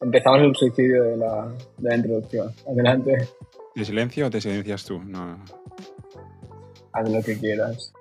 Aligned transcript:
Empezamos 0.00 0.40
el 0.40 0.54
suicidio 0.54 1.02
de 1.04 1.16
la, 1.16 1.52
de 1.78 1.88
la 1.88 1.96
introducción. 1.96 2.52
Adelante, 2.66 3.28
¿De 3.78 3.84
silencio 3.84 4.26
o 4.26 4.30
te 4.30 4.40
silencias 4.40 4.84
tú? 4.84 4.98
No. 5.04 5.38
haz 6.92 7.08
lo 7.08 7.22
que 7.22 7.38
quieras. 7.38 7.92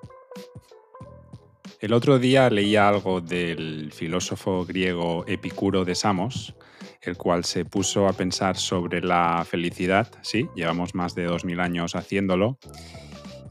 El 1.80 1.94
otro 1.94 2.18
día 2.18 2.50
leía 2.50 2.90
algo 2.90 3.22
del 3.22 3.92
filósofo 3.92 4.66
griego 4.66 5.24
Epicuro 5.28 5.86
de 5.86 5.94
Samos, 5.94 6.56
el 7.04 7.16
cual 7.16 7.44
se 7.44 7.64
puso 7.64 8.08
a 8.08 8.14
pensar 8.14 8.58
sobre 8.58 9.02
la 9.02 9.46
felicidad, 9.48 10.08
sí, 10.24 10.48
llevamos 10.56 10.96
más 10.96 11.14
de 11.14 11.26
2000 11.26 11.60
años 11.60 11.96
haciéndolo, 11.96 12.58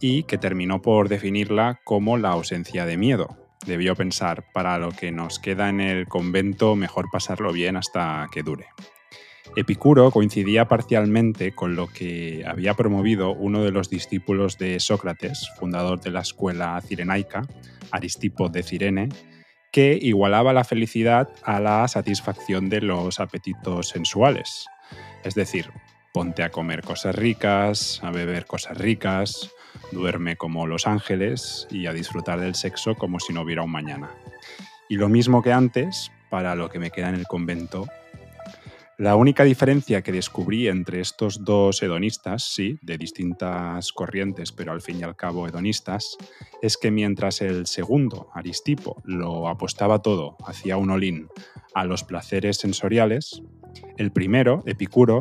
y 0.01 0.25
que 0.25 0.37
terminó 0.37 0.83
por 0.83 1.09
definirla 1.09 1.81
como 1.85 2.19
la 2.19 2.31
ausencia 2.31 2.87
de 2.87 2.97
miedo. 2.97 3.46
Debió 3.67 3.97
pensar, 3.97 4.45
para 4.53 4.79
lo 4.79 4.91
que 4.93 5.11
nos 5.11 5.39
queda 5.39 5.69
en 5.69 5.81
el 5.81 6.07
convento, 6.07 6.77
mejor 6.77 7.07
pasarlo 7.11 7.53
bien 7.53 7.77
hasta 7.77 8.29
que 8.33 8.43
dure. 8.43 8.67
Epicuro 9.57 10.11
coincidía 10.11 10.69
parcialmente 10.69 11.53
con 11.53 11.77
lo 11.77 11.89
que 11.89 12.45
había 12.47 12.75
promovido 12.75 13.33
uno 13.33 13.63
de 13.63 13.71
los 13.71 13.91
discípulos 13.91 14.59
de 14.59 14.81
Sócrates, 14.81 15.51
fundador 15.59 16.01
de 16.01 16.11
la 16.11 16.21
escuela 16.21 16.81
cirenaica, 16.81 17.43
Aristipo 17.91 18.49
de 18.49 18.63
Cirene, 18.63 19.09
que 19.73 19.99
igualaba 20.01 20.53
la 20.53 20.65
felicidad 20.65 21.29
a 21.43 21.61
la 21.61 21.87
satisfacción 21.89 22.69
de 22.69 22.81
los 22.83 23.19
apetitos 23.19 23.89
sensuales. 23.89 24.67
Es 25.25 25.35
decir, 25.35 25.71
ponte 26.13 26.43
a 26.43 26.51
comer 26.51 26.83
cosas 26.83 27.15
ricas, 27.15 28.01
a 28.03 28.11
beber 28.11 28.47
cosas 28.47 28.79
ricas, 28.79 29.51
duerme 29.93 30.37
como 30.37 30.67
los 30.67 30.87
ángeles 30.87 31.67
y 31.71 31.87
a 31.87 31.93
disfrutar 31.93 32.41
del 32.41 32.55
sexo 32.55 32.95
como 32.95 33.21
si 33.21 33.33
no 33.33 33.43
hubiera 33.43 33.63
un 33.63 33.71
mañana. 33.71 34.11
Y 34.89 34.97
lo 34.97 35.09
mismo 35.09 35.43
que 35.43 35.53
antes, 35.53 36.13
para 36.31 36.55
lo 36.55 36.69
que 36.69 36.79
me 36.79 36.91
queda 36.91 37.09
en 37.09 37.17
el 37.17 37.27
convento, 37.27 37.87
la 38.99 39.15
única 39.15 39.45
diferencia 39.45 40.01
que 40.01 40.11
descubrí 40.11 40.69
entre 40.69 41.01
estos 41.01 41.45
dos 41.45 41.83
hedonistas, 41.83 42.45
sí, 42.45 42.79
de 42.81 42.97
distintas 42.97 43.93
corrientes, 43.93 44.53
pero 44.53 44.73
al 44.73 44.81
fin 44.81 45.01
y 45.01 45.03
al 45.03 45.15
cabo 45.15 45.47
hedonistas, 45.47 46.17
es 46.63 46.79
que 46.79 46.91
mientras 46.91 47.43
el 47.43 47.67
segundo, 47.67 48.31
Aristipo, 48.33 49.03
lo 49.05 49.49
apostaba 49.49 50.01
todo 50.01 50.39
hacia 50.47 50.79
un 50.79 50.89
olín 50.89 51.29
a 51.75 51.85
los 51.85 52.05
placeres 52.05 52.57
sensoriales, 52.57 53.43
el 53.99 54.13
primero, 54.13 54.63
Epicuro, 54.65 55.21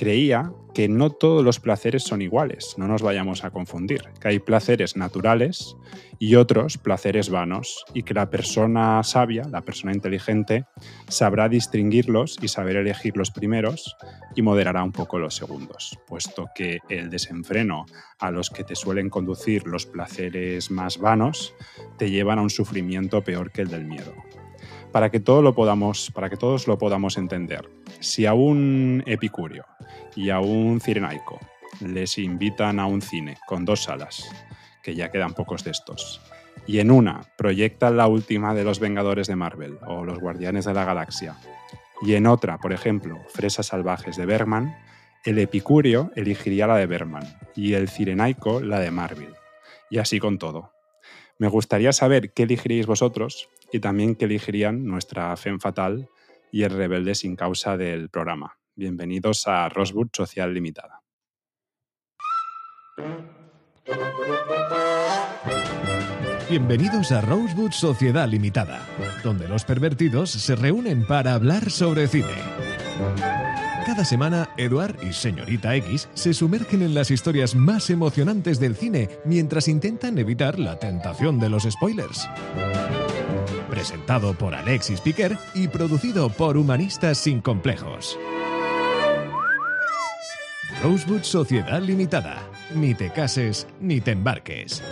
creía 0.00 0.50
que 0.72 0.88
no 0.88 1.10
todos 1.10 1.44
los 1.44 1.60
placeres 1.60 2.04
son 2.04 2.22
iguales, 2.22 2.76
no 2.78 2.88
nos 2.88 3.02
vayamos 3.02 3.44
a 3.44 3.50
confundir, 3.50 4.00
que 4.18 4.28
hay 4.28 4.38
placeres 4.38 4.96
naturales 4.96 5.76
y 6.18 6.36
otros 6.36 6.78
placeres 6.78 7.28
vanos, 7.28 7.84
y 7.92 8.02
que 8.02 8.14
la 8.14 8.30
persona 8.30 9.02
sabia, 9.02 9.42
la 9.50 9.60
persona 9.60 9.92
inteligente, 9.92 10.64
sabrá 11.08 11.50
distinguirlos 11.50 12.38
y 12.40 12.48
saber 12.48 12.76
elegir 12.76 13.18
los 13.18 13.30
primeros 13.30 13.94
y 14.34 14.40
moderará 14.40 14.82
un 14.82 14.92
poco 14.92 15.18
los 15.18 15.36
segundos, 15.36 15.98
puesto 16.06 16.46
que 16.54 16.78
el 16.88 17.10
desenfreno 17.10 17.84
a 18.18 18.30
los 18.30 18.48
que 18.48 18.64
te 18.64 18.76
suelen 18.76 19.10
conducir 19.10 19.66
los 19.66 19.84
placeres 19.84 20.70
más 20.70 20.96
vanos 20.96 21.54
te 21.98 22.10
llevan 22.10 22.38
a 22.38 22.42
un 22.42 22.48
sufrimiento 22.48 23.22
peor 23.22 23.52
que 23.52 23.60
el 23.60 23.68
del 23.68 23.84
miedo. 23.84 24.14
Para 24.92 25.10
que, 25.10 25.22
lo 25.26 25.54
podamos, 25.54 26.10
para 26.10 26.28
que 26.28 26.36
todos 26.36 26.66
lo 26.66 26.76
podamos 26.76 27.16
entender, 27.16 27.68
si 28.00 28.26
a 28.26 28.34
un 28.34 29.02
epicúreo 29.06 29.64
y 30.16 30.30
a 30.30 30.40
un 30.40 30.80
cirenaico 30.80 31.38
les 31.80 32.18
invitan 32.18 32.80
a 32.80 32.86
un 32.86 33.00
cine 33.00 33.36
con 33.46 33.64
dos 33.64 33.84
salas, 33.84 34.28
que 34.82 34.94
ya 34.94 35.10
quedan 35.10 35.34
pocos 35.34 35.62
de 35.62 35.70
estos, 35.70 36.20
y 36.66 36.80
en 36.80 36.90
una 36.90 37.22
proyectan 37.36 37.96
la 37.96 38.08
última 38.08 38.52
de 38.54 38.64
los 38.64 38.80
Vengadores 38.80 39.28
de 39.28 39.36
Marvel 39.36 39.78
o 39.86 40.04
los 40.04 40.18
Guardianes 40.18 40.64
de 40.64 40.74
la 40.74 40.84
Galaxia, 40.84 41.36
y 42.02 42.14
en 42.14 42.26
otra, 42.26 42.58
por 42.58 42.72
ejemplo, 42.72 43.18
Fresas 43.28 43.66
Salvajes 43.66 44.16
de 44.16 44.26
Bergman, 44.26 44.74
el 45.24 45.38
epicúreo 45.38 46.10
elegiría 46.16 46.66
la 46.66 46.76
de 46.76 46.86
Bergman 46.86 47.38
y 47.54 47.74
el 47.74 47.90
cirenaico 47.90 48.60
la 48.60 48.78
de 48.80 48.90
Marvel. 48.90 49.34
Y 49.90 49.98
así 49.98 50.18
con 50.18 50.38
todo. 50.38 50.72
Me 51.36 51.48
gustaría 51.48 51.92
saber 51.92 52.32
qué 52.32 52.44
elegiríais 52.44 52.86
vosotros 52.86 53.48
y 53.72 53.80
también 53.80 54.14
qué 54.14 54.24
elegirían 54.24 54.84
nuestra 54.84 55.36
Femme 55.36 55.60
Fatal 55.60 56.08
y 56.52 56.62
el 56.62 56.70
rebelde 56.70 57.14
sin 57.14 57.36
causa 57.36 57.76
del 57.76 58.08
programa. 58.08 58.58
Bienvenidos 58.74 59.46
a 59.46 59.68
Rosewood 59.68 60.08
Social 60.12 60.52
Limitada. 60.54 61.02
Bienvenidos 66.48 67.12
a 67.12 67.20
Rosewood 67.20 67.70
Sociedad 67.70 68.28
Limitada, 68.28 68.80
donde 69.22 69.46
los 69.46 69.64
pervertidos 69.64 70.30
se 70.30 70.56
reúnen 70.56 71.06
para 71.06 71.34
hablar 71.34 71.70
sobre 71.70 72.08
cine. 72.08 72.34
Cada 73.86 74.04
semana, 74.04 74.50
Eduard 74.56 74.96
y 75.02 75.12
Señorita 75.12 75.74
X 75.76 76.08
se 76.14 76.34
sumergen 76.34 76.82
en 76.82 76.94
las 76.94 77.10
historias 77.10 77.54
más 77.54 77.90
emocionantes 77.90 78.58
del 78.60 78.76
cine 78.76 79.08
mientras 79.24 79.68
intentan 79.68 80.18
evitar 80.18 80.58
la 80.58 80.78
tentación 80.78 81.38
de 81.38 81.48
los 81.48 81.64
spoilers. 81.64 82.28
Presentado 83.80 84.34
por 84.34 84.54
Alexis 84.54 85.00
Piquer 85.00 85.38
y 85.54 85.66
producido 85.66 86.28
por 86.28 86.58
Humanistas 86.58 87.16
Sin 87.16 87.40
Complejos. 87.40 88.18
Rosewood 90.82 91.22
Sociedad 91.22 91.80
Limitada. 91.80 92.46
Ni 92.74 92.94
te 92.94 93.10
cases 93.10 93.66
ni 93.80 94.02
te 94.02 94.10
embarques. 94.10 94.82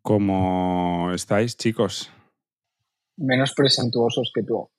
¿Cómo 0.00 1.10
estáis, 1.12 1.56
chicos? 1.56 2.12
Menos 3.16 3.52
presentuosos 3.52 4.30
que 4.32 4.44
tú. 4.44 4.70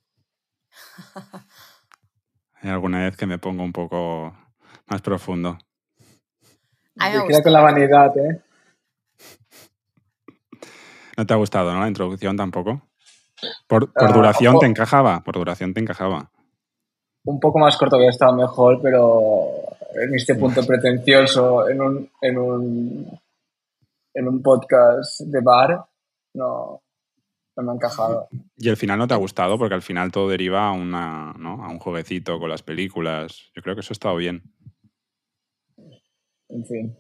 Hay 2.62 2.70
alguna 2.70 3.04
vez 3.04 3.18
que 3.18 3.26
me 3.26 3.38
pongo 3.38 3.64
un 3.64 3.74
poco 3.74 4.34
más 4.88 5.02
profundo. 5.02 5.58
A 7.00 7.10
mí 7.10 7.16
me 7.28 7.42
con 7.44 7.54
la 7.54 7.62
vanidad, 7.62 8.18
¿eh? 8.18 8.42
¿No 11.18 11.26
te 11.26 11.34
ha 11.34 11.38
gustado, 11.38 11.74
no? 11.74 11.82
La 11.82 11.88
introducción 11.88 12.38
tampoco. 12.38 12.82
Por, 13.68 13.92
por 13.92 14.10
Ah, 14.10 14.14
duración 14.14 14.54
ojo. 14.56 14.60
te 14.62 14.66
encajaba, 14.68 15.22
por 15.24 15.36
duración 15.36 15.74
te 15.74 15.80
encajaba. 15.82 16.30
Un 17.26 17.40
poco 17.40 17.60
más 17.60 17.78
corto 17.78 17.98
hubiera 17.98 18.12
estado 18.12 18.34
mejor, 18.34 18.80
pero 18.82 19.50
en 20.02 20.16
este 20.16 20.36
punto 20.36 20.66
pretencioso, 20.66 21.70
en 21.70 21.82
un, 21.82 22.10
en 22.22 22.38
un, 22.38 23.20
en 24.14 24.28
un 24.28 24.42
podcast 24.42 25.22
de 25.22 25.42
bar, 25.42 25.86
no, 26.34 26.82
no 27.58 27.64
me 27.64 27.72
ha 27.72 27.76
encajado. 27.76 28.28
Y 28.58 28.70
el 28.70 28.78
final 28.78 28.98
no 29.00 29.08
te 29.08 29.14
ha 29.14 29.18
gustado 29.18 29.58
porque 29.58 29.76
al 29.76 29.82
final 29.82 30.12
todo 30.12 30.30
deriva 30.30 30.70
a, 30.70 30.72
una, 30.72 31.34
¿no? 31.38 31.64
a 31.64 31.70
un 31.70 31.80
jueguecito 31.80 32.40
con 32.40 32.50
las 32.50 32.64
películas. 32.64 33.52
Yo 33.56 33.62
creo 33.62 33.76
que 33.76 33.82
eso 33.82 33.92
ha 33.92 33.94
estado 34.00 34.16
bien. 34.16 34.44
En 36.50 36.66
fin. 36.66 36.98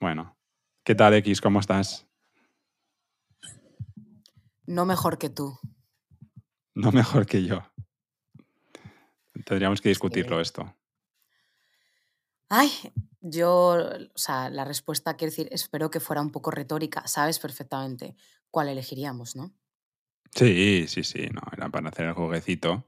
Bueno, 0.00 0.36
¿qué 0.84 0.94
tal, 0.94 1.14
X? 1.14 1.40
¿Cómo 1.40 1.60
estás? 1.60 2.06
No 4.66 4.84
mejor 4.84 5.18
que 5.18 5.30
tú. 5.30 5.58
No 6.74 6.92
mejor 6.92 7.26
que 7.26 7.44
yo. 7.44 7.62
Tendríamos 9.44 9.80
que 9.80 9.88
discutirlo 9.88 10.40
esto. 10.40 10.74
Ay, 12.48 12.70
yo, 13.20 13.76
o 14.14 14.18
sea, 14.18 14.48
la 14.48 14.64
respuesta, 14.64 15.16
quiero 15.16 15.30
decir, 15.30 15.48
espero 15.50 15.90
que 15.90 16.00
fuera 16.00 16.22
un 16.22 16.30
poco 16.30 16.50
retórica. 16.50 17.06
Sabes 17.06 17.38
perfectamente 17.38 18.14
cuál 18.50 18.68
elegiríamos, 18.68 19.36
¿no? 19.36 19.52
Sí, 20.34 20.86
sí, 20.88 21.02
sí, 21.02 21.28
no, 21.32 21.40
era 21.52 21.68
para 21.68 21.88
hacer 21.88 22.06
el 22.06 22.14
jueguecito. 22.14 22.84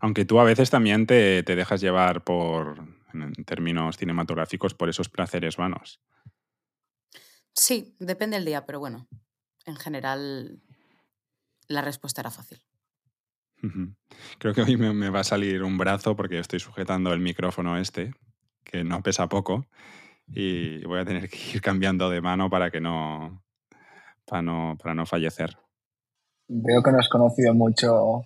Aunque 0.00 0.24
tú 0.24 0.40
a 0.40 0.44
veces 0.44 0.70
también 0.70 1.06
te, 1.06 1.42
te 1.42 1.56
dejas 1.56 1.80
llevar 1.80 2.24
por, 2.24 2.97
en 3.12 3.32
términos 3.44 3.96
cinematográficos, 3.96 4.74
por 4.74 4.88
esos 4.88 5.08
placeres 5.08 5.56
vanos. 5.56 6.00
Sí, 7.52 7.96
depende 7.98 8.36
del 8.36 8.44
día, 8.44 8.66
pero 8.66 8.78
bueno, 8.80 9.08
en 9.66 9.76
general 9.76 10.60
la 11.66 11.82
respuesta 11.82 12.20
era 12.20 12.30
fácil. 12.30 12.62
Creo 14.38 14.54
que 14.54 14.62
hoy 14.62 14.76
me, 14.76 14.94
me 14.94 15.10
va 15.10 15.20
a 15.20 15.24
salir 15.24 15.62
un 15.64 15.76
brazo 15.76 16.14
porque 16.14 16.38
estoy 16.38 16.60
sujetando 16.60 17.12
el 17.12 17.20
micrófono 17.20 17.76
este, 17.76 18.14
que 18.62 18.84
no 18.84 19.02
pesa 19.02 19.28
poco, 19.28 19.66
y 20.28 20.84
voy 20.84 21.00
a 21.00 21.04
tener 21.04 21.28
que 21.28 21.38
ir 21.54 21.60
cambiando 21.60 22.08
de 22.10 22.20
mano 22.20 22.48
para 22.48 22.70
que 22.70 22.80
no, 22.80 23.42
para 24.24 24.42
no, 24.42 24.76
para 24.80 24.94
no 24.94 25.06
fallecer. 25.06 25.56
Veo 26.46 26.82
que 26.82 26.92
no 26.92 26.98
has 26.98 27.08
conocido 27.08 27.52
mucho 27.54 28.22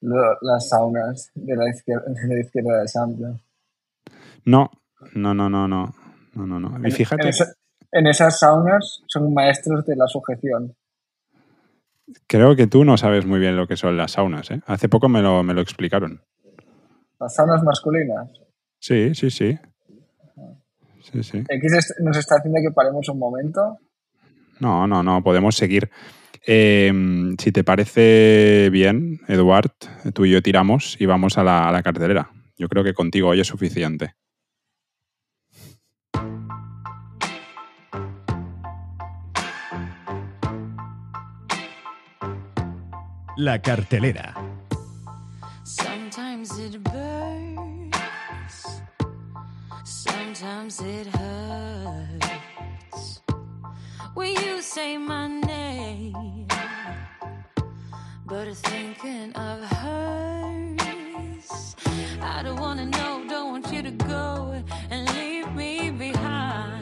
lo- 0.00 0.38
las 0.42 0.68
saunas 0.68 1.30
de 1.34 1.56
la 1.56 1.68
izquierda 1.70 2.04
de, 2.06 2.34
la 2.34 2.40
izquierda 2.40 2.80
de 2.82 2.88
Sample. 2.88 3.40
No, 4.46 4.70
no, 5.14 5.34
no, 5.34 5.50
no, 5.50 5.68
no, 5.68 5.94
no, 6.34 6.46
no, 6.46 6.58
no. 6.60 6.78
Y 6.82 6.86
En, 6.86 6.92
fíjate, 6.92 7.22
en 7.24 7.28
esa- 7.28 7.52
en 7.92 8.06
esas 8.06 8.38
saunas 8.38 9.02
son 9.06 9.34
maestros 9.34 9.84
de 9.84 9.96
la 9.96 10.06
sujeción. 10.06 10.74
creo 12.28 12.54
que 12.56 12.66
tú 12.66 12.84
no 12.84 12.96
sabes 12.96 13.26
muy 13.26 13.40
bien 13.40 13.56
lo 13.56 13.66
que 13.66 13.76
son 13.76 13.96
las 13.96 14.12
saunas, 14.12 14.50
¿eh? 14.50 14.60
Hace 14.66 14.88
poco 14.88 15.08
me 15.08 15.20
lo, 15.22 15.42
me 15.42 15.54
lo 15.54 15.60
explicaron. 15.60 16.22
Las 17.18 17.34
saunas 17.34 17.62
masculinas. 17.62 18.30
Sí, 18.78 19.14
sí, 19.14 19.30
sí. 19.30 19.58
Sí, 21.02 21.22
sí. 21.22 21.44
X 21.48 21.72
est- 21.72 21.98
nos 22.00 22.16
está 22.16 22.36
haciendo 22.36 22.60
que 22.60 22.72
paremos 22.74 23.08
un 23.08 23.18
momento. 23.18 23.78
No, 24.60 24.86
no, 24.86 25.02
no, 25.02 25.22
podemos 25.22 25.56
seguir. 25.56 25.90
Eh, 26.46 26.92
si 27.38 27.50
te 27.52 27.64
parece 27.64 28.68
bien, 28.70 29.20
Eduard, 29.28 29.70
tú 30.14 30.24
y 30.24 30.30
yo 30.30 30.42
tiramos 30.42 31.00
y 31.00 31.06
vamos 31.06 31.38
a 31.38 31.44
la, 31.44 31.68
a 31.68 31.72
la 31.72 31.82
cartelera. 31.82 32.30
Yo 32.56 32.68
creo 32.68 32.84
que 32.84 32.94
contigo 32.94 33.28
hoy 33.28 33.40
es 33.40 33.46
suficiente. 33.48 34.14
La 43.38 43.60
cartelera. 43.60 44.32
Sometimes 45.62 46.58
it 46.58 46.82
burns, 46.82 47.94
sometimes 49.84 50.80
it 50.80 51.06
hurts. 51.08 53.20
When 54.14 54.34
you 54.36 54.62
say 54.62 54.96
my 54.96 55.28
name, 55.28 56.46
but 58.24 58.56
thinking 58.56 59.34
of 59.34 59.60
hers. 59.64 61.76
I 62.22 62.42
don't 62.42 62.58
wanna 62.58 62.86
know, 62.86 63.22
don't 63.28 63.50
want 63.52 63.70
you 63.70 63.82
to 63.82 63.90
go 63.90 64.54
and 64.90 65.14
leave 65.14 65.54
me 65.54 65.90
behind. 65.90 66.75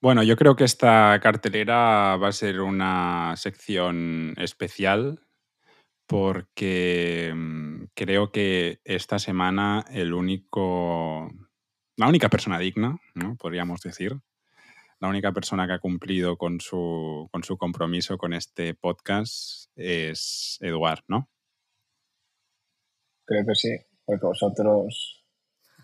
Bueno, 0.00 0.22
yo 0.22 0.34
creo 0.36 0.56
que 0.56 0.64
esta 0.64 1.20
cartelera 1.22 2.16
va 2.16 2.28
a 2.28 2.32
ser 2.32 2.60
una 2.60 3.34
sección 3.36 4.34
especial 4.38 5.20
porque 6.06 7.32
mm, 7.34 7.84
creo 7.94 8.32
que 8.32 8.80
esta 8.84 9.18
semana 9.18 9.84
el 9.90 10.14
único, 10.14 11.30
la 11.96 12.08
única 12.08 12.30
persona 12.30 12.58
digna, 12.58 12.98
¿no? 13.14 13.36
podríamos 13.36 13.80
decir, 13.82 14.18
la 15.00 15.08
única 15.08 15.32
persona 15.32 15.66
que 15.66 15.74
ha 15.74 15.78
cumplido 15.78 16.38
con 16.38 16.60
su, 16.60 17.28
con 17.30 17.44
su 17.44 17.58
compromiso 17.58 18.16
con 18.16 18.32
este 18.32 18.74
podcast 18.74 19.66
es 19.76 20.58
Eduard, 20.62 21.04
¿no? 21.08 21.28
Creo 23.32 23.46
que 23.46 23.54
sí, 23.54 23.70
porque 24.04 24.26
vosotros... 24.26 25.24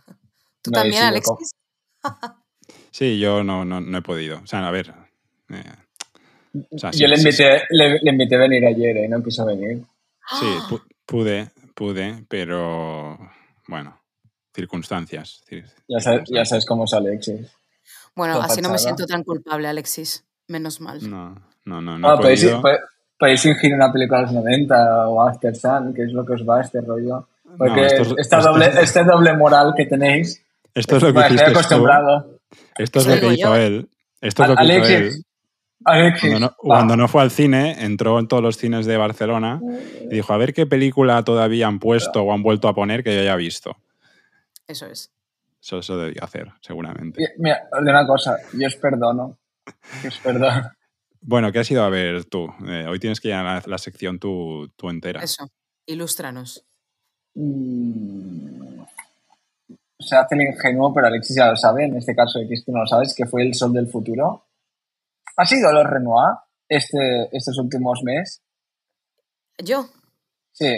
¿Tú 0.63 0.71
no 0.71 0.75
también, 0.81 1.05
Alexis? 1.05 1.51
Sí, 2.91 3.19
yo 3.19 3.43
no, 3.45 3.65
no, 3.65 3.81
no 3.81 3.99
he 3.99 4.03
podido. 4.03 4.41
O 4.43 4.47
sea, 4.47 4.67
a 4.67 4.71
ver. 4.71 4.93
eh, 5.51 5.63
o 6.71 6.79
sea, 6.79 6.93
sí, 6.93 7.01
Yo 7.01 7.09
le 7.09 7.17
sí, 7.17 7.23
invité, 7.27 7.63
le, 7.71 7.99
le 8.01 8.11
invité 8.11 8.35
a 8.35 8.39
venir 8.39 8.67
ayer 8.67 8.97
y 9.05 9.09
no 9.09 9.23
quiso 9.23 9.47
venir. 9.47 9.83
Sí, 10.41 10.47
pu- 10.69 10.83
pude, 11.07 11.51
pude, 11.75 12.25
pero 12.29 13.17
bueno, 13.69 13.99
circunstancias. 14.55 15.43
cir- 15.49 15.71
Ya 15.89 16.01
sabes, 16.01 16.29
ya 16.31 16.45
sabes 16.45 16.67
cómo 16.67 16.85
es 16.85 16.93
Alexis. 16.93 17.47
Bueno, 18.15 18.35
Con 18.35 18.45
así 18.45 18.61
no 18.61 18.69
me 18.71 18.79
siento 18.79 19.07
tan 19.07 19.23
culpable, 19.25 19.69
Alexis. 19.69 20.25
Menos 20.49 20.81
mal. 20.81 20.99
No, 21.09 21.35
no, 21.65 21.81
no, 21.81 21.99
no 21.99 22.09
Ah, 22.11 22.15
he 22.15 22.17
podéis, 22.19 22.45
podéis 23.19 23.43
fingir 23.43 23.75
una 23.75 23.93
película 23.93 24.21
de 24.21 24.25
los 24.27 24.33
90 24.35 25.09
o 25.09 25.23
After 25.23 25.55
Sun, 25.55 25.95
que 25.95 26.03
es 26.05 26.13
lo 26.13 26.25
que 26.27 26.33
os 26.35 26.43
va 26.47 26.61
este 26.63 26.81
rollo. 26.81 27.29
Porque 27.59 27.87
esto 27.87 28.03
es- 28.03 28.15
esta 28.19 28.39
esto 28.39 28.53
doble, 28.53 28.67
es- 28.67 28.77
este 28.77 29.05
doble 29.05 29.37
moral 29.37 29.75
que 29.77 29.87
tenéis, 29.87 30.45
Esto 30.75 30.97
es 30.97 31.03
lo 31.03 31.13
que 31.13 31.21
hiciste 31.21 31.45
tú. 31.45 31.51
acostumbrado. 31.51 32.39
Esto 32.79 32.99
es 33.01 33.07
Eso 33.07 33.15
lo 33.15 33.21
que 33.21 33.21
digo 33.31 33.33
hizo 33.33 33.57
él. 33.57 33.89
Esto 34.21 34.43
es 34.45 34.49
lo 34.49 34.57
que 34.57 34.65
hizo 34.65 34.73
él. 34.75 34.81
Alexis, 34.85 35.25
Alexis, 35.85 36.31
Cuando 36.31 36.47
no, 36.49 36.55
cuando 36.57 36.97
no 36.97 37.09
fue 37.09 37.23
al 37.23 37.31
cine, 37.31 37.85
entró 37.85 38.19
en 38.19 38.27
todos 38.29 38.43
los 38.43 38.57
cines 38.57 38.85
de 38.87 38.97
Barcelona 38.97 39.61
y 40.03 40.09
dijo, 40.09 40.33
a 40.33 40.37
ver 40.37 40.53
qué 40.55 40.67
película 40.67 41.23
todavía 41.25 41.67
han 41.67 41.79
puesto 41.79 42.23
o 42.23 42.33
han 42.33 42.43
vuelto 42.43 42.69
a 42.69 42.75
poner 42.75 43.03
que 43.05 43.15
yo 43.15 43.21
haya 43.21 43.37
visto. 43.37 43.77
Eso 44.67 44.87
es. 44.87 45.11
Eso, 45.63 45.79
eso 45.79 45.97
debía 45.99 46.23
hacer, 46.23 46.53
seguramente. 46.61 47.23
Y- 47.23 47.41
Mira, 47.43 47.69
de 47.73 47.91
una 47.91 48.07
cosa, 48.07 48.37
yo 48.53 48.67
os 48.67 48.77
perdono. 48.77 49.39
Yo 50.03 50.09
os 50.09 50.19
perdono. 50.19 50.71
Bueno, 51.21 51.51
¿qué 51.53 51.59
has 51.61 51.71
ido 51.71 51.83
a 51.83 51.89
ver 51.91 52.25
tú? 52.27 52.49
Eh, 52.67 52.87
hoy 52.89 52.99
tienes 53.01 53.21
que 53.21 53.29
ir 53.29 53.35
a 53.35 53.43
la, 53.43 53.63
la 53.67 53.79
sección 53.79 54.19
tú, 54.21 54.69
tú 54.77 54.89
entera. 54.89 55.21
Eso. 55.23 55.49
Ilústranos. 55.87 56.65
Mm, 57.41 58.83
Se 60.01 60.17
hace 60.17 60.35
el 60.37 60.43
ingenuo, 60.43 60.93
pero 60.95 61.07
Alexis 61.09 61.37
ya 61.37 61.49
lo 61.51 61.57
sabe. 61.57 61.85
En 61.85 61.97
este 61.97 62.15
caso, 62.15 62.39
X 62.41 62.65
tú 62.65 62.73
no 62.73 62.81
lo 62.81 62.87
sabes, 62.87 63.15
que 63.17 63.27
fue 63.27 63.43
el 63.43 63.55
sol 63.55 63.73
del 63.73 63.89
futuro. 63.89 64.47
¿Ha 65.37 65.45
sido 65.47 65.73
los 65.73 65.85
Renoir 65.87 66.37
este, 66.69 67.29
estos 67.33 67.59
últimos 67.59 68.01
meses? 68.05 68.43
Yo, 69.63 69.89
Sí. 70.53 70.73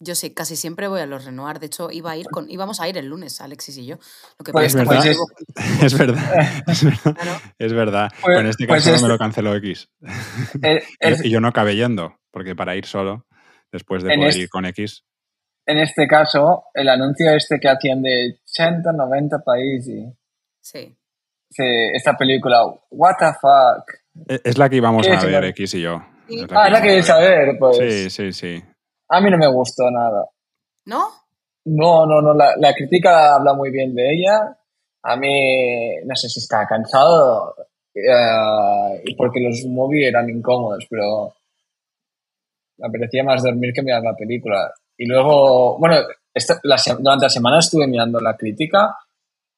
yo 0.00 0.14
sí, 0.14 0.30
casi 0.32 0.54
siempre 0.56 0.86
voy 0.88 1.00
a 1.00 1.06
los 1.06 1.24
Renoir. 1.24 1.58
De 1.58 1.66
hecho, 1.66 1.90
iba 1.90 2.12
a 2.12 2.16
ir 2.16 2.26
con, 2.26 2.48
íbamos 2.50 2.80
a 2.80 2.88
ir 2.88 2.96
el 2.98 3.06
lunes, 3.06 3.40
Alexis 3.40 3.76
y 3.78 3.86
yo. 3.86 3.96
Lo 4.38 4.44
que 4.44 4.52
Pues- 4.52 4.74
pasa 4.74 4.84
pues 4.84 5.02
que 5.02 5.10
es- 5.10 5.18
Es 5.92 5.98
verdad, 5.98 6.62
es 6.68 6.84
verdad. 6.84 7.16
Es 7.58 7.72
verdad. 7.72 8.08
Pues- 8.22 8.38
en 8.38 8.46
este 8.46 8.66
pues 8.66 8.84
caso 8.84 8.94
este- 8.94 9.02
me 9.06 9.12
lo 9.12 9.18
canceló 9.18 9.54
X. 9.56 9.88
Es- 11.00 11.24
Y 11.24 11.30
yo 11.30 11.40
no 11.40 11.48
acabé 11.48 11.76
yendo, 11.76 12.16
porque 12.30 12.54
para 12.56 12.76
ir 12.76 12.86
solo, 12.86 13.26
después 13.72 14.02
de 14.04 14.12
En 14.14 14.20
poder 14.20 14.30
este- 14.30 14.42
ir 14.42 14.48
con 14.48 14.64
X, 14.66 15.04
en 15.66 15.78
este 15.78 16.06
caso, 16.06 16.64
el 16.74 16.88
anuncio 16.88 17.30
este 17.32 17.58
que 17.60 17.68
hacían 17.68 18.02
de 18.02 18.38
80, 18.44 18.92
90 18.92 19.38
países. 19.44 20.12
Sí. 20.60 20.96
se- 21.50 21.90
Esta 21.94 22.16
película, 22.16 22.64
what 22.90 23.14
the 23.18 23.26
fuck. 23.40 23.84
e- 24.28 24.40
es 24.44 24.56
la 24.58 24.68
que 24.68 24.76
íbamos 24.76 25.06
¿Qué 25.06 25.12
a 25.14 25.24
ver 25.24 25.44
X 25.46 25.74
y 25.74 25.80
yo. 25.82 26.00
Sí. 26.28 26.46
Ah, 26.52 26.66
es 26.66 26.72
la 26.72 26.80
que 26.80 26.86
queréis 26.88 27.06
íbamos 27.08 27.24
a 27.24 27.28
ver. 27.28 27.38
saber, 27.46 27.58
pues. 27.58 27.76
Sí, 27.78 28.10
sí, 28.10 28.32
sí. 28.32 28.64
A 29.08 29.20
mí 29.20 29.30
no 29.30 29.36
me 29.38 29.48
gustó 29.48 29.90
nada. 29.90 30.26
¿No? 30.86 31.08
No, 31.64 32.06
no, 32.06 32.22
no, 32.22 32.32
la, 32.34 32.54
la 32.56 32.72
crítica 32.74 33.34
habla 33.34 33.54
muy 33.54 33.70
bien 33.70 33.94
de 33.94 34.12
ella. 34.14 34.56
A 35.02 35.16
mí, 35.16 35.96
no 36.04 36.14
sé 36.14 36.28
si 36.28 36.38
estaba 36.40 36.66
cansado, 36.66 37.54
y 39.04 39.14
porque 39.16 39.40
los 39.40 39.64
movies 39.66 40.08
eran 40.08 40.28
incómodos, 40.30 40.86
pero 40.88 41.32
me 42.78 42.86
apetecía 42.88 43.24
más 43.24 43.42
dormir 43.42 43.72
que 43.74 43.82
mirar 43.82 44.02
la 44.02 44.14
película. 44.14 44.72
Y 45.00 45.06
luego, 45.06 45.78
bueno, 45.78 45.96
esta- 46.34 46.60
la 46.62 46.76
se- 46.76 46.94
durante 46.94 47.24
la 47.24 47.30
semana 47.30 47.58
estuve 47.58 47.86
mirando 47.86 48.20
la 48.20 48.36
crítica, 48.36 48.98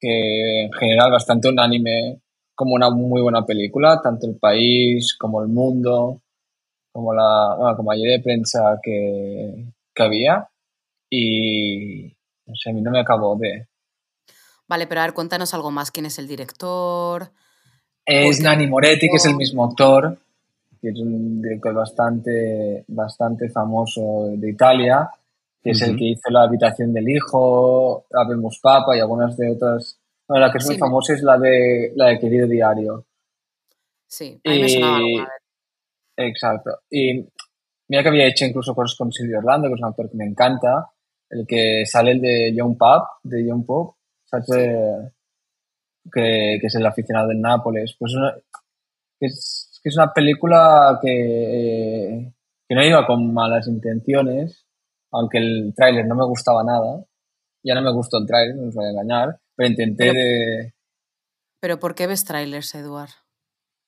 que 0.00 0.66
en 0.66 0.72
general 0.72 1.10
bastante 1.10 1.48
unánime 1.48 2.20
como 2.54 2.74
una 2.74 2.90
muy 2.90 3.20
buena 3.20 3.44
película, 3.44 4.00
tanto 4.00 4.28
el 4.28 4.36
país 4.36 5.16
como 5.18 5.42
el 5.42 5.48
mundo, 5.48 6.20
como 6.92 7.12
la, 7.12 7.56
bueno, 7.58 7.76
como 7.76 7.90
ayer 7.90 8.18
de 8.18 8.22
prensa 8.22 8.78
que, 8.80 9.64
que 9.92 10.02
había. 10.04 10.48
Y 11.10 12.04
no 12.46 12.54
sé, 12.54 12.70
a 12.70 12.72
mí 12.72 12.81
no 12.81 12.93
me 12.93 13.00
acabó 13.00 13.34
de. 13.36 13.67
Vale, 14.69 14.86
pero 14.86 15.00
a 15.00 15.06
ver, 15.06 15.12
cuéntanos 15.14 15.52
algo 15.55 15.72
más. 15.72 15.90
¿Quién 15.90 16.06
es 16.06 16.20
el 16.20 16.28
director? 16.28 17.32
Es 18.06 18.40
Nani 18.40 18.69
Moretti, 18.69 19.08
que 19.08 19.17
es 19.17 19.26
el 19.26 19.34
mismo 19.34 19.64
actor, 19.64 20.17
que 20.81 20.90
es 20.90 20.98
un 21.00 21.43
director 21.43 21.74
bastante, 21.74 22.84
bastante 22.86 23.48
famoso 23.50 24.28
de 24.36 24.50
Italia, 24.50 25.10
que 25.62 25.70
es 25.70 25.82
el 25.82 25.96
que 25.96 26.04
hizo 26.10 26.28
La 26.31 26.42
habitación 26.42 26.92
del 26.92 27.08
hijo, 27.08 28.06
Habemos 28.12 28.58
Papa 28.60 28.96
y 28.96 29.00
algunas 29.00 29.36
de 29.36 29.50
otras. 29.52 29.98
Bueno, 30.28 30.46
la 30.46 30.52
que 30.52 30.58
es 30.58 30.64
muy 30.66 30.74
Sí, 30.74 30.81
me- 30.81 30.86
famosa 30.86 31.14
es 31.14 31.22
la 31.22 31.38
de, 31.38 31.92
la 31.96 32.06
de 32.08 32.19
Querido 32.19 32.46
Diario. 32.48 33.06
Sí, 34.06 34.40
a 34.44 34.50
mí 34.50 34.60
me 34.60 34.69
sonaba 34.69 34.98
Y- 35.00 35.02
alguna 35.19 35.24
vez. 35.24 36.28
Exacto. 36.28 36.70
Y 36.90 37.26
mira 37.88 38.02
que 38.02 38.08
había 38.08 38.26
hecho 38.26 38.44
incluso 38.44 38.74
cosas 38.74 38.96
con 38.96 39.12
Silvio 39.12 39.38
Orlando, 39.38 39.69
que 39.69 39.74
es 39.74 39.81
un 39.81 39.88
actor 39.88 40.10
que 40.10 40.16
me 40.16 40.26
encanta, 40.26 40.90
el 41.31 41.46
que 41.46 41.84
sale 41.86 42.12
el 42.12 42.20
de 42.20 42.54
John 42.56 42.76
Pop, 42.76 43.04
de 43.22 43.46
John 43.48 43.64
Pop, 43.64 43.96
¿sabes? 44.24 44.46
Que, 46.12 46.58
que 46.60 46.66
es 46.66 46.74
el 46.74 46.84
aficionado 46.86 47.28
del 47.28 47.40
Nápoles. 47.40 47.94
Pues 47.98 48.14
una- 48.14 48.34
que 49.19 49.26
es, 49.26 49.81
que 49.82 49.88
es 49.88 49.96
una 49.96 50.12
película 50.12 50.98
que, 51.00 52.32
que 52.69 52.74
no 52.74 52.84
iba 52.84 53.06
con 53.06 53.32
malas 53.32 53.69
intenciones, 53.69 54.66
aunque 55.12 55.38
el 55.38 55.72
tráiler 55.76 56.06
no 56.06 56.14
me 56.14 56.24
gustaba 56.26 56.62
nada. 56.64 57.04
Ya 57.62 57.74
no 57.74 57.82
me 57.82 57.92
gustó 57.92 58.19
el 58.19 58.26
tráiler, 58.26 58.56
no 58.56 58.69
os 58.69 58.74
voy 58.74 58.86
a 58.86 58.90
engañar, 58.90 59.38
pero 59.54 59.69
intenté 59.69 60.04
Pero- 60.08 60.14
de... 60.14 60.74
¿Pero 61.60 61.78
por 61.78 61.94
qué 61.94 62.08
ves 62.08 62.24
trailers, 62.24 62.74
Eduard? 62.74 63.10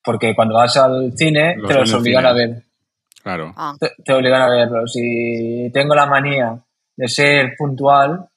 Porque 0.03 0.33
cuando 0.33 0.53
vas 0.55 0.77
al 0.77 1.11
cine 1.17 1.55
Los 1.57 1.67
te 1.67 1.73
los 1.73 1.93
obligan 1.93 2.21
cine. 2.23 2.29
a 2.29 2.33
ver. 2.33 2.63
Claro. 3.21 3.53
Ah, 3.57 3.75
te, 3.79 3.89
te 4.03 4.13
obligan 4.13 4.41
a 4.43 4.49
verlo. 4.49 4.87
Si 4.87 5.69
tengo 5.73 5.93
la 5.95 6.05
manía 6.05 6.63
de 6.95 7.07
ser 7.09 7.53
puntual 7.57 8.29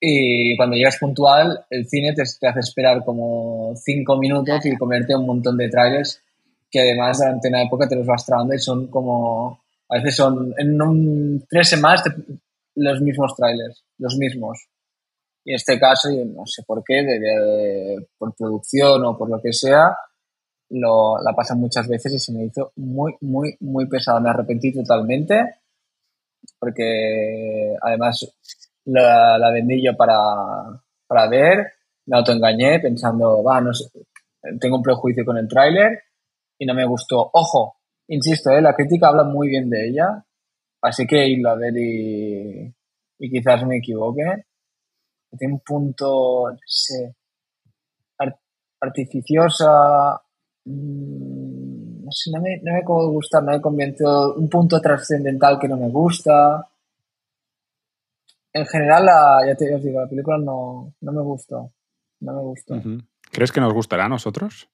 y 0.00 0.56
cuando 0.56 0.76
llegas 0.76 0.98
puntual, 0.98 1.64
el 1.70 1.86
cine 1.86 2.12
te, 2.14 2.22
te 2.40 2.48
hace 2.48 2.60
esperar 2.60 3.04
como 3.04 3.72
cinco 3.76 4.16
minutos 4.18 4.64
y 4.66 4.76
comerte 4.76 5.14
un 5.14 5.26
montón 5.26 5.56
de 5.56 5.68
trailers 5.68 6.20
que 6.70 6.80
además 6.80 7.18
durante 7.18 7.48
una 7.48 7.62
época 7.62 7.86
te 7.88 7.94
los 7.96 8.06
vas 8.06 8.26
trabando 8.26 8.54
y 8.54 8.58
son 8.58 8.88
como, 8.88 9.63
a 9.90 9.96
veces 9.96 10.16
son, 10.16 10.54
en 10.58 10.80
un, 10.80 11.44
tres 11.48 11.68
semanas 11.70 12.02
los 12.76 13.00
mismos 13.00 13.34
trailers, 13.36 13.84
los 13.98 14.16
mismos. 14.16 14.66
Y 15.44 15.52
en 15.52 15.56
este 15.56 15.78
caso, 15.78 16.10
yo 16.10 16.24
no 16.24 16.46
sé 16.46 16.62
por 16.66 16.82
qué, 16.84 17.02
de- 17.02 17.20
de- 17.20 18.08
por 18.18 18.34
producción 18.34 19.04
o 19.04 19.16
por 19.18 19.30
lo 19.30 19.40
que 19.40 19.52
sea, 19.52 19.96
lo, 20.70 21.18
la 21.22 21.32
pasan 21.34 21.60
muchas 21.60 21.86
veces 21.88 22.14
y 22.14 22.18
se 22.18 22.32
me 22.32 22.44
hizo 22.46 22.72
muy, 22.76 23.14
muy, 23.22 23.56
muy 23.60 23.86
pesado. 23.88 24.20
Me 24.20 24.30
arrepentí 24.30 24.72
totalmente 24.72 25.56
porque 26.58 27.74
además 27.82 28.26
la, 28.84 29.38
la 29.38 29.50
vendí 29.50 29.84
yo 29.84 29.96
para, 29.96 30.16
para 31.06 31.28
ver, 31.28 31.72
me 32.06 32.16
autoengañé 32.18 32.80
pensando, 32.80 33.42
va, 33.42 33.60
no 33.60 33.72
sé, 33.72 33.86
tengo 34.60 34.76
un 34.76 34.82
prejuicio 34.82 35.24
con 35.24 35.38
el 35.38 35.48
tráiler 35.48 36.02
y 36.58 36.66
no 36.66 36.74
me 36.74 36.84
gustó. 36.86 37.30
Ojo, 37.32 37.76
insisto, 38.08 38.50
¿eh? 38.50 38.60
la 38.62 38.74
crítica 38.74 39.08
habla 39.08 39.24
muy 39.24 39.48
bien 39.48 39.68
de 39.70 39.88
ella, 39.88 40.24
así 40.82 41.06
que 41.06 41.26
irlo 41.28 41.50
a 41.50 41.54
ver 41.56 41.74
y, 41.76 42.74
y 43.18 43.30
quizás 43.30 43.64
me 43.66 43.78
equivoque. 43.78 44.22
Tiene 45.38 45.54
un 45.54 45.60
punto, 45.60 46.50
no 46.52 46.58
sé, 46.66 47.16
ar- 48.18 48.38
artificiosa, 48.80 50.20
mm, 50.64 52.04
no 52.04 52.10
sé, 52.12 52.30
no 52.32 52.40
me, 52.40 52.58
no 52.62 52.72
me 52.72 52.78
acabo 52.78 53.06
de 53.06 53.12
gustar, 53.14 53.42
no 53.42 53.52
me 53.52 53.60
convenció, 53.60 54.34
un 54.34 54.48
punto 54.48 54.80
trascendental 54.80 55.58
que 55.58 55.68
no 55.68 55.76
me 55.76 55.88
gusta. 55.88 56.68
En 58.52 58.66
general, 58.66 59.04
la, 59.06 59.40
ya 59.46 59.56
te 59.56 59.76
digo, 59.78 60.00
la 60.00 60.08
película 60.08 60.38
no, 60.38 60.94
no 61.00 61.12
me 61.12 61.22
gustó, 61.22 61.72
no 62.20 62.32
me 62.34 62.42
gustó. 62.42 62.74
¿Crees 63.32 63.50
que 63.50 63.60
nos 63.60 63.72
gustará 63.72 64.04
a 64.04 64.08
nosotros? 64.08 64.68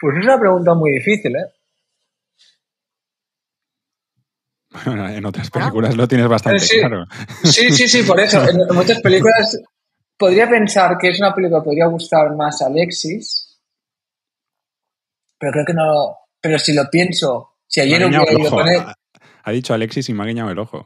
Pues 0.00 0.16
es 0.18 0.24
una 0.24 0.38
pregunta 0.38 0.74
muy 0.74 0.92
difícil, 0.92 1.34
¿eh? 1.36 1.46
en 4.84 5.24
otras 5.24 5.50
películas 5.50 5.96
lo 5.96 6.06
tienes 6.06 6.28
bastante 6.28 6.60
Sí. 6.60 6.78
claro. 6.78 7.06
Sí, 7.44 7.70
sí, 7.72 7.88
sí, 7.88 8.02
por 8.02 8.20
eso. 8.20 8.46
En, 8.48 8.58
muchas 8.74 9.00
películas 9.00 9.58
podría 10.18 10.48
pensar 10.48 10.98
que 10.98 11.08
es 11.08 11.18
una 11.18 11.34
película 11.34 11.60
que 11.60 11.64
podría 11.64 11.86
gustar 11.86 12.34
más 12.36 12.60
a 12.62 12.66
Alexis, 12.66 13.58
pero 15.38 15.52
creo 15.52 15.64
que 15.64 15.72
no. 15.74 16.16
Pero 16.40 16.58
si 16.58 16.74
lo 16.74 16.84
pienso, 16.90 17.54
si 17.66 17.80
ayer 17.80 18.04
hubiera 18.06 18.30
ido 18.32 18.48
ojo. 18.48 18.56
con 18.56 18.68
él, 18.68 18.82
Ha- 19.44 19.52
dicho 19.52 19.72
Alexis 19.72 20.08
y 20.08 20.12
me 20.12 20.24
ha 20.24 20.26
guiñado 20.26 20.50
el 20.50 20.58
ojo. 20.58 20.84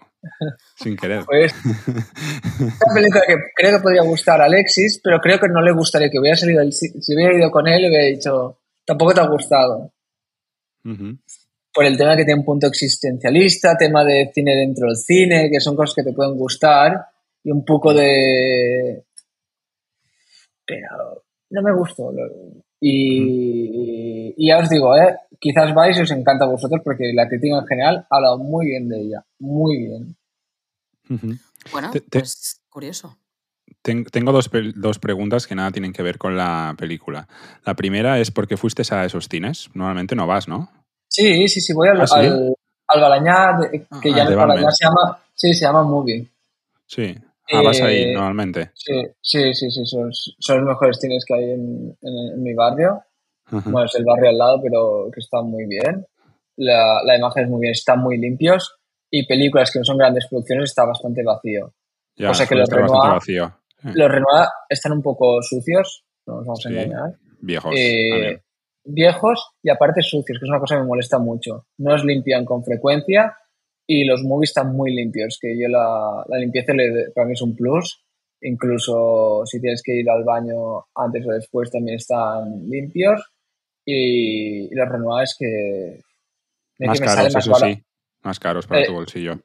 Sin 0.76 0.97
querer. 0.97 1.25
pues 1.25 1.52
es 1.52 1.64
una 2.61 2.95
película 2.95 3.23
que 3.26 3.35
creo 3.57 3.76
que 3.79 3.83
podría 3.83 4.02
gustar 4.02 4.40
a 4.40 4.45
Alexis, 4.45 5.00
pero 5.02 5.19
creo 5.19 5.40
que 5.40 5.49
no 5.49 5.62
le 5.62 5.73
gustaría 5.73 6.11
que 6.11 6.19
hubiera 6.21 6.37
salido. 6.37 6.62
el- 6.62 6.73
Si 6.73 6.88
si 7.02 7.14
hubiera 7.17 7.37
ido 7.37 7.50
con 7.50 7.67
él, 7.67 7.87
hubiera 7.88 8.05
dicho, 8.05 8.60
tampoco 8.90 9.14
te 9.14 9.20
ha 9.20 9.28
gustado. 9.28 9.92
Por 11.73 11.85
el 11.85 11.97
tema 11.97 12.16
que 12.16 12.25
tiene 12.25 12.40
un 12.40 12.44
punto 12.44 12.66
existencialista, 12.66 13.76
tema 13.76 14.04
de 14.04 14.30
cine 14.35 14.56
dentro 14.56 14.88
del 14.88 14.97
cine, 14.97 15.49
que 15.50 15.61
son 15.61 15.76
cosas 15.76 15.94
que 15.94 16.02
te 16.02 16.12
pueden 16.12 16.37
gustar, 16.37 17.06
y 17.44 17.50
un 17.52 17.64
poco 17.64 17.94
de... 17.94 19.04
Pero 20.66 21.23
no 21.50 21.62
me 21.62 21.73
gustó. 21.76 22.11
lo- 22.12 22.62
Y, 22.80 24.35
y 24.37 24.49
ya 24.49 24.59
os 24.59 24.68
digo, 24.70 24.97
¿eh? 24.97 25.14
quizás 25.38 25.73
vais 25.75 25.97
y 25.99 26.02
os 26.02 26.11
encanta 26.11 26.44
a 26.44 26.49
vosotros 26.49 26.80
porque 26.82 27.12
la 27.14 27.28
crítica 27.28 27.59
en 27.59 27.66
general 27.66 28.06
ha 28.11 28.16
hablado 28.16 28.38
muy 28.38 28.66
bien 28.66 28.88
de 28.88 29.00
ella, 29.02 29.25
muy 29.38 29.76
bien. 29.78 30.16
Bueno, 31.73 31.90
Te- 31.92 32.00
te- 32.00 32.20
pues 32.20 32.61
curioso. 32.68 33.16
Ten- 33.82 34.04
Tengo 34.04 34.32
dos, 34.32 34.50
dos 34.76 34.99
preguntas 34.99 35.46
que 35.46 35.54
nada 35.54 35.70
tienen 35.70 35.92
que 35.92 36.02
ver 36.02 36.18
con 36.18 36.37
la 36.37 36.75
película. 36.78 37.26
La 37.64 37.75
primera 37.75 38.18
es 38.18 38.30
¿por 38.30 38.46
qué 38.46 38.56
fuiste 38.56 38.82
a 38.94 39.04
esos 39.04 39.26
cines? 39.28 39.70
Normalmente 39.75 40.14
no 40.14 40.26
vas, 40.26 40.49
¿no? 40.49 40.70
Sí, 41.08 41.49
sí, 41.49 41.60
sí, 41.60 41.72
voy 41.72 41.88
al, 41.88 42.00
¿Ah, 42.02 42.06
sí? 42.06 42.14
al, 42.20 42.54
al 42.88 43.00
Balañá, 43.00 43.58
de- 43.58 43.70
que 44.02 44.10
Ah, 44.10 44.16
ya 44.16 44.22
es 44.25 44.37
Balañá, 44.37 44.70
se 44.70 44.84
llama, 44.84 45.18
sí, 45.34 45.54
se 45.54 45.64
llama 45.64 45.82
Movie. 45.82 46.28
Sí. 46.87 47.14
Ah, 47.52 47.62
vas 47.62 47.80
ahí 47.82 48.02
Eh, 48.02 48.12
normalmente. 48.14 48.70
Sí, 48.75 48.92
sí, 49.20 49.54
sí, 49.54 49.70
sí, 49.70 49.84
son, 49.87 50.10
son 50.12 50.58
los 50.58 50.68
mejores 50.68 50.99
cines 51.00 51.25
que 51.26 51.34
hay 51.34 51.44
en, 51.50 51.96
en- 52.02 52.32
en 52.34 52.42
mi 52.42 52.54
barrio. 52.54 53.02
Bueno, 53.50 53.84
es 53.84 53.94
el 53.96 54.04
barrio 54.04 54.30
al 54.30 54.38
lado, 54.38 54.60
pero 54.62 55.10
que 55.12 55.18
están 55.18 55.46
muy 55.46 55.64
bien. 55.66 56.06
La, 56.56 57.02
la 57.04 57.16
imagen 57.16 57.44
es 57.44 57.50
muy 57.50 57.60
bien, 57.62 57.72
están 57.72 57.99
muy 57.99 58.16
limpios. 58.18 58.76
Y 59.10 59.26
películas 59.26 59.72
que 59.72 59.80
no 59.80 59.84
son 59.84 59.99
grandes 59.99 60.28
producciones 60.28 60.70
está 60.70 60.84
bastante 60.84 61.25
vacío. 61.25 61.72
Ya, 62.14 62.28
cosa 62.28 62.44
que 62.44 62.49
suele 62.54 62.60
los 62.62 62.70
Renoir- 62.70 63.14
vacío. 63.14 63.52
Sí. 63.82 63.88
Los 63.94 64.10
Renoir 64.10 64.46
están 64.68 64.92
un 64.92 65.02
poco 65.02 65.40
sucios, 65.42 66.04
no 66.26 66.37
nos 66.37 66.46
vamos 66.46 66.66
a 66.66 66.68
engañar. 66.70 67.14
Viejos. 67.40 67.75
Eh, 67.76 68.40
viejos 68.84 69.50
y 69.62 69.70
aparte 69.70 70.02
sucios, 70.02 70.38
que 70.38 70.44
es 70.44 70.50
una 70.50 70.60
cosa 70.60 70.76
que 70.76 70.82
me 70.82 70.88
molesta 70.88 71.18
mucho. 71.18 71.66
No 71.78 71.94
os 71.94 72.04
limpian 72.04 72.44
con 72.44 72.64
frecuencia 72.64 73.37
y 73.87 74.04
los 74.04 74.22
movies 74.22 74.50
están 74.50 74.75
muy 74.76 74.94
limpios, 74.94 75.38
que 75.40 75.58
yo 75.58 75.68
la, 75.68 76.25
la 76.28 76.38
limpieza 76.38 76.72
le, 76.75 77.10
para 77.14 77.26
mí 77.26 77.32
es 77.34 77.42
un 77.42 77.56
plus. 77.56 78.04
Incluso 78.42 79.42
si 79.46 79.60
tienes 79.60 79.82
que 79.82 79.94
ir 79.96 80.08
al 80.08 80.25
baño 80.25 80.87
antes 80.94 81.26
o 81.26 81.32
después 81.32 81.70
también 81.70 81.96
están 81.96 82.68
limpios. 82.68 83.22
Y, 83.84 84.66
y 84.66 84.75
los 84.75 84.88
renovables 84.88 85.34
que... 85.38 86.00
que 86.76 86.87
Más 86.87 87.00
me 87.00 87.06
caros, 87.06 87.34
eso 87.34 87.50
barato. 87.50 87.72
sí. 87.75 87.84
Más 88.22 88.38
caros 88.38 88.66
para 88.66 88.82
Eh, 88.82 88.87
tu 88.87 88.92
bolsillo. 88.94 89.40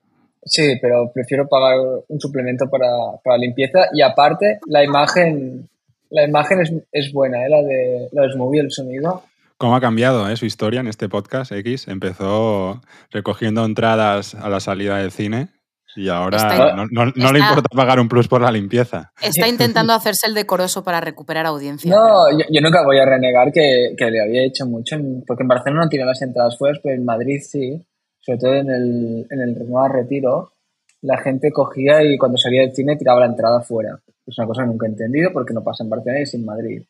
Sí, 0.45 0.77
pero 0.81 1.11
prefiero 1.11 1.47
pagar 1.47 1.77
un 2.07 2.19
suplemento 2.19 2.69
para, 2.69 2.87
para 3.23 3.37
limpieza 3.37 3.79
y 3.93 4.01
aparte 4.03 4.59
la 4.67 4.83
imagen, 4.83 5.67
la 6.11 6.23
imagen 6.23 6.61
es, 6.61 6.71
es 6.91 7.11
buena, 7.11 7.43
¿eh? 7.45 7.49
la 7.49 7.63
de 7.63 8.09
la 8.11 8.21
de 8.23 8.31
Smoothie, 8.31 8.59
el 8.61 8.71
sonido. 8.71 9.23
¿Cómo 9.57 9.75
ha 9.75 9.81
cambiado 9.81 10.29
eh, 10.29 10.35
su 10.37 10.45
historia 10.45 10.81
en 10.81 10.87
este 10.87 11.09
podcast 11.09 11.51
X? 11.51 11.87
Empezó 11.87 12.81
recogiendo 13.09 13.65
entradas 13.65 14.35
a 14.35 14.49
la 14.49 14.59
salida 14.59 14.97
del 14.97 15.11
cine 15.11 15.47
y 15.95 16.09
ahora 16.09 16.37
Está- 16.37 16.75
no, 16.75 16.85
no- 16.91 17.05
no 17.05 17.31
le 17.31 17.39
está- 17.39 17.49
importa 17.49 17.69
pagar 17.75 17.99
un 18.01 18.09
plus 18.09 18.27
por 18.27 18.41
la 18.41 18.51
limpieza. 18.51 19.13
Está 19.21 19.47
intentando 19.47 19.93
hacerse 19.93 20.27
el 20.27 20.33
decoroso 20.33 20.83
para 20.83 20.99
recuperar 21.01 21.45
audiencia. 21.45 21.89
No, 21.89 22.29
yo, 22.31 22.45
yo 22.51 22.61
nunca 22.61 22.83
voy 22.83 22.99
a 22.99 23.05
renegar 23.05 23.51
que, 23.53 23.95
que 23.97 24.11
le 24.11 24.21
había 24.21 24.43
hecho 24.43 24.65
mucho, 24.65 24.95
en- 24.95 25.23
porque 25.25 25.43
en 25.43 25.47
Barcelona 25.47 25.83
no 25.85 25.89
tiene 25.89 26.05
las 26.05 26.21
entradas 26.21 26.57
fuera, 26.57 26.77
pero 26.83 26.93
en 26.95 27.05
Madrid 27.05 27.39
sí, 27.41 27.81
sobre 28.25 28.39
todo 28.39 28.53
en 28.55 28.69
el, 28.69 29.27
en 29.29 29.41
el 29.41 29.55
Retiro, 29.91 30.51
la 31.01 31.17
gente 31.17 31.51
cogía 31.51 32.03
y 32.03 32.17
cuando 32.17 32.37
salía 32.37 32.61
del 32.61 32.73
cine 32.73 32.95
tiraba 32.95 33.19
la 33.19 33.27
entrada 33.27 33.61
fuera. 33.61 33.99
Es 34.25 34.37
una 34.39 34.47
cosa 34.47 34.63
que 34.63 34.69
nunca 34.69 34.87
he 34.87 34.89
entendido 34.89 35.31
porque 35.31 35.53
no 35.53 35.63
pasa 35.63 35.83
en 35.83 35.89
Barcelona 35.91 36.19
y 36.19 36.23
es 36.23 36.33
en 36.33 36.45
Madrid. 36.45 36.83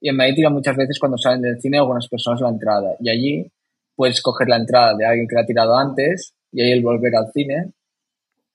Y 0.00 0.08
en 0.08 0.16
Madrid 0.16 0.34
tiran 0.36 0.52
muchas 0.52 0.76
veces 0.76 0.98
cuando 1.00 1.18
salen 1.18 1.42
del 1.42 1.60
cine 1.60 1.78
algunas 1.78 2.06
personas 2.08 2.40
la 2.40 2.50
entrada. 2.50 2.94
Y 3.00 3.10
allí 3.10 3.52
puedes 3.96 4.22
coger 4.22 4.48
la 4.48 4.58
entrada 4.58 4.96
de 4.96 5.04
alguien 5.04 5.26
que 5.26 5.34
la 5.34 5.40
ha 5.40 5.46
tirado 5.46 5.76
antes 5.76 6.34
y 6.52 6.62
ahí 6.62 6.70
el 6.70 6.82
volver 6.82 7.16
al 7.16 7.32
cine 7.32 7.72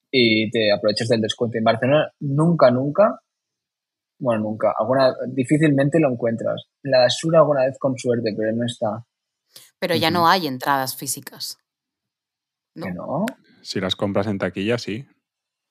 y 0.10 0.50
te 0.52 0.72
aprovechas 0.72 1.10
del 1.10 1.22
descuento. 1.22 1.58
En 1.58 1.66
Barcelona 1.66 2.12
nunca, 2.22 2.72
nunca 2.72 3.20
bueno, 4.22 4.44
nunca. 4.44 4.72
Alguna, 4.78 5.14
difícilmente 5.28 6.00
lo 6.00 6.12
encuentras. 6.12 6.68
En 6.84 6.92
la 6.92 7.10
Sur 7.10 7.36
alguna 7.36 7.66
vez 7.66 7.78
con 7.80 7.98
suerte, 7.98 8.34
pero 8.38 8.52
no 8.54 8.66
está. 8.66 9.04
Pero 9.80 9.96
ya 9.96 10.12
no 10.12 10.28
hay 10.28 10.46
entradas 10.46 10.96
físicas. 10.96 11.58
No. 12.76 12.86
¿Que 12.86 12.92
no? 12.94 13.26
Si 13.62 13.80
las 13.80 13.96
compras 13.96 14.28
en 14.28 14.38
taquilla, 14.40 14.78
sí. 14.78 15.06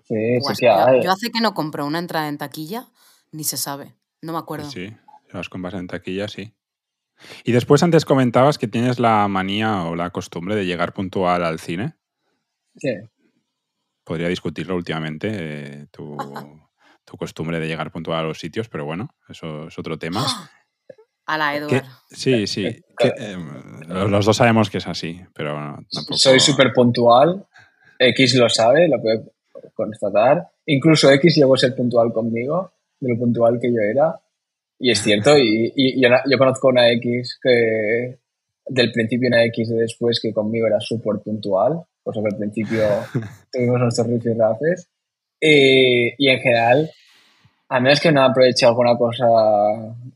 Sí, 0.05 0.15
Buah, 0.41 0.55
sí 0.55 0.65
yo, 0.67 1.03
yo 1.03 1.13
hace 1.13 1.31
que 1.31 1.41
no 1.41 1.55
compro 1.55 1.87
una 1.87 1.99
entrada 1.99 2.29
en 2.29 2.39
taquilla, 2.39 2.87
ni 3.33 3.45
se 3.45 3.57
sabe. 3.57 3.95
No 4.23 4.33
me 4.33 4.39
acuerdo. 4.39 4.71
Sí, 4.71 4.89
si 4.89 5.33
las 5.37 5.49
compras 5.49 5.75
en 5.75 5.87
taquilla, 5.87 6.29
sí. 6.29 6.53
Y 7.45 7.53
después 7.53 7.83
antes 7.83 8.05
comentabas 8.05 8.59
que 8.59 8.67
tienes 8.69 8.99
la 8.99 9.29
manía 9.29 9.85
o 9.85 9.95
la 9.95 10.11
costumbre 10.11 10.57
de 10.57 10.67
llegar 10.67 10.93
puntual 10.95 11.45
al 11.45 11.59
cine. 11.61 11.95
Sí. 12.77 12.95
Podría 14.05 14.29
discutirlo 14.29 14.75
últimamente, 14.77 15.29
eh, 15.33 15.87
tu, 15.91 16.17
tu 17.05 17.17
costumbre 17.17 17.61
de 17.61 17.67
llegar 17.69 17.93
puntual 17.93 18.19
a 18.21 18.23
los 18.29 18.39
sitios, 18.39 18.69
pero 18.69 18.85
bueno, 18.85 19.15
eso 19.29 19.69
es 19.69 19.79
otro 19.79 19.99
tema. 19.99 20.25
A 21.27 21.39
la 21.39 21.53
Que- 21.53 21.77
Edward. 21.77 21.85
sí, 22.11 22.47
sí. 22.47 22.83
Que, 23.01 23.09
eh, 23.09 23.37
los 23.89 24.25
dos 24.25 24.37
sabemos 24.37 24.71
que 24.71 24.79
es 24.79 24.87
así, 24.87 25.21
pero 25.35 25.59
no, 25.61 25.79
tampoco... 25.93 26.17
Soy 26.17 26.39
súper 26.41 26.73
puntual. 26.73 27.45
X 27.99 28.35
lo 28.37 28.49
sabe, 28.49 28.89
lo 28.89 29.01
puede 29.01 29.23
constatar. 29.75 30.49
Incluso 30.67 31.11
X 31.11 31.37
llegó 31.37 31.55
a 31.55 31.59
ser 31.59 31.75
puntual 31.75 32.13
conmigo, 32.13 32.73
de 33.01 33.13
lo 33.13 33.19
puntual 33.19 33.59
que 33.61 33.69
yo 33.73 33.81
era. 33.81 34.15
Y 34.79 34.91
es 34.91 35.03
cierto, 35.03 35.37
y, 35.37 35.73
y- 35.77 36.01
yo, 36.03 36.09
yo 36.31 36.39
conozco 36.39 36.69
una 36.69 36.89
X 36.93 37.39
que 37.43 38.19
del 38.67 38.93
principio 38.93 39.29
una 39.29 39.45
X 39.45 39.69
de 39.69 39.81
después 39.83 40.21
que 40.21 40.33
conmigo 40.33 40.67
era 40.67 40.81
súper 40.81 41.19
puntual, 41.23 41.83
que 42.05 42.19
al 42.19 42.39
principio 42.39 42.83
tuvimos 43.53 43.81
nuestros 43.81 44.07
rifirrafes. 44.07 44.89
Y, 45.41 46.15
y 46.19 46.29
en 46.29 46.39
general, 46.41 46.91
a 47.69 47.81
menos 47.81 48.01
que 48.01 48.13
no 48.13 48.23
aproveche 48.25 48.67
alguna 48.67 48.97
cosa 48.97 49.27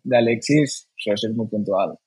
de 0.03 0.17
Alexis, 0.17 0.89
suele 0.97 1.17
ser 1.19 1.33
muy 1.33 1.47
puntual. 1.47 1.99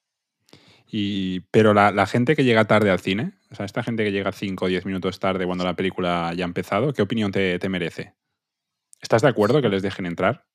Y, 0.90 1.42
pero 1.52 1.74
la, 1.74 1.92
la 1.92 2.06
gente 2.06 2.36
que 2.36 2.44
llega 2.46 2.66
tarde 2.66 2.90
al 2.90 3.00
cine, 3.00 3.34
o 3.52 3.56
sea, 3.56 3.66
esta 3.66 3.84
gente 3.84 4.04
que 4.04 4.12
llega 4.12 4.32
5 4.32 4.66
o 4.66 4.68
10 4.68 4.86
minutos 4.86 5.20
tarde 5.20 5.46
cuando 5.46 5.66
la 5.66 5.76
película 5.76 6.34
ya 6.36 6.46
ha 6.46 6.48
empezado, 6.48 6.94
¿qué 6.94 7.02
opinión 7.02 7.32
te, 7.32 7.60
te 7.60 7.70
merece? 7.70 8.14
¿Estás 9.02 9.22
de 9.22 9.28
acuerdo 9.30 9.62
que 9.62 9.70
les 9.70 9.82
dejen 9.84 10.06
entrar? 10.06 10.46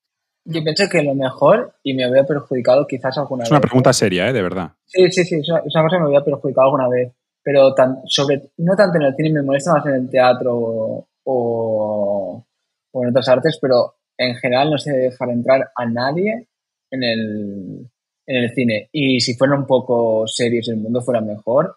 Yo 0.44 0.62
pienso 0.64 0.88
que 0.90 1.02
lo 1.02 1.14
mejor, 1.14 1.74
y 1.84 1.94
me 1.94 2.04
había 2.04 2.24
perjudicado 2.24 2.86
quizás 2.88 3.16
alguna 3.18 3.44
Es 3.44 3.50
una 3.50 3.60
vez. 3.60 3.68
pregunta 3.68 3.92
seria, 3.92 4.28
¿eh? 4.28 4.32
De 4.32 4.42
verdad. 4.42 4.72
Sí, 4.86 5.08
sí, 5.10 5.24
sí, 5.24 5.36
es 5.36 5.48
una, 5.48 5.60
es 5.60 5.74
una 5.74 5.84
cosa 5.84 5.96
que 5.96 6.02
me 6.02 6.08
había 6.08 6.24
perjudicado 6.24 6.66
alguna 6.66 6.88
vez. 6.88 7.12
Pero 7.44 7.74
tan, 7.74 7.98
sobre, 8.06 8.50
no 8.56 8.74
tanto 8.76 8.98
en 8.98 9.04
el 9.04 9.14
cine, 9.14 9.32
me 9.32 9.42
molesta 9.42 9.72
más 9.72 9.86
en 9.86 9.94
el 9.94 10.10
teatro 10.10 10.54
o, 10.56 11.08
o, 11.24 12.46
o 12.92 13.02
en 13.02 13.10
otras 13.10 13.28
artes, 13.28 13.58
pero 13.60 13.94
en 14.16 14.34
general 14.36 14.70
no 14.70 14.78
se 14.78 14.92
dejar 14.92 15.30
entrar 15.30 15.70
a 15.76 15.86
nadie 15.86 16.48
en 16.90 17.02
el, 17.02 17.90
en 18.26 18.36
el 18.44 18.50
cine. 18.54 18.88
Y 18.92 19.20
si 19.20 19.34
fuera 19.34 19.54
un 19.54 19.66
poco 19.66 20.26
serios 20.26 20.68
y 20.68 20.70
el 20.72 20.76
mundo 20.78 21.00
fuera 21.02 21.20
mejor, 21.20 21.76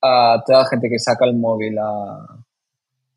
a 0.00 0.42
toda 0.46 0.60
la 0.60 0.68
gente 0.68 0.88
que 0.88 0.98
saca 0.98 1.24
el 1.26 1.34
móvil 1.36 1.78
a, 1.78 2.26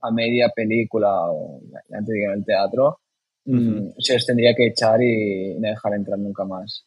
a 0.01 0.11
media 0.11 0.49
película 0.55 1.09
o 1.31 1.61
te 1.89 2.13
digo 2.13 2.31
en 2.31 2.39
el 2.39 2.45
teatro, 2.45 2.99
mm, 3.45 3.87
se 3.99 4.13
les 4.13 4.25
tendría 4.25 4.53
que 4.55 4.67
echar 4.67 5.01
y 5.01 5.55
no 5.59 5.67
dejar 5.69 5.93
entrar 5.95 6.19
nunca 6.19 6.43
más. 6.45 6.85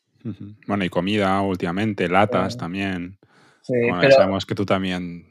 Bueno, 0.66 0.84
y 0.84 0.88
comida 0.90 1.40
últimamente, 1.42 2.08
latas 2.08 2.52
Sí. 2.52 2.58
también. 2.58 3.16
Sí, 3.62 3.74
Bueno, 3.74 3.94
ya 3.96 4.00
pero, 4.00 4.14
sabemos 4.16 4.44
que 4.46 4.54
tú 4.54 4.64
también. 4.66 5.24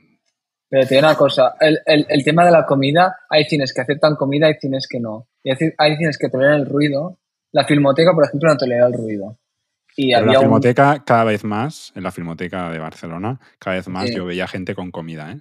pero 0.70 0.88
te 0.88 0.96
digo 0.96 1.08
una 1.08 1.16
cosa, 1.16 1.56
el, 1.60 1.80
el, 1.86 2.06
el 2.10 2.24
tema 2.24 2.46
de 2.46 2.52
la 2.52 2.66
comida, 2.66 3.16
hay 3.30 3.44
cines 3.46 3.74
que 3.74 3.82
aceptan 3.82 4.16
comida 4.16 4.50
y 4.50 4.56
cines 4.56 4.88
que 4.90 5.00
no. 5.00 5.28
Y 5.44 5.52
hay, 5.52 5.56
ci- 5.58 5.74
hay 5.78 5.96
cines 5.98 6.18
que 6.18 6.30
toleran 6.30 6.60
el 6.62 6.66
ruido. 6.66 7.18
La 7.52 7.64
filmoteca, 7.66 8.12
por 8.14 8.26
ejemplo, 8.26 8.50
no 8.50 8.58
tolera 8.58 8.88
el 8.88 8.94
ruido. 8.94 9.38
Y 9.98 10.14
Pero 10.14 10.20
en 10.28 10.32
la 10.32 10.40
un... 10.40 10.46
filmoteca, 10.46 11.04
cada 11.04 11.24
vez 11.26 11.44
más, 11.44 11.92
en 11.96 12.04
la 12.04 12.12
filmoteca 12.12 12.70
de 12.72 12.80
Barcelona, 12.80 13.40
cada 13.60 13.76
vez 13.78 13.88
más 13.90 14.08
Sí. 14.08 14.16
yo 14.16 14.26
veía 14.26 14.48
gente 14.48 14.76
con 14.76 14.92
comida, 14.92 15.32
¿eh? 15.32 15.40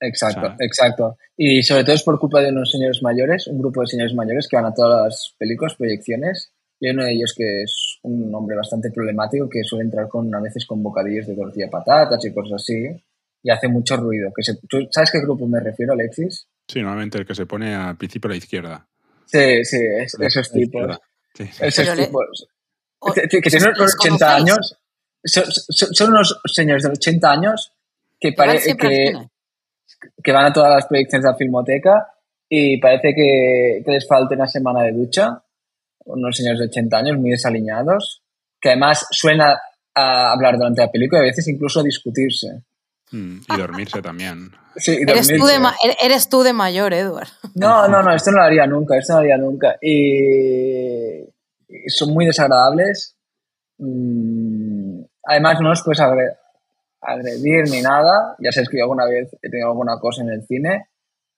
Exacto, 0.00 0.40
O 0.40 0.44
sea- 0.46 0.56
exacto. 0.60 1.16
Y 1.36 1.62
sobre 1.62 1.84
todo 1.84 1.94
es 1.94 2.02
por 2.02 2.18
culpa 2.18 2.40
de 2.40 2.48
unos 2.48 2.70
señores 2.70 3.02
mayores, 3.02 3.46
un 3.46 3.58
grupo 3.58 3.82
de 3.82 3.86
señores 3.88 4.14
mayores 4.14 4.48
que 4.48 4.56
van 4.56 4.64
a 4.64 4.72
todas 4.74 5.04
las 5.04 5.34
películas, 5.38 5.74
proyecciones. 5.74 6.52
Y 6.80 6.86
hay 6.86 6.94
uno 6.94 7.04
de 7.04 7.12
ellos 7.12 7.34
que 7.36 7.62
es 7.62 7.98
un 8.02 8.34
hombre 8.34 8.56
bastante 8.56 8.90
problemático 8.90 9.46
que 9.50 9.62
suele 9.62 9.84
entrar 9.84 10.08
con 10.08 10.34
a 10.34 10.40
veces 10.40 10.64
con 10.64 10.82
bocadillos 10.82 11.26
de 11.26 11.34
tortilla 11.36 11.66
de 11.66 11.70
patatas 11.70 12.24
y 12.24 12.32
cosas 12.32 12.54
así. 12.54 12.86
Y 13.42 13.50
hace 13.50 13.68
mucho 13.68 13.98
ruido. 13.98 14.30
Que 14.34 14.42
se, 14.42 14.54
¿tú 14.66 14.88
¿Sabes 14.90 15.10
qué 15.10 15.20
grupo 15.20 15.46
me 15.46 15.60
refiero, 15.60 15.92
Alexis? 15.92 16.46
Sí, 16.66 16.80
normalmente 16.80 17.18
el 17.18 17.26
que 17.26 17.34
se 17.34 17.44
pone 17.44 17.74
al 17.74 17.98
principio 17.98 18.28
a 18.28 18.32
la 18.32 18.36
izquierda. 18.38 18.86
Sí, 19.26 19.62
sí, 19.66 19.76
es- 19.98 20.16
esos 20.18 20.50
tipos. 20.50 20.98
Sí. 21.34 21.44
Esos 21.60 21.84
Pero 21.84 21.94
le- 21.94 22.06
tipos. 22.06 22.46
O- 23.00 23.12
Que, 23.12 23.26
tienen 23.28 23.68
¿los 23.70 23.78
unos 23.78 23.94
80 23.98 23.98
conocéis? 23.98 24.22
años. 24.52 24.76
Son, 25.24 25.44
son- 25.50 25.94
son 25.94 26.10
unos 26.10 26.40
señores 26.46 26.82
de 26.84 26.90
80 26.90 27.30
años 27.30 27.72
que, 28.18 28.32
parece 28.32 28.76
que, 28.76 29.12
que 30.22 30.32
van 30.32 30.46
a 30.46 30.52
todas 30.52 30.70
las 30.74 30.86
proyecciones 30.86 31.24
de 31.24 31.30
la 31.30 31.36
filmoteca 31.36 32.06
y 32.48 32.78
parece 32.80 33.14
que, 33.14 33.82
que 33.84 33.90
les 33.92 34.06
falta 34.06 34.34
una 34.34 34.46
semana 34.48 34.82
de 34.82 34.92
ducha. 34.92 35.42
Unos 36.06 36.36
señores 36.36 36.58
de 36.60 36.66
80 36.66 36.96
años 36.96 37.18
muy 37.18 37.30
desaliñados, 37.30 38.22
que 38.60 38.70
además 38.70 39.06
suena 39.10 39.60
a 39.94 40.32
hablar 40.32 40.56
durante 40.56 40.80
la 40.82 40.90
película 40.90 41.20
y 41.20 41.24
a 41.24 41.26
veces 41.30 41.46
incluso 41.48 41.80
a 41.80 41.82
discutirse. 41.82 42.62
Mm, 43.12 43.40
Y 43.48 43.56
dormirse 43.56 44.00
también. 44.00 44.50
Sí, 44.76 44.92
y 44.92 45.02
Eres 45.10 45.26
tú, 45.28 45.32
dormirse. 45.34 45.52
de 45.52 45.58
ma- 45.58 45.76
er- 45.84 45.96
eres 46.02 46.28
tú 46.28 46.42
de 46.42 46.52
mayor, 46.52 46.92
Edward. 46.94 47.28
No, 47.54 47.86
no, 47.88 48.02
no, 48.02 48.14
esto 48.14 48.30
no 48.30 48.38
lo 48.38 48.44
haría 48.44 48.66
nunca, 48.66 48.96
esto 48.96 49.12
no 49.14 49.18
lo 49.18 49.22
haría 49.24 49.36
nunca. 49.36 49.76
Y 49.82 51.24
son 51.88 52.12
muy 52.14 52.26
desagradables. 52.26 53.16
Mm, 53.78 55.02
Además, 55.24 55.60
no 55.60 55.68
los 55.70 55.82
puedes 55.84 56.00
agre- 56.00 56.36
agredir 57.02 57.64
ni 57.70 57.82
nada. 57.82 58.34
Ya 58.40 58.50
sabes 58.52 58.68
que 58.68 58.78
yo 58.78 58.84
alguna 58.84 59.04
vez 59.06 59.30
he 59.42 59.48
tenido 59.50 59.68
alguna 59.68 59.98
cosa 59.98 60.22
en 60.22 60.30
el 60.30 60.42
cine. 60.46 60.86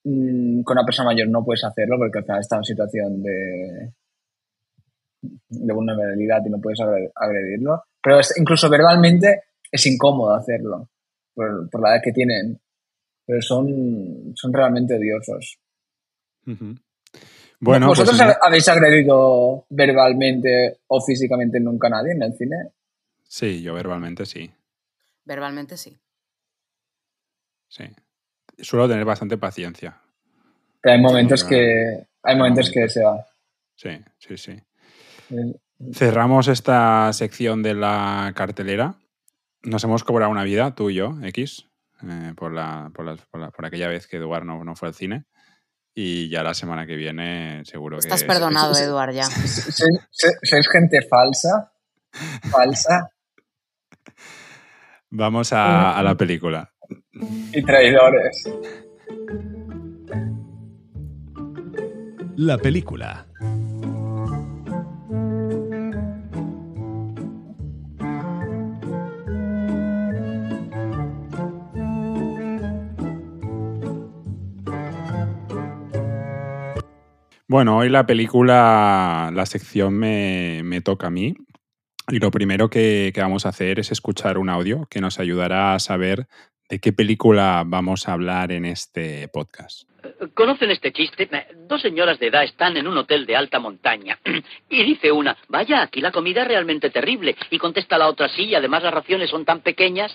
Mm, 0.05 0.63
Con 0.63 0.77
una 0.77 0.85
persona 0.85 1.09
mayor 1.09 1.27
no 1.29 1.43
puedes 1.43 1.63
hacerlo 1.63 1.97
porque 1.97 2.19
al 2.19 2.25
final 2.25 2.39
está 2.41 2.57
en 2.57 2.63
situación 2.63 3.21
de, 3.21 3.93
de 5.49 5.73
vulnerabilidad 5.73 6.41
y 6.45 6.49
no 6.49 6.59
puedes 6.59 6.79
agre- 6.79 7.11
agredirlo. 7.15 7.83
Pero 8.01 8.19
es- 8.19 8.33
incluso 8.37 8.69
verbalmente 8.69 9.43
es 9.71 9.85
incómodo 9.85 10.33
hacerlo 10.33 10.89
por, 11.33 11.79
la 11.81 11.95
edad 11.95 12.01
que 12.03 12.11
tienen. 12.11 12.59
Pero 13.25 13.41
son, 13.41 14.33
son 14.35 14.53
realmente 14.53 14.95
odiosos. 14.97 15.57
Ujú. 16.47 16.75
Bueno, 17.63 17.87
pues 17.87 17.99
¿Vosotros 17.99 18.35
habéis 18.41 18.67
agredido 18.67 19.65
verbalmente 19.69 20.79
o 20.87 21.01
físicamente 21.01 21.59
nunca 21.59 21.87
a 21.87 21.91
nadie 21.91 22.11
en 22.11 22.23
el 22.23 22.33
cine? 22.33 22.55
sí, 23.23 23.61
yo 23.61 23.73
verbalmente 23.73 24.25
sí. 24.25 24.51
Verbalmente 25.25 25.77
sí. 25.77 25.97
Sí. 27.69 27.85
Suelo 28.59 28.87
tener 28.87 29.05
bastante 29.05 29.37
paciencia. 29.37 29.99
Pero 30.81 30.95
hay 30.95 31.01
momentos 31.01 31.41
Sí, 31.41 31.47
que 31.47 32.07
hay 32.21 32.35
momentos 32.37 32.69
que 32.69 32.89
se 32.89 33.03
va. 33.03 33.25
Sí, 33.75 33.89
sí, 34.19 34.37
sí. 34.37 34.51
Eh, 35.31 35.55
Cerramos 35.93 36.47
esta 36.47 37.11
sección 37.13 37.63
de 37.63 37.73
la 37.73 38.33
cartelera. 38.35 38.95
Nos 39.63 39.83
hemos 39.85 40.03
cobrado 40.03 40.31
una 40.31 40.43
vida, 40.43 40.75
tú 40.75 40.89
y 40.89 40.95
yo, 40.95 41.17
X, 41.23 41.65
eh, 42.03 42.33
por, 42.35 42.53
la, 42.53 42.91
por, 42.93 43.05
la- 43.05 43.49
por 43.51 43.65
aquella 43.65 43.87
vez 43.87 44.07
que 44.07 44.17
Eduard 44.17 44.43
no, 44.45 44.63
no 44.63 44.75
fue 44.75 44.89
al 44.89 44.93
cine. 44.93 45.25
Y 45.95 46.29
ya 46.29 46.41
la 46.43 46.53
semana 46.53 46.85
que 46.87 46.95
viene 46.95 47.63
seguro 47.65 47.99
Estás 47.99 48.21
que... 48.21 48.27
perdonado, 48.27 48.73
sí. 48.75 48.83
Edward, 48.83 49.13
ya. 49.13 49.25
¿Sois, 49.25 50.07
sois- 50.11 50.39
sois 50.43 50.67
gente 50.69 50.99
falsa? 51.07 51.71
Falsa 52.51 53.09
Vamos 55.09 55.53
a, 55.53 55.97
a 55.97 56.01
la 56.03 56.15
película. 56.15 56.71
y 57.51 57.61
traidores. 57.63 58.43
La 62.35 62.57
película. 62.57 63.27
Bueno, 77.53 77.77
hoy 77.77 77.89
la 77.89 78.07
película, 78.07 79.29
la 79.31 79.45
sección 79.45 79.93
me, 79.93 80.61
me 80.63 80.81
toca 80.81 81.05
a 81.05 81.11
mí. 81.11 81.35
Y 82.07 82.17
lo 82.17 82.31
primero 82.31 82.67
que, 82.67 83.11
que 83.13 83.21
vamos 83.21 83.45
a 83.45 83.49
hacer 83.49 83.77
es 83.77 83.91
escuchar 83.91 84.39
un 84.39 84.49
audio 84.49 84.87
que 84.89 85.01
nos 85.01 85.19
ayudará 85.19 85.75
a 85.75 85.79
saber 85.79 86.25
de 86.67 86.79
qué 86.79 86.93
película 86.93 87.61
vamos 87.63 88.07
a 88.07 88.13
hablar 88.13 88.51
en 88.51 88.65
este 88.65 89.27
podcast. 89.27 89.87
¿Conocen 90.33 90.71
este 90.71 90.91
chiste? 90.93 91.29
Dos 91.67 91.79
señoras 91.79 92.17
de 92.17 92.29
edad 92.29 92.43
están 92.43 92.75
en 92.75 92.87
un 92.87 92.97
hotel 92.97 93.27
de 93.27 93.35
alta 93.35 93.59
montaña. 93.59 94.17
Y 94.71 94.83
dice 94.83 95.11
una, 95.11 95.37
vaya, 95.47 95.83
aquí 95.83 96.01
la 96.01 96.11
comida 96.11 96.41
es 96.41 96.47
realmente 96.47 96.89
terrible. 96.89 97.35
Y 97.51 97.59
contesta 97.59 97.99
la 97.99 98.07
otra, 98.07 98.29
sí, 98.29 98.55
además 98.55 98.81
las 98.81 98.95
raciones 98.95 99.29
son 99.29 99.45
tan 99.45 99.61
pequeñas. 99.61 100.11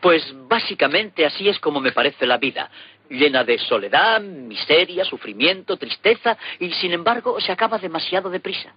Pues 0.00 0.22
básicamente 0.46 1.26
así 1.26 1.48
es 1.48 1.58
como 1.58 1.80
me 1.80 1.90
parece 1.90 2.24
la 2.24 2.36
vida. 2.36 2.70
Llena 3.10 3.44
de 3.44 3.58
soledad, 3.58 4.20
miseria, 4.20 5.04
sufrimiento, 5.04 5.76
tristeza, 5.76 6.36
y 6.58 6.70
sin 6.72 6.92
embargo 6.92 7.40
se 7.40 7.52
acaba 7.52 7.78
demasiado 7.78 8.28
deprisa. 8.28 8.74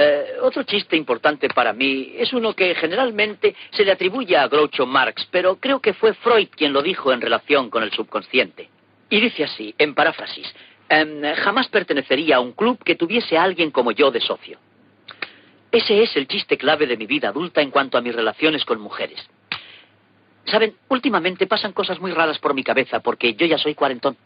Eh, 0.00 0.36
otro 0.42 0.62
chiste 0.62 0.96
importante 0.96 1.48
para 1.48 1.72
mí 1.72 2.12
es 2.16 2.32
uno 2.32 2.54
que 2.54 2.72
generalmente 2.76 3.56
se 3.70 3.84
le 3.84 3.90
atribuye 3.90 4.36
a 4.36 4.46
Groucho 4.46 4.86
Marx, 4.86 5.26
pero 5.32 5.56
creo 5.56 5.80
que 5.80 5.92
fue 5.92 6.14
Freud 6.14 6.48
quien 6.56 6.72
lo 6.72 6.82
dijo 6.82 7.12
en 7.12 7.20
relación 7.20 7.68
con 7.68 7.82
el 7.82 7.90
subconsciente. 7.90 8.70
Y 9.10 9.20
dice 9.20 9.42
así, 9.42 9.74
en 9.76 9.96
paráfrasis, 9.96 10.54
em, 10.88 11.22
jamás 11.34 11.66
pertenecería 11.68 12.36
a 12.36 12.40
un 12.40 12.52
club 12.52 12.78
que 12.84 12.94
tuviese 12.94 13.36
a 13.36 13.42
alguien 13.42 13.72
como 13.72 13.90
yo 13.90 14.12
de 14.12 14.20
socio. 14.20 14.58
Ese 15.72 16.02
es 16.02 16.16
el 16.16 16.28
chiste 16.28 16.56
clave 16.56 16.86
de 16.86 16.96
mi 16.96 17.06
vida 17.06 17.30
adulta 17.30 17.60
en 17.60 17.72
cuanto 17.72 17.98
a 17.98 18.00
mis 18.00 18.14
relaciones 18.14 18.64
con 18.64 18.80
mujeres. 18.80 19.28
Saben, 20.50 20.74
últimamente 20.88 21.46
pasan 21.46 21.72
cosas 21.72 22.00
muy 22.00 22.12
raras 22.12 22.38
por 22.38 22.54
mi 22.54 22.64
cabeza 22.64 23.00
porque 23.00 23.34
yo 23.34 23.46
ya 23.46 23.58
soy 23.58 23.74
cuarentón. 23.74 24.16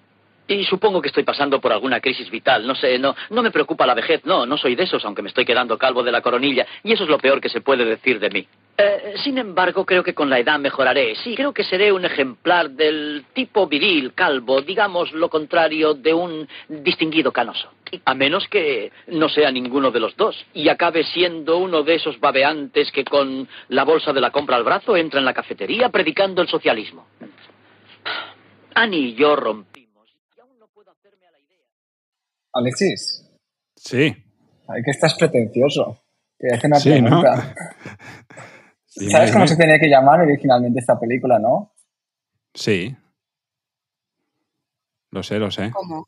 Y 0.52 0.64
supongo 0.64 1.00
que 1.00 1.08
estoy 1.08 1.24
pasando 1.24 1.60
por 1.60 1.72
alguna 1.72 2.00
crisis 2.00 2.30
vital. 2.30 2.66
No 2.66 2.74
sé, 2.74 2.98
no, 2.98 3.14
no 3.30 3.42
me 3.42 3.50
preocupa 3.50 3.86
la 3.86 3.94
vejez. 3.94 4.24
No, 4.24 4.46
no 4.46 4.56
soy 4.56 4.74
de 4.74 4.84
esos, 4.84 5.04
aunque 5.04 5.22
me 5.22 5.28
estoy 5.28 5.44
quedando 5.44 5.78
calvo 5.78 6.02
de 6.02 6.12
la 6.12 6.20
coronilla. 6.20 6.66
Y 6.82 6.92
eso 6.92 7.04
es 7.04 7.10
lo 7.10 7.18
peor 7.18 7.40
que 7.40 7.48
se 7.48 7.60
puede 7.60 7.84
decir 7.84 8.20
de 8.20 8.30
mí. 8.30 8.46
Eh, 8.78 9.14
sin 9.22 9.36
embargo, 9.36 9.84
creo 9.84 10.02
que 10.02 10.14
con 10.14 10.30
la 10.30 10.38
edad 10.38 10.58
mejoraré. 10.58 11.14
Sí, 11.16 11.34
creo 11.34 11.52
que 11.52 11.62
seré 11.62 11.92
un 11.92 12.04
ejemplar 12.04 12.70
del 12.70 13.24
tipo 13.34 13.66
viril, 13.66 14.14
calvo, 14.14 14.62
digamos 14.62 15.12
lo 15.12 15.28
contrario 15.28 15.94
de 15.94 16.14
un 16.14 16.48
distinguido 16.68 17.32
canoso. 17.32 17.70
A 18.06 18.14
menos 18.14 18.48
que 18.48 18.90
no 19.08 19.28
sea 19.28 19.50
ninguno 19.50 19.90
de 19.90 20.00
los 20.00 20.16
dos 20.16 20.42
y 20.54 20.70
acabe 20.70 21.04
siendo 21.04 21.58
uno 21.58 21.82
de 21.82 21.96
esos 21.96 22.18
babeantes 22.18 22.90
que 22.90 23.04
con 23.04 23.46
la 23.68 23.84
bolsa 23.84 24.14
de 24.14 24.20
la 24.22 24.30
compra 24.30 24.56
al 24.56 24.64
brazo 24.64 24.96
entra 24.96 25.20
en 25.20 25.26
la 25.26 25.34
cafetería 25.34 25.90
predicando 25.90 26.40
el 26.40 26.48
socialismo. 26.48 27.06
Annie 28.74 29.08
y 29.08 29.14
yo 29.14 29.36
rompimos 29.36 30.08
y 30.34 30.40
aún 30.40 30.58
no 30.58 30.66
puedo 30.68 30.90
hacerme 30.90 31.26
a 31.26 31.30
la 31.32 31.38
idea. 31.38 31.60
Alexis, 32.54 33.18
Sí, 33.76 34.14
ay, 34.68 34.82
que 34.84 34.90
estás 34.90 35.14
pretencioso. 35.14 35.98
Te 36.38 36.52
a 36.52 36.56
hacer 36.56 36.68
una 36.70 36.78
sí, 36.78 37.00
¿no? 37.00 37.20
pregunta. 37.20 37.54
¿Sabes 38.86 39.32
cómo 39.32 39.46
se 39.46 39.56
tenía 39.56 39.78
que 39.78 39.88
llamar 39.88 40.20
originalmente 40.20 40.78
esta 40.80 40.98
película, 41.00 41.38
no? 41.38 41.72
Sí. 42.54 42.94
Lo 45.10 45.22
sé, 45.22 45.38
lo 45.38 45.50
sé. 45.50 45.70
¿Cómo? 45.70 46.06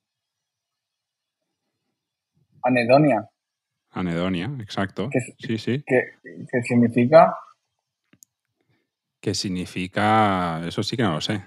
Anedonia, 2.62 3.28
Anedonia, 3.90 4.50
exacto. 4.60 5.08
¿Qué- 5.10 5.20
Sí, 5.38 5.58
sí. 5.58 5.82
que, 5.86 6.18
que 6.50 6.62
significa 6.62 7.36
¿Qué 9.20 9.34
significa? 9.34 10.60
Eso 10.66 10.82
sí 10.82 10.96
que 10.96 11.02
no 11.02 11.14
lo 11.14 11.20
sé. 11.20 11.42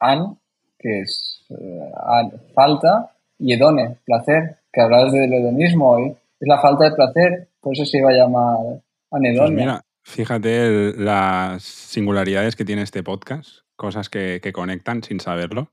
an, 0.00 0.38
que 0.78 1.00
es 1.00 1.46
eh, 1.50 1.92
an- 2.06 2.42
falta, 2.54 3.16
y 3.40 3.54
hedone, 3.54 3.96
placer, 4.04 4.58
que 4.72 4.80
hablabas 4.80 5.12
del 5.12 5.32
hedonismo 5.32 5.90
hoy. 5.90 6.10
Es 6.38 6.48
la 6.48 6.60
falta 6.60 6.84
de 6.84 6.92
placer, 6.92 7.48
por 7.60 7.72
eso 7.74 7.84
se 7.84 7.98
iba 7.98 8.10
a 8.10 8.14
llamar 8.14 8.56
Pues 8.62 8.82
anedonia. 9.10 9.56
mira, 9.56 9.84
Fíjate 10.02 10.66
el- 10.66 11.04
las 11.04 11.62
singularidades 11.62 12.56
que 12.56 12.64
tiene 12.64 12.82
este 12.82 13.02
podcast, 13.02 13.48
cosas 13.76 14.08
que, 14.08 14.40
que 14.42 14.52
conectan 14.52 15.02
sin 15.02 15.20
saberlo. 15.20 15.70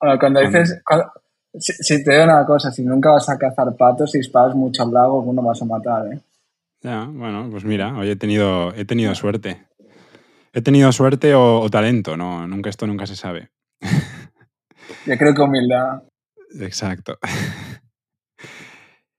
Bueno, 0.00 0.18
cuando 0.18 0.40
dices... 0.40 0.80
cuando- 0.86 1.10
si, 1.58 1.72
si 1.72 2.04
te 2.04 2.12
digo 2.12 2.24
una 2.24 2.44
cosa, 2.44 2.70
si 2.70 2.84
nunca 2.84 3.10
vas 3.12 3.28
a 3.30 3.38
cazar 3.38 3.74
patos 3.76 4.14
y 4.14 4.18
disparas 4.18 4.54
mucho 4.54 4.82
al 4.82 4.92
lago, 4.92 5.20
alguno 5.20 5.40
vas 5.42 5.60
a 5.62 5.64
matar, 5.64 6.12
¿eh? 6.12 6.20
Ya, 6.82 7.04
bueno, 7.10 7.48
pues 7.50 7.64
mira, 7.64 7.96
hoy 7.96 8.10
he 8.10 8.16
tenido, 8.16 8.74
he 8.74 8.84
tenido 8.84 9.14
suerte. 9.14 9.66
He 10.52 10.60
tenido 10.62 10.92
suerte 10.92 11.34
o, 11.34 11.60
o 11.60 11.70
talento, 11.70 12.16
no, 12.16 12.46
nunca 12.46 12.68
esto 12.70 12.86
nunca 12.86 13.06
se 13.06 13.16
sabe. 13.16 13.48
Yo 15.06 15.16
creo 15.16 15.34
que 15.34 15.42
humildad. 15.42 16.02
Exacto. 16.60 17.18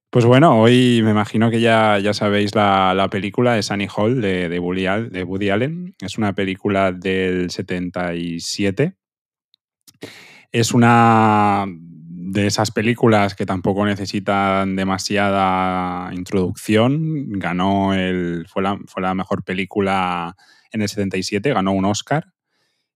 Pues 0.09 0.23
bueno, 0.23 0.59
hoy 0.61 1.01
me 1.03 1.11
imagino 1.11 1.51
que 1.51 1.59
ya, 1.59 1.99
ya 1.99 2.13
sabéis 2.13 2.55
la, 2.55 2.93
la 2.95 3.09
película 3.09 3.53
de 3.53 3.61
Sunny 3.61 3.87
Hall 3.93 4.21
de, 4.21 4.47
de, 4.47 4.57
Woody, 4.57 4.85
Al- 4.85 5.09
de 5.09 5.23
Woody 5.23 5.49
Allen. 5.49 5.95
Es 6.01 6.17
una 6.17 6.33
película 6.33 6.93
del 6.93 7.51
77. 7.51 8.95
Es 10.53 10.73
una 10.73 11.65
de 11.67 12.47
esas 12.47 12.71
películas 12.71 13.35
que 13.35 13.45
tampoco 13.45 13.85
necesitan 13.85 14.77
demasiada 14.77 16.09
introducción. 16.13 17.29
Ganó 17.33 17.93
el, 17.93 18.47
fue, 18.47 18.63
la, 18.63 18.79
fue 18.87 19.01
la 19.01 19.13
mejor 19.13 19.43
película 19.43 20.35
en 20.71 20.81
el 20.81 20.87
77, 20.89 21.53
ganó 21.53 21.73
un 21.73 21.85
Oscar 21.85 22.33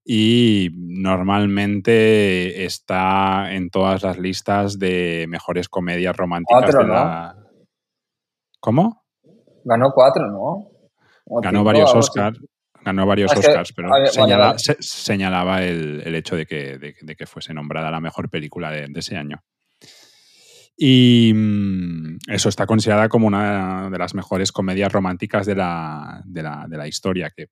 y 0.03 0.69
normalmente 0.75 2.65
está 2.65 3.53
en 3.53 3.69
todas 3.69 4.03
las 4.03 4.17
listas 4.17 4.79
de 4.79 5.25
mejores 5.29 5.69
comedias 5.69 6.15
románticas 6.15 6.61
Cuatro, 6.63 6.81
de 6.83 6.87
la... 6.87 7.35
¿Cómo? 8.59 9.03
Ganó 9.63 9.91
cuatro, 9.93 10.27
¿no? 10.27 10.67
O 11.25 11.41
Ganó 11.41 11.59
cinco, 11.59 11.63
varios. 11.65 11.93
Oscars. 11.95 12.39
Ganó 12.83 13.05
varios 13.05 13.31
Oscars, 13.31 13.73
pero 13.73 13.89
señala- 14.11 14.47
vale. 14.47 14.59
se- 14.59 14.77
señalaba 14.79 15.63
el, 15.63 16.01
el 16.03 16.15
hecho 16.15 16.35
de 16.35 16.47
que, 16.47 16.79
de- 16.79 16.95
de 16.99 17.15
que 17.15 17.27
fuese 17.27 17.53
nombrada 17.53 17.91
la 17.91 17.99
mejor 17.99 18.27
película 18.29 18.71
de, 18.71 18.87
de 18.87 18.99
ese 18.99 19.17
año. 19.17 19.43
Y 20.75 21.31
mm, 21.35 22.17
eso 22.27 22.49
está 22.49 22.65
considerada 22.65 23.07
como 23.07 23.27
una 23.27 23.89
de 23.91 23.97
las 23.99 24.15
mejores 24.15 24.51
comedias 24.51 24.91
románticas 24.91 25.45
de 25.45 25.53
la, 25.55 26.23
de 26.25 26.41
la, 26.41 26.65
de 26.67 26.77
la 26.77 26.87
historia, 26.87 27.29
que 27.35 27.47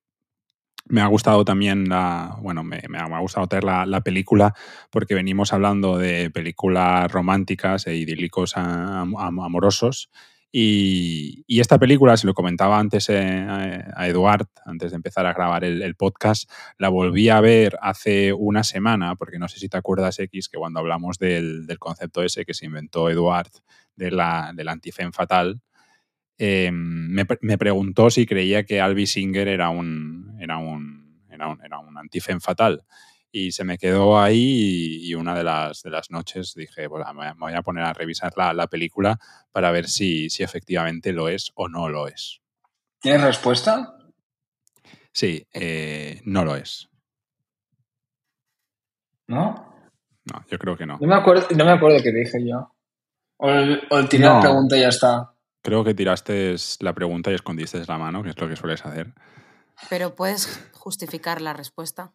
me 0.85 1.01
ha 1.01 1.07
gustado 1.07 1.45
también 1.45 1.89
la, 1.89 2.37
bueno, 2.41 2.63
me, 2.63 2.81
me 2.89 2.97
ha, 2.97 3.19
gustado 3.19 3.47
la, 3.61 3.85
la 3.85 4.01
película 4.01 4.53
porque 4.89 5.15
venimos 5.15 5.53
hablando 5.53 5.97
de 5.97 6.29
películas 6.31 7.11
románticas 7.11 7.87
e 7.87 7.95
idílicos 7.95 8.53
amorosos. 8.55 10.09
Y, 10.51 11.43
y 11.45 11.59
esta 11.59 11.77
película, 11.77 12.17
se 12.17 12.25
lo 12.25 12.33
comentaba 12.33 12.79
antes 12.79 13.07
eh, 13.09 13.19
a, 13.19 13.93
a 13.95 14.07
Eduard, 14.07 14.47
antes 14.65 14.89
de 14.89 14.95
empezar 14.95 15.27
a 15.27 15.33
grabar 15.33 15.63
el, 15.63 15.83
el 15.83 15.95
podcast, 15.95 16.49
la 16.79 16.89
volví 16.89 17.29
a 17.29 17.39
ver 17.39 17.77
hace 17.81 18.33
una 18.33 18.63
semana, 18.63 19.15
porque 19.15 19.37
no 19.37 19.47
sé 19.47 19.59
si 19.59 19.69
te 19.69 19.77
acuerdas, 19.77 20.17
X, 20.17 20.49
que 20.49 20.57
cuando 20.57 20.79
hablamos 20.79 21.19
del, 21.19 21.67
del 21.67 21.77
concepto 21.77 22.23
ese 22.23 22.45
que 22.45 22.55
se 22.55 22.65
inventó 22.65 23.11
Eduard 23.11 23.51
de 23.95 24.09
la, 24.09 24.51
del 24.55 24.69
antifem 24.69 25.11
fatal, 25.11 25.61
eh, 26.39 26.71
me, 26.73 27.25
me 27.41 27.57
preguntó 27.59 28.09
si 28.09 28.25
creía 28.25 28.63
que 28.63 28.81
Albi 28.81 29.05
Singer 29.05 29.47
era 29.47 29.69
un, 29.69 30.35
era 30.39 30.57
un, 30.57 31.21
era 31.29 31.47
un, 31.49 31.63
era 31.63 31.77
un 31.79 31.95
antifem 31.97 32.39
fatal. 32.41 32.83
Y 33.31 33.51
se 33.51 33.63
me 33.63 33.77
quedó 33.77 34.19
ahí 34.19 34.39
y, 35.03 35.09
y 35.11 35.13
una 35.13 35.35
de 35.35 35.43
las, 35.43 35.83
de 35.83 35.91
las 35.91 36.09
noches 36.09 36.55
dije, 36.55 36.89
pues 36.89 37.05
me 37.05 37.13
voy 37.13 37.25
a- 37.27 37.33
me 37.35 37.39
voy 37.41 37.53
a 37.53 37.61
poner 37.61 37.83
a 37.83 37.93
revisar 37.93 38.33
la, 38.35 38.53
la 38.53 38.65
película 38.65 39.19
para 39.51 39.69
ver 39.69 39.87
si, 39.87 40.31
si 40.31 40.41
efectivamente 40.41 41.13
lo 41.13 41.29
es 41.29 41.51
o 41.53 41.69
no 41.69 41.89
lo 41.89 42.07
es. 42.07 42.41
¿Tienes 42.99 43.21
respuesta? 43.21 43.95
Sí, 45.11 45.45
eh, 45.53 46.21
no 46.25 46.43
lo 46.43 46.55
es. 46.55 46.89
¿No? 49.27 49.73
No, 50.25 50.43
yo 50.49 50.57
creo 50.57 50.75
que 50.75 50.85
no. 50.85 50.97
No 50.99 51.07
me 51.07 51.15
acuerdo, 51.15 51.47
no 51.55 51.65
me 51.65 51.71
acuerdo 51.71 52.01
qué 52.01 52.11
dije 52.11 52.39
yo. 52.47 52.73
O 53.37 53.49
el, 53.49 53.81
o 53.89 53.97
el 53.99 54.09
tiré 54.09 54.25
No. 54.25 54.35
la 54.35 54.41
pregunta 54.41 54.77
y 54.77 54.81
ya 54.81 54.89
está. 54.89 55.33
Creo 55.61 55.83
que 55.83 55.93
tiraste 55.93 56.55
la 56.79 56.93
pregunta 56.93 57.31
y 57.31 57.35
escondiste 57.35 57.83
la 57.85 57.97
mano, 57.97 58.23
que 58.23 58.29
es 58.29 58.39
lo 58.39 58.47
que 58.47 58.55
sueles 58.55 58.85
hacer. 58.85 59.13
Pero 59.89 60.15
puedes 60.15 60.69
justificar 60.73 61.41
la 61.41 61.53
respuesta. 61.53 62.11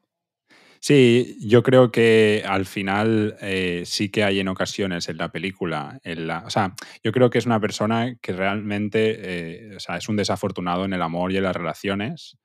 Sí, 0.86 1.38
yo 1.40 1.62
creo 1.62 1.90
que 1.90 2.42
al 2.46 2.66
final 2.66 3.38
eh, 3.40 3.84
sí 3.86 4.10
que 4.10 4.22
hay 4.22 4.40
en 4.40 4.48
ocasiones 4.48 5.08
en 5.08 5.16
la 5.16 5.32
película, 5.32 5.98
en 6.04 6.26
la, 6.26 6.40
o 6.40 6.50
sea, 6.50 6.74
yo 7.02 7.10
creo 7.10 7.30
que 7.30 7.38
es 7.38 7.46
una 7.46 7.58
persona 7.58 8.16
que 8.20 8.34
realmente, 8.34 9.70
eh, 9.70 9.76
o 9.76 9.80
sea, 9.80 9.96
es 9.96 10.10
un 10.10 10.16
desafortunado 10.16 10.84
en 10.84 10.92
el 10.92 11.00
amor 11.00 11.32
y 11.32 11.38
en 11.38 11.44
las 11.44 11.56
relaciones, 11.56 12.36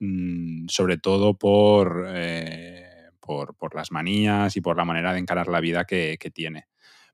mm, 0.00 0.66
sobre 0.68 0.98
todo 0.98 1.38
por, 1.38 2.04
eh, 2.14 3.08
por, 3.20 3.56
por 3.56 3.74
las 3.74 3.90
manías 3.90 4.54
y 4.54 4.60
por 4.60 4.76
la 4.76 4.84
manera 4.84 5.14
de 5.14 5.20
encarar 5.20 5.48
la 5.48 5.60
vida 5.60 5.86
que, 5.86 6.18
que 6.20 6.30
tiene. 6.30 6.66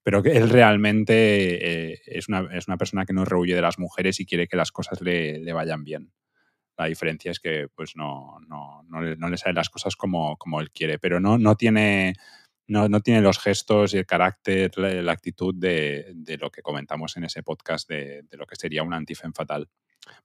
Pero 0.04 0.22
que 0.22 0.36
él 0.36 0.50
realmente 0.50 1.92
eh, 1.92 2.02
es, 2.06 2.28
una, 2.28 2.48
es 2.52 2.68
una 2.68 2.76
persona 2.76 3.04
que 3.04 3.12
no 3.12 3.24
rehuye 3.24 3.56
de 3.56 3.62
las 3.62 3.78
mujeres 3.78 4.20
y 4.20 4.26
quiere 4.26 4.46
que 4.46 4.56
las 4.56 4.70
cosas 4.70 5.00
le, 5.00 5.40
le 5.40 5.52
vayan 5.52 5.82
bien. 5.82 6.12
La 6.76 6.86
diferencia 6.86 7.30
es 7.30 7.40
que 7.40 7.68
pues 7.74 7.96
no, 7.96 8.38
no, 8.46 8.84
no, 8.88 9.00
le, 9.00 9.16
no 9.16 9.28
le 9.28 9.36
salen 9.36 9.56
las 9.56 9.70
cosas 9.70 9.96
como, 9.96 10.36
como 10.36 10.60
él 10.60 10.70
quiere, 10.70 10.98
pero 10.98 11.20
no, 11.20 11.38
no, 11.38 11.56
tiene, 11.56 12.14
no, 12.66 12.88
no 12.88 13.00
tiene 13.00 13.22
los 13.22 13.38
gestos 13.38 13.94
y 13.94 13.98
el 13.98 14.06
carácter, 14.06 14.76
la, 14.76 15.12
actitud 15.12 15.54
de, 15.54 16.12
de, 16.14 16.36
lo 16.36 16.50
que 16.50 16.62
comentamos 16.62 17.16
en 17.16 17.24
ese 17.24 17.42
podcast 17.42 17.88
de, 17.88 18.22
de, 18.22 18.36
lo 18.36 18.46
que 18.46 18.56
sería 18.56 18.82
un 18.82 18.92
antifem 18.92 19.32
fatal. 19.32 19.70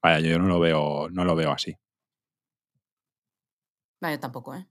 Vaya, 0.02 0.20
yo 0.20 0.40
no 0.40 0.48
lo 0.48 0.60
veo, 0.60 1.10
no 1.10 1.24
lo 1.24 1.36
veo 1.36 1.52
así. 1.52 1.76
Vaya, 4.02 4.20
tampoco, 4.20 4.56
¿eh? 4.56 4.66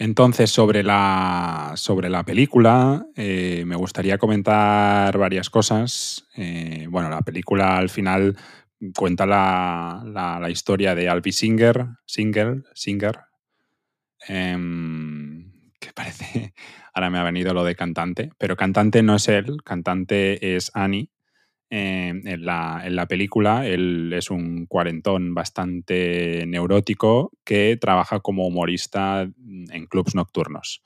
Entonces, 0.00 0.50
sobre 0.50 0.84
la, 0.84 1.72
sobre 1.74 2.08
la 2.08 2.22
película, 2.22 3.04
eh, 3.16 3.64
me 3.66 3.74
gustaría 3.74 4.16
comentar 4.16 5.18
varias 5.18 5.50
cosas. 5.50 6.28
Eh, 6.36 6.86
bueno, 6.88 7.10
la 7.10 7.22
película 7.22 7.76
al 7.76 7.88
final 7.88 8.36
cuenta 8.94 9.26
la, 9.26 10.38
la, 10.40 10.50
historia 10.50 10.94
de 10.94 11.08
Albi 11.08 11.32
Singer, 11.32 11.84
Singer, 12.06 12.62
Singer, 12.74 13.18
eh, 14.28 14.56
que 15.80 15.92
parece, 15.92 16.54
ahora 16.94 17.10
me 17.10 17.18
ha 17.18 17.24
venido 17.24 17.52
lo 17.52 17.64
de 17.64 17.74
cantante, 17.74 18.30
pero 18.38 18.56
cantante 18.56 19.02
no 19.02 19.16
es 19.16 19.26
él, 19.26 19.56
cantante 19.64 20.54
es 20.54 20.70
Annie. 20.74 21.10
En, 21.70 22.22
la, 22.46 22.80
en, 22.84 22.96
la, 22.96 23.06
película 23.06 23.66
él 23.66 24.10
es 24.14 24.30
un 24.30 24.64
cuarentón 24.64 25.34
bastante 25.34 26.46
neurótico 26.46 27.30
que 27.44 27.76
trabaja 27.78 28.20
como 28.20 28.46
humorista 28.46 29.28
en 29.70 29.86
clubs 29.86 30.14
nocturnos 30.14 30.82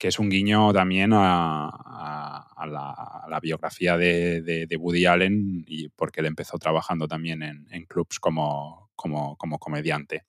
que 0.00 0.08
es 0.08 0.18
un 0.18 0.30
guiño 0.30 0.72
también 0.72 1.10
a, 1.12 2.46
la, 2.66 3.40
biografía 3.42 3.98
de, 3.98 4.40
de, 4.40 4.66
de, 4.66 4.76
Woody 4.76 5.04
Allen 5.04 5.62
y 5.68 5.90
porque 5.90 6.20
él 6.20 6.26
empezó 6.26 6.58
trabajando 6.58 7.06
también 7.06 7.42
en, 7.42 7.66
en 7.70 7.84
clubs 7.84 8.18
como, 8.18 8.90
como, 8.96 9.36
como, 9.36 9.58
comediante. 9.58 10.24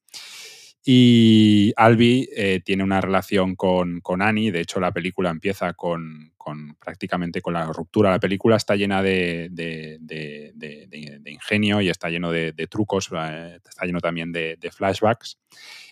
Y 0.84 1.74
Albi 1.76 2.28
eh, 2.36 2.62
tiene 2.66 2.84
una 2.84 3.02
relación 3.02 3.56
con, 3.56 4.02
con, 4.02 4.22
Annie, 4.22 4.52
de 4.52 4.62
hecho 4.62 4.80
la 4.80 4.92
película 4.92 5.30
empieza 5.30 5.74
con, 5.74 6.34
con, 6.38 6.76
prácticamente 6.76 7.42
con 7.42 7.54
la 7.54 7.66
ruptura. 7.68 8.10
La 8.10 8.20
película 8.20 8.56
está 8.56 8.76
llena 8.76 9.04
de, 9.04 9.50
de, 9.52 10.00
de 10.02 11.32
ingenio 11.32 11.82
y 11.82 11.90
está 11.90 12.10
lleno 12.10 12.32
de, 12.32 12.54
trucos, 12.70 13.10
eh, 13.16 13.60
está 13.64 13.86
lleno 13.86 14.00
también 14.00 14.32
de, 14.32 14.58
flashbacks. 14.72 15.40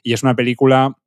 Y 0.01 0.13
es 0.13 0.23
una 0.23 0.35
película 0.35 0.97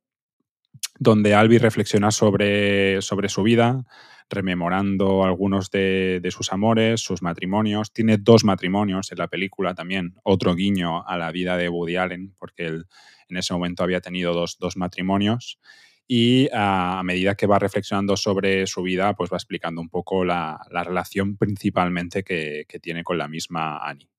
donde 0.99 1.33
Albi 1.35 1.57
reflexiona 1.57 2.11
sobre, 2.11 3.01
sobre 3.01 3.29
su 3.29 3.43
vida, 3.43 3.85
rememorando 4.29 5.23
algunos 5.23 5.69
de, 5.69 6.19
de, 6.21 6.31
sus 6.31 6.51
amores, 6.51 7.01
sus 7.01 7.21
matrimonios. 7.21 7.91
Tiene 7.91 8.17
dos 8.17 8.43
matrimonios 8.43 9.11
en 9.11 9.17
la 9.17 9.27
película 9.27 9.73
también, 9.75 10.15
otro 10.23 10.55
guiño 10.55 11.07
a 11.07 11.17
la 11.17 11.31
vida 11.31 11.57
de 11.57 11.69
Woody 11.69 11.97
Allen, 11.97 12.35
porque 12.37 12.65
él 12.65 12.85
en 13.29 13.37
ese 13.37 13.53
momento 13.53 13.83
había 13.83 14.01
tenido 14.01 14.33
dos, 14.33 14.57
dos 14.59 14.77
matrimonios. 14.77 15.59
Y 16.07 16.49
a, 16.53 17.01
medida 17.03 17.35
que 17.35 17.47
va 17.47 17.59
reflexionando 17.59 18.17
sobre 18.17 18.67
su 18.67 18.83
vida, 18.83 19.15
pues 19.15 19.31
va 19.31 19.37
explicando 19.37 19.81
un 19.81 19.89
poco 19.89 20.25
la, 20.25 20.59
la 20.69 20.83
relación 20.83 21.37
principalmente 21.37 22.23
que, 22.23 22.65
que, 22.67 22.79
tiene 22.79 23.03
con 23.03 23.17
la 23.17 23.27
misma 23.27 23.77
Annie. 23.77 24.09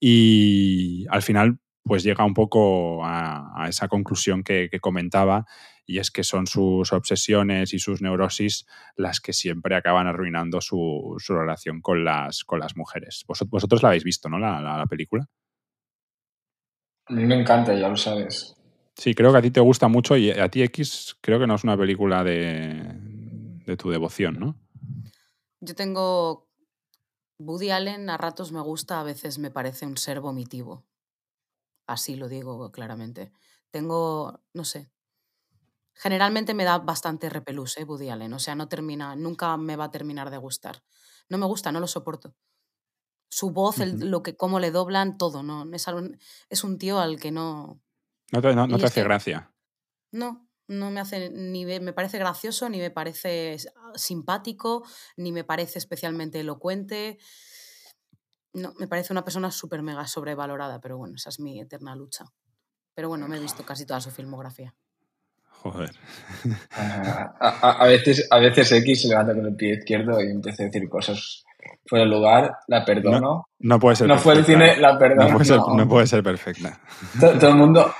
Y 0.00 1.06
al 1.08 1.22
final, 1.22 1.58
pues 1.84 2.02
llega 2.02 2.24
un 2.24 2.34
poco 2.34 3.04
a, 3.04 3.66
esa 3.68 3.88
conclusión 3.88 4.42
que 4.42 4.68
comentaba, 4.80 5.46
y 5.86 5.98
es 5.98 6.10
que 6.10 6.24
son 6.24 6.46
sus 6.46 6.92
obsesiones 6.92 7.74
y 7.74 7.78
sus 7.78 8.00
neurosis 8.00 8.66
las 8.96 9.20
que 9.20 9.32
siempre 9.32 9.76
acaban 9.76 10.06
arruinando 10.06 10.60
su, 10.60 11.16
su 11.18 11.34
relación 11.34 11.80
con 11.80 12.04
las, 12.04 12.44
con 12.44 12.60
las 12.60 12.76
mujeres. 12.76 13.24
Vosotros, 13.26 13.50
vosotros 13.50 13.82
la 13.82 13.90
habéis 13.90 14.04
visto, 14.04 14.28
¿no? 14.28 14.38
La, 14.38 14.60
la, 14.60 14.78
la, 14.78 14.86
película. 14.86 15.28
A 17.06 17.12
mí 17.12 17.24
me 17.26 17.38
encanta, 17.38 17.74
ya 17.74 17.88
lo 17.88 17.96
sabes. 17.96 18.56
Sí, 18.96 19.14
creo 19.14 19.32
que 19.32 19.38
a 19.38 19.42
ti 19.42 19.50
te 19.50 19.60
gusta 19.60 19.88
mucho 19.88 20.16
y 20.16 20.30
a 20.30 20.48
ti 20.48 20.62
X 20.62 21.16
creo 21.20 21.38
que 21.38 21.46
no 21.46 21.56
es 21.56 21.64
una 21.64 21.76
película 21.76 22.24
de, 22.24 22.80
de 23.66 23.76
tu 23.76 23.90
devoción, 23.90 24.38
¿no? 24.38 24.56
Yo 25.60 25.74
tengo 25.74 26.48
Woody 27.38 27.70
Allen 27.70 28.08
a 28.10 28.16
ratos 28.16 28.52
me 28.52 28.60
gusta, 28.60 29.00
a 29.00 29.04
veces 29.04 29.38
me 29.38 29.50
parece 29.50 29.86
un 29.86 29.96
ser 29.96 30.20
vomitivo. 30.20 30.86
Así 31.86 32.16
lo 32.16 32.28
digo 32.28 32.70
claramente. 32.70 33.32
Tengo, 33.70 34.40
no 34.52 34.64
sé. 34.64 34.93
Generalmente 35.94 36.54
me 36.54 36.64
da 36.64 36.78
bastante 36.78 37.30
repelús, 37.30 37.76
¿eh? 37.78 37.84
Woody 37.84 38.10
Allen. 38.10 38.32
O 38.32 38.38
sea, 38.38 38.54
no 38.54 38.68
termina, 38.68 39.14
nunca 39.16 39.56
me 39.56 39.76
va 39.76 39.84
a 39.84 39.90
terminar 39.90 40.30
de 40.30 40.38
gustar. 40.38 40.82
No 41.28 41.38
me 41.38 41.46
gusta, 41.46 41.70
no 41.72 41.80
lo 41.80 41.86
soporto. 41.86 42.34
Su 43.30 43.50
voz, 43.50 43.80
el- 43.80 44.10
lo 44.10 44.22
que, 44.22 44.36
cómo 44.36 44.60
le 44.60 44.70
doblan, 44.70 45.18
todo, 45.18 45.42
¿no? 45.42 45.64
Es, 45.74 45.88
algo- 45.88 46.08
es 46.48 46.64
un 46.64 46.78
tío 46.78 46.98
al 46.98 47.18
que 47.18 47.30
no. 47.30 47.80
No 48.32 48.42
te, 48.42 48.54
no- 48.54 48.66
no 48.66 48.78
te 48.78 48.86
hace 48.86 49.00
que- 49.00 49.04
gracia. 49.04 49.52
No, 50.12 50.48
no 50.68 50.90
me 50.90 51.00
hace 51.00 51.30
ni 51.30 51.64
me 51.64 51.92
parece 51.92 52.18
gracioso, 52.18 52.68
ni 52.68 52.78
me 52.78 52.90
parece 52.90 53.56
ah, 53.76 53.92
simpático, 53.96 54.84
ni 55.16 55.32
me 55.32 55.44
parece 55.44 55.78
especialmente 55.78 56.40
elocuente. 56.40 57.18
No, 58.52 58.72
me 58.78 58.86
parece 58.86 59.12
una 59.12 59.24
persona 59.24 59.50
súper 59.50 59.82
mega 59.82 60.06
sobrevalorada, 60.06 60.80
pero 60.80 60.96
bueno, 60.96 61.16
esa 61.16 61.30
es 61.30 61.40
mi 61.40 61.60
eterna 61.60 61.96
lucha. 61.96 62.24
Pero 62.94 63.08
bueno, 63.08 63.26
me 63.26 63.36
he 63.36 63.40
visto 63.40 63.64
casi 63.64 63.84
toda 63.86 64.00
su 64.00 64.10
filmografía. 64.12 64.74
Joder. 65.64 65.90
A, 66.76 67.32
a- 67.40 67.72
a 67.82 67.86
veces, 67.86 68.28
a 68.30 68.38
veces 68.38 68.70
X 68.70 69.02
se 69.02 69.08
levanta 69.08 69.34
con 69.34 69.46
el 69.46 69.56
pie 69.56 69.74
izquierdo 69.78 70.20
y 70.22 70.30
empieza 70.30 70.62
a 70.62 70.66
decir 70.66 70.88
cosas 70.90 71.42
fuera 71.86 72.04
de 72.04 72.10
lugar, 72.10 72.52
la 72.68 72.84
perdono. 72.84 73.48
No 73.60 73.78
puede 73.78 73.96
ser 73.96 74.06
No, 74.08 74.18
fue 74.18 74.34
el 74.34 74.44
perfecta. 74.44 74.66
cine, 74.74 74.80
la 74.80 74.98
perdono. 74.98 75.28
No 75.28 75.34
puede, 75.34 75.44
ser, 75.46 75.56
no. 75.58 75.74
no 75.76 75.88
puede 75.88 76.06
ser 76.06 76.22
perfecta. 76.22 76.80
To- 77.18 77.38
Todo, 77.38 77.48
el 77.50 77.56
mundo. 77.56 77.94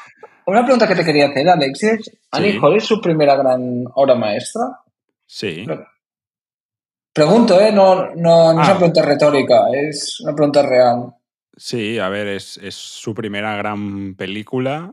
Una 0.47 0.63
pregunta 0.63 0.87
que 0.87 0.95
te 0.95 1.05
quería 1.05 1.29
hacer, 1.29 1.49
Alexis. 1.49 2.11
¿Annie 2.33 2.59
Hall 2.61 2.77
es 2.77 2.85
su 2.85 3.01
primera 3.01 3.35
gran 3.35 3.85
obra 3.95 4.15
maestra? 4.15 4.63
Sí. 5.27 5.65
Pre- 5.67 5.87
Pregunto, 7.15 7.61
¿eh? 7.61 7.71
No, 7.73 8.11
no, 8.15 8.53
no 8.53 8.63
es 8.63 8.69
Ah. 8.69 8.73
una 8.73 8.77
pregunta 8.79 9.03
retórica, 9.03 9.67
es 9.73 10.21
una 10.21 10.35
pregunta 10.35 10.63
real. 10.63 11.15
Sí, 11.57 11.99
a 11.99 12.09
ver, 12.09 12.27
es, 12.27 12.59
es 12.59 12.75
su 12.75 13.15
primera 13.15 13.57
gran 13.57 14.17
película. 14.17 14.93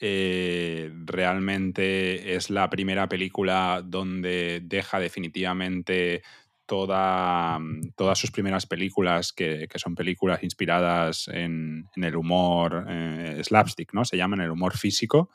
Eh, 0.00 0.90
realmente 1.04 2.34
es 2.34 2.50
la 2.50 2.68
primera 2.68 3.08
película 3.08 3.82
donde 3.84 4.60
deja 4.64 4.98
definitivamente 4.98 6.22
toda, 6.66 7.58
todas 7.96 8.18
sus 8.18 8.30
primeras 8.30 8.66
películas, 8.66 9.32
que, 9.32 9.68
que 9.68 9.78
son 9.78 9.94
películas 9.94 10.42
inspiradas 10.42 11.28
en, 11.28 11.88
el 11.96 12.16
humor 12.16 12.86
eh, 12.88 13.40
slapstick, 13.44 13.92
¿no? 13.92 14.04
Se 14.04 14.16
llaman 14.16 14.40
el 14.40 14.50
humor 14.50 14.76
físico. 14.76 15.30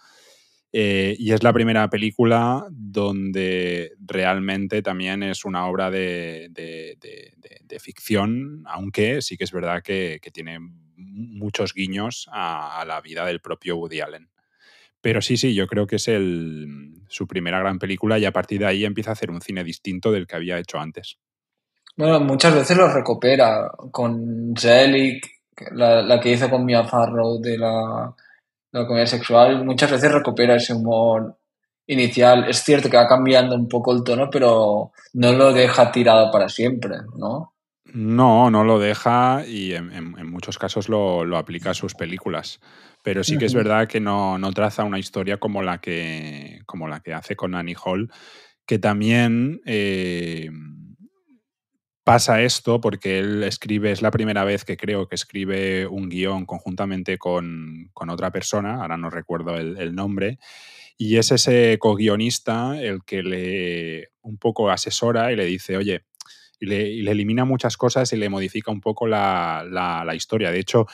Eh, 0.72 1.16
y 1.18 1.32
es 1.32 1.42
la 1.42 1.52
primera 1.52 1.90
película 1.90 2.64
donde 2.70 3.94
realmente 4.00 4.84
también 4.84 5.24
es 5.24 5.44
una 5.46 5.66
obra 5.66 5.90
de, 5.90 6.50
de- 6.52 6.98
ficción, 7.80 8.64
aunque 8.68 9.22
sí 9.22 9.38
que 9.38 9.46
es 9.46 9.54
verdad 9.54 9.82
que, 9.82 10.20
que 10.22 10.32
tiene 10.32 10.60
muchos 10.98 11.74
guiños 11.74 12.28
a 12.32 12.84
la 12.86 13.00
vida 13.00 13.26
del 13.26 13.40
propio 13.40 13.78
Woody 13.78 14.02
Allen. 14.02 14.30
Pero 15.02 15.22
sí, 15.22 15.38
sí, 15.38 15.54
yo 15.56 15.68
creo 15.68 15.88
que 15.88 15.96
es 15.98 16.08
el, 16.10 16.94
su 17.08 17.26
primera 17.28 17.60
gran 17.60 17.80
película 17.80 18.20
y 18.20 18.26
a 18.26 18.34
partir 18.34 18.60
de 18.60 18.66
ahí 18.68 18.86
empieza 18.86 19.12
a 19.12 19.14
hacer 19.14 19.32
un 19.32 19.42
cine 19.42 19.64
distinto 19.64 20.12
del 20.12 20.28
que 20.28 20.36
había 20.36 20.58
hecho 20.60 20.78
antes. 20.78 21.18
Bueno, 21.96 22.20
muchas 22.20 22.54
veces 22.54 22.78
lo 22.78 22.88
recupera 22.92 23.72
con 23.92 24.54
Zelig, 24.58 25.22
la, 25.72 26.02
la 26.02 26.20
que 26.20 26.32
hizo 26.32 26.50
con 26.50 26.66
Mia 26.66 26.84
Farrow 26.86 27.40
de 27.42 27.58
la, 27.58 28.14
la 28.72 28.88
comedia 28.88 29.08
sexual. 29.08 29.66
Muchas 29.66 29.92
veces 29.92 30.12
recupera 30.12 30.56
ese 30.56 30.74
humor 30.74 31.38
inicial. 31.88 32.48
Es 32.50 32.64
cierto 32.64 32.90
que 32.90 32.98
va 32.98 33.08
cambiando 33.08 33.56
un 33.56 33.68
poco 33.68 33.94
el 33.94 34.04
tono, 34.04 34.30
pero 34.30 34.92
no 35.14 35.34
lo 35.34 35.52
deja 35.54 35.92
tirado 35.92 36.32
para 36.32 36.48
siempre, 36.50 36.98
¿no? 37.18 37.54
No, 37.92 38.52
no 38.52 38.64
lo 38.64 38.78
deja 38.80 39.44
y 39.48 39.74
en, 39.74 39.92
en- 39.92 40.16
en 40.18 40.30
muchos 40.32 40.58
casos 40.60 40.90
lo, 40.90 41.26
lo 41.26 41.38
aplica 41.38 41.72
a 41.72 41.74
sus 41.74 41.96
películas. 41.96 42.60
Pero 43.04 43.24
sí 43.24 43.38
que 43.38 43.46
es 43.46 43.54
verdad 43.54 43.88
que 43.88 44.00
no, 44.00 44.38
no 44.38 44.52
traza 44.52 44.84
una 44.84 45.00
historia 45.00 45.38
como 45.38 45.62
la 45.64 45.80
que, 45.80 46.62
como 46.66 46.88
la 46.88 47.00
que 47.00 47.14
hace 47.14 47.36
con 47.36 47.56
Annie 47.56 47.76
Hall, 47.84 48.12
que 48.66 48.78
también 48.80 49.62
eh, 49.66 50.50
pasa 52.04 52.42
esto 52.42 52.82
porque 52.82 53.20
él 53.20 53.44
escribe, 53.44 53.92
es 53.92 54.02
la 54.02 54.12
primera 54.12 54.44
vez 54.44 54.66
que 54.66 54.78
creo 54.78 55.08
que 55.08 55.16
escribe 55.16 55.86
un 55.86 56.10
guion 56.10 56.46
conjuntamente 56.46 57.18
con, 57.18 57.90
con 57.94 58.10
otra 58.10 58.32
persona, 58.32 58.82
ahora 58.82 58.98
no 58.98 59.10
recuerdo 59.10 59.56
el, 59.58 59.78
el 59.78 59.94
nombre, 59.94 60.40
y 60.98 61.18
es 61.18 61.32
ese 61.32 61.78
co-guionista 61.80 62.80
el 62.82 63.04
que 63.06 63.24
le 63.24 64.10
un 64.22 64.38
poco 64.38 64.70
asesora 64.72 65.32
y 65.32 65.36
le 65.36 65.46
dice, 65.46 65.78
oye, 65.78 66.04
y 66.60 66.66
le, 66.66 66.90
y 66.90 67.02
le 67.04 67.12
elimina 67.12 67.46
muchas 67.46 67.78
cosas 67.78 68.12
y 68.12 68.18
le 68.18 68.28
modifica 68.28 68.72
un 68.72 68.82
poco 68.82 69.08
la, 69.08 69.66
la- 69.70 70.04
la 70.04 70.16
historia. 70.16 70.52
De 70.52 70.60
hecho, 70.60 70.88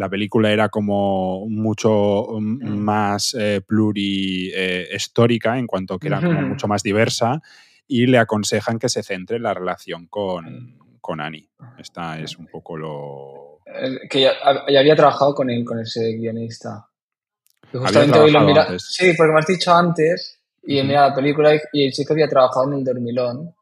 la 0.00 0.08
película 0.08 0.50
era 0.50 0.70
como 0.70 1.46
mucho 1.46 2.26
mm, 2.40 2.70
Mm. 2.70 2.78
más 2.78 3.36
eh, 3.38 3.60
eh, 3.68 4.88
histórica 4.96 5.58
en 5.58 5.66
cuanto 5.66 5.98
que 5.98 6.08
era 6.08 6.22
como 6.22 6.40
mucho 6.40 6.66
más 6.66 6.82
diversa 6.82 7.42
y 7.86 8.06
le 8.06 8.16
aconsejan 8.16 8.78
que 8.78 8.88
se 8.88 9.02
centre 9.02 9.36
en 9.36 9.42
la 9.42 9.52
relación 9.52 10.06
con, 10.06 10.78
con 11.02 11.20
Annie. 11.20 11.50
Esta 11.76 12.18
es 12.18 12.38
un 12.38 12.46
poco 12.46 12.78
lo... 12.78 13.60
El- 13.66 14.00
que 14.08 14.22
ya, 14.22 14.32
ya 14.68 14.80
había 14.80 14.96
trabajado 14.96 15.34
con 15.34 15.50
él, 15.50 15.64
con 15.66 15.78
ese 15.80 16.12
guionista. 16.16 16.88
Había 17.72 17.80
justamente 17.80 18.18
hoy 18.18 18.32
lo 18.32 18.40
mira. 18.40 18.62
antes. 18.62 18.86
Sí, 18.88 19.12
porque 19.14 19.32
me 19.34 19.38
has 19.40 19.46
dicho 19.46 19.74
antes, 19.74 20.40
y 20.62 20.78
he 20.78 20.80
Ujú. 20.80 20.88
mirado 20.88 21.08
la 21.10 21.14
película 21.14 21.54
y, 21.74 21.92
sí 21.92 22.06
que 22.06 22.12
había 22.14 22.26
trabajado 22.28 22.72
en 22.72 22.78
El 22.78 22.84
Dormilón, 22.84 23.54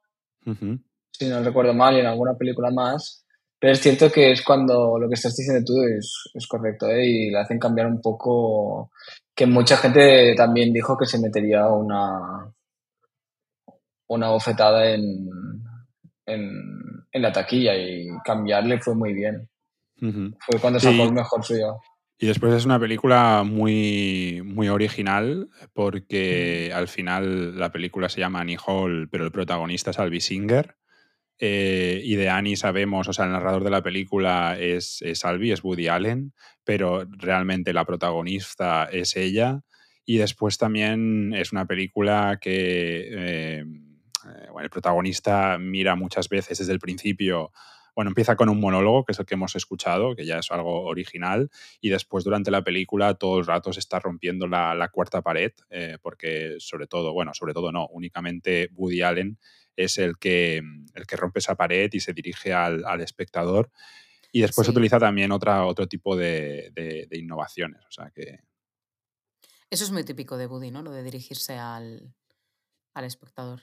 si 1.11 1.27
no 1.27 1.42
recuerdo 1.42 1.74
mal, 1.74 1.96
y 1.96 2.01
en 2.01 2.07
alguna 2.07 2.35
película 2.35 2.70
más. 2.70 3.24
Pero 3.60 3.72
es 3.72 3.80
cierto 3.80 4.10
que 4.10 4.30
es 4.30 4.42
cuando 4.42 4.98
lo 4.98 5.08
que 5.08 5.14
estás 5.14 5.36
diciendo 5.36 5.64
tú 5.64 5.82
es, 5.82 6.30
es 6.32 6.46
correcto, 6.46 6.88
¿eh? 6.88 7.04
Y 7.04 7.30
le 7.30 7.38
hacen 7.38 7.58
cambiar 7.58 7.86
un 7.88 8.00
poco. 8.00 8.90
Que 9.34 9.46
mucha 9.46 9.76
gente 9.76 10.34
también 10.36 10.72
dijo 10.72 10.96
que 10.96 11.06
se 11.06 11.18
metería 11.18 11.68
una, 11.68 12.52
una 14.08 14.30
bofetada 14.30 14.90
en, 14.90 15.28
en, 16.26 16.52
en 17.12 17.22
la 17.22 17.32
taquilla 17.32 17.76
y 17.76 18.08
cambiarle 18.24 18.80
fue 18.80 18.94
muy 18.94 19.12
bien. 19.12 19.48
Fue 20.00 20.60
cuando 20.60 20.78
sacó 20.78 21.04
el 21.04 21.12
mejor 21.12 21.44
suyo. 21.44 21.78
Y 22.20 22.26
después 22.26 22.52
es 22.52 22.64
una 22.64 22.80
película 22.80 23.44
muy, 23.44 24.42
muy 24.44 24.68
original 24.68 25.48
porque 25.72 26.72
al 26.74 26.88
final 26.88 27.56
la 27.58 27.70
película 27.70 28.08
se 28.08 28.20
llama 28.20 28.40
Annie 28.40 28.58
Hall, 28.64 29.08
pero 29.08 29.24
el 29.24 29.30
protagonista 29.30 29.92
es 29.92 29.98
Albi 30.00 30.20
Singer. 30.20 30.77
Eh, 31.38 32.01
y 32.05 32.16
de 32.16 32.29
Annie 32.29 32.57
sabemos, 32.57 33.09
o 33.09 33.12
sea, 33.12 33.27
el 33.27 33.33
narrador 33.33 33.64
de 33.64 33.70
la 33.70 33.83
película 33.83 34.57
es, 34.59 35.03
es 35.03 35.24
Albi, 35.24 35.53
es 35.53 35.62
Woody 35.62 35.88
Allen, 35.88 36.33
pero 36.64 37.05
realmente 37.05 37.72
la 37.72 37.85
protagonista 37.85 38.85
es 38.85 39.16
ella. 39.16 39.62
Y 40.05 40.18
después 40.18 40.59
también 40.59 41.35
es 41.35 41.53
una 41.53 41.66
película 41.66 42.38
que 42.40 43.09
eh, 43.11 43.64
eh, 44.29 44.48
bueno, 44.51 44.64
el 44.64 44.70
protagonista 44.70 45.59
mira 45.59 45.94
muchas 45.94 46.29
veces 46.29 46.59
desde 46.59 46.72
el 46.72 46.79
principio. 46.79 47.53
Bueno, 47.94 48.11
empieza 48.11 48.37
con 48.37 48.48
un 48.48 48.61
monólogo, 48.61 49.05
que 49.05 49.12
es 49.12 49.18
el 49.18 49.27
que 49.27 49.35
hemos 49.35 49.57
escuchado, 49.57 50.14
que 50.14 50.24
ya 50.24 50.38
es 50.38 50.51
algo 50.53 50.83
original, 50.85 51.51
y 51.81 51.88
después 51.88 52.22
durante 52.22 52.51
la 52.51 52.62
película 52.62 53.14
todo 53.14 53.40
el 53.40 53.46
rato 53.46 53.72
se 53.72 53.81
está 53.81 53.98
rompiendo 53.98 54.46
la, 54.46 54.74
la 54.74 54.88
cuarta 54.88 55.20
pared, 55.20 55.53
eh, 55.70 55.98
porque 56.01 56.57
sobre 56.59 56.87
todo, 56.87 57.12
bueno, 57.12 57.35
sobre 57.35 57.55
todo 57.55 57.72
no, 57.72 57.88
únicamente 57.88 58.70
Woody 58.74 59.03
Allen 59.03 59.38
es 59.84 59.98
el 59.98 60.18
que, 60.18 60.58
el 60.58 61.06
que 61.06 61.16
rompe 61.16 61.38
esa 61.38 61.54
pared 61.54 61.88
y 61.92 62.00
se 62.00 62.12
dirige 62.12 62.52
al, 62.52 62.84
al 62.84 63.00
espectador. 63.00 63.70
Y 64.32 64.40
después 64.42 64.66
Sí. 64.66 64.72
utiliza 64.72 64.98
también 64.98 65.32
otra, 65.32 65.64
otro 65.64 65.86
tipo 65.86 66.16
de, 66.16 66.70
de- 66.74 67.06
de 67.08 67.18
innovaciones. 67.18 67.82
O 67.86 67.90
sea 67.90 68.10
que 68.10 68.40
Eso 69.70 69.84
es 69.84 69.90
muy 69.90 70.04
típico 70.04 70.36
de 70.36 70.46
Woody, 70.46 70.70
¿no? 70.70 70.82
Lo 70.82 70.90
de 70.92 71.02
dirigirse 71.02 71.56
al, 71.56 72.14
al 72.94 73.04
espectador. 73.04 73.62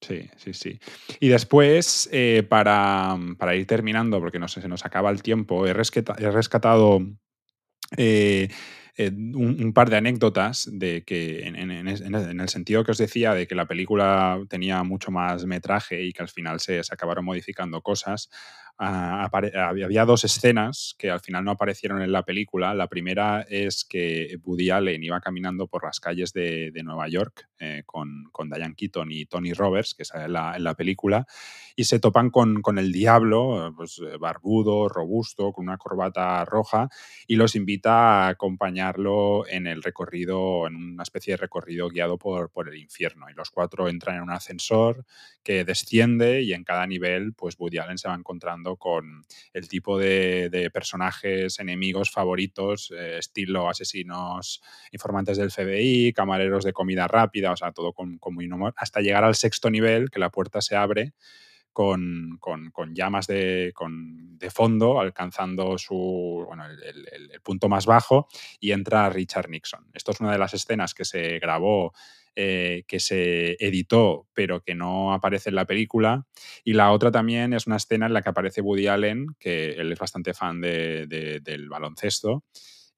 Sí, 0.00 0.28
sí, 0.36 0.52
sí. 0.54 0.78
Y 1.18 1.28
después, 1.28 2.08
eh, 2.12 2.44
para, 2.48 3.16
para 3.38 3.56
ir 3.56 3.66
terminando, 3.66 4.20
porque 4.20 4.38
no 4.38 4.46
sé, 4.48 4.60
se 4.60 4.68
nos 4.68 4.84
acaba 4.84 5.10
el 5.10 5.22
tiempo, 5.22 5.66
he, 5.66 5.70
he 5.70 6.30
rescatado 6.30 7.00
eh, 7.96 8.48
eh, 8.98 9.10
un, 9.10 9.72
par 9.72 9.90
de 9.90 9.96
anécdotas 9.96 10.68
de 10.72 11.02
que 11.04 11.46
en, 11.46 11.56
en- 11.56 11.70
en 11.70 11.88
el 11.88 12.02
en 12.30 12.40
el 12.40 12.48
sentido 12.48 12.84
que 12.84 12.90
os 12.92 12.98
decía 12.98 13.34
de 13.34 13.46
que 13.46 13.54
la 13.54 13.66
película 13.66 14.38
tenía 14.48 14.82
mucho 14.84 15.10
más 15.10 15.46
metraje 15.46 16.02
y 16.04 16.12
que 16.12 16.22
al 16.22 16.28
final 16.28 16.60
se 16.60 16.80
acabaron 16.90 17.24
modificando 17.24 17.80
cosas. 17.82 18.28
Había 18.78 20.04
dos 20.04 20.24
escenas 20.24 20.94
que 20.98 21.10
al 21.10 21.20
final 21.20 21.44
no 21.44 21.50
aparecieron 21.50 22.00
en 22.00 22.12
la 22.12 22.22
película. 22.22 22.74
La 22.74 22.86
primera 22.86 23.44
es 23.48 23.84
que 23.84 24.38
Woody 24.44 24.70
Allen 24.70 25.02
iba 25.02 25.20
caminando 25.20 25.66
por 25.66 25.84
las 25.84 25.98
calles 26.00 26.32
de, 26.32 26.70
de 26.70 26.82
Nueva 26.82 27.08
York 27.08 27.48
eh, 27.58 27.82
con, 27.84 28.24
con 28.30 28.48
Diane 28.48 28.74
Keaton 28.76 29.10
y 29.10 29.26
Tony 29.26 29.52
Roberts, 29.52 29.94
que 29.96 30.04
sale 30.04 30.26
en 30.26 30.32
la, 30.32 30.56
en 30.56 30.62
la 30.62 30.74
película, 30.74 31.26
y 31.74 31.84
se 31.84 31.98
topan 31.98 32.30
con, 32.30 32.62
con 32.62 32.78
el 32.78 32.92
diablo, 32.92 33.72
pues, 33.76 34.00
eh, 34.00 34.16
barbudo, 34.16 34.88
robusto, 34.88 35.52
con 35.52 35.68
una 35.68 35.76
corbata 35.76 36.44
roja, 36.44 36.88
y 37.26 37.36
los 37.36 37.56
invita 37.56 38.26
a 38.26 38.28
acompañarlo 38.28 39.46
en 39.48 39.66
el 39.66 39.82
recorrido, 39.82 40.66
en 40.66 40.76
una 40.76 41.02
especie 41.02 41.32
de 41.32 41.38
recorrido 41.38 41.88
guiado 41.88 42.18
por, 42.18 42.50
por 42.50 42.68
el 42.68 42.76
infierno. 42.76 43.26
Y 43.28 43.34
los 43.34 43.50
cuatro 43.50 43.88
entran 43.88 44.16
en 44.16 44.22
un 44.22 44.30
ascensor 44.30 45.04
que 45.42 45.64
desciende 45.64 46.42
y 46.42 46.52
en 46.52 46.64
cada 46.64 46.86
nivel, 46.86 47.32
pues 47.34 47.56
Woody 47.58 47.78
Allen 47.78 47.98
se 47.98 48.08
va 48.08 48.14
encontrando 48.14 48.67
con 48.76 49.24
el 49.52 49.68
tipo 49.68 49.98
de, 49.98 50.48
personajes 50.72 51.58
enemigos 51.58 52.10
favoritos, 52.10 52.92
eh, 52.96 53.18
estilo 53.18 53.68
asesinos, 53.68 54.60
informantes 54.92 55.36
del 55.38 55.50
FBI, 55.50 56.12
camareros 56.12 56.64
de 56.64 56.72
comida 56.72 57.06
rápida, 57.08 57.52
o 57.52 57.56
sea, 57.56 57.72
todo 57.72 57.92
con, 57.92 58.18
muy 58.30 58.46
humor, 58.46 58.74
hasta 58.76 59.00
llegar 59.00 59.24
al 59.24 59.34
sexto 59.34 59.70
nivel, 59.70 60.10
que 60.10 60.18
la 60.20 60.30
puerta 60.30 60.60
se 60.60 60.76
abre 60.76 61.14
con, 61.72 62.38
con- 62.40 62.72
llamas 62.94 63.26
de, 63.28 63.72
fondo, 64.50 65.00
alcanzando 65.00 65.78
su, 65.78 66.44
bueno, 66.46 66.64
el- 66.66 67.30
el 67.32 67.40
punto 67.40 67.68
más 67.68 67.86
bajo, 67.86 68.26
y 68.58 68.72
entra 68.72 69.08
Richard 69.10 69.48
Nixon. 69.48 69.86
Esto 69.94 70.10
es 70.10 70.20
una 70.20 70.32
de 70.32 70.38
las 70.38 70.54
escenas 70.54 70.92
que 70.94 71.04
se 71.04 71.38
grabó, 71.38 71.92
eh, 72.40 72.84
que 72.86 73.00
se 73.00 73.56
editó, 73.58 74.28
pero 74.32 74.62
que 74.62 74.76
no 74.76 75.12
aparece 75.12 75.48
en 75.48 75.56
la 75.56 75.64
película. 75.64 76.24
Y 76.62 76.74
la 76.74 76.92
otra 76.92 77.10
también 77.10 77.52
es 77.52 77.66
una 77.66 77.76
escena 77.78 78.06
en 78.06 78.12
la 78.12 78.22
que 78.22 78.28
aparece 78.28 78.60
Woody 78.60 78.86
Allen, 78.86 79.26
que 79.40 79.72
él 79.72 79.90
es 79.92 79.98
bastante 79.98 80.34
fan 80.34 80.60
de- 80.60 81.08
de- 81.08 81.40
del 81.40 81.68
baloncesto, 81.68 82.44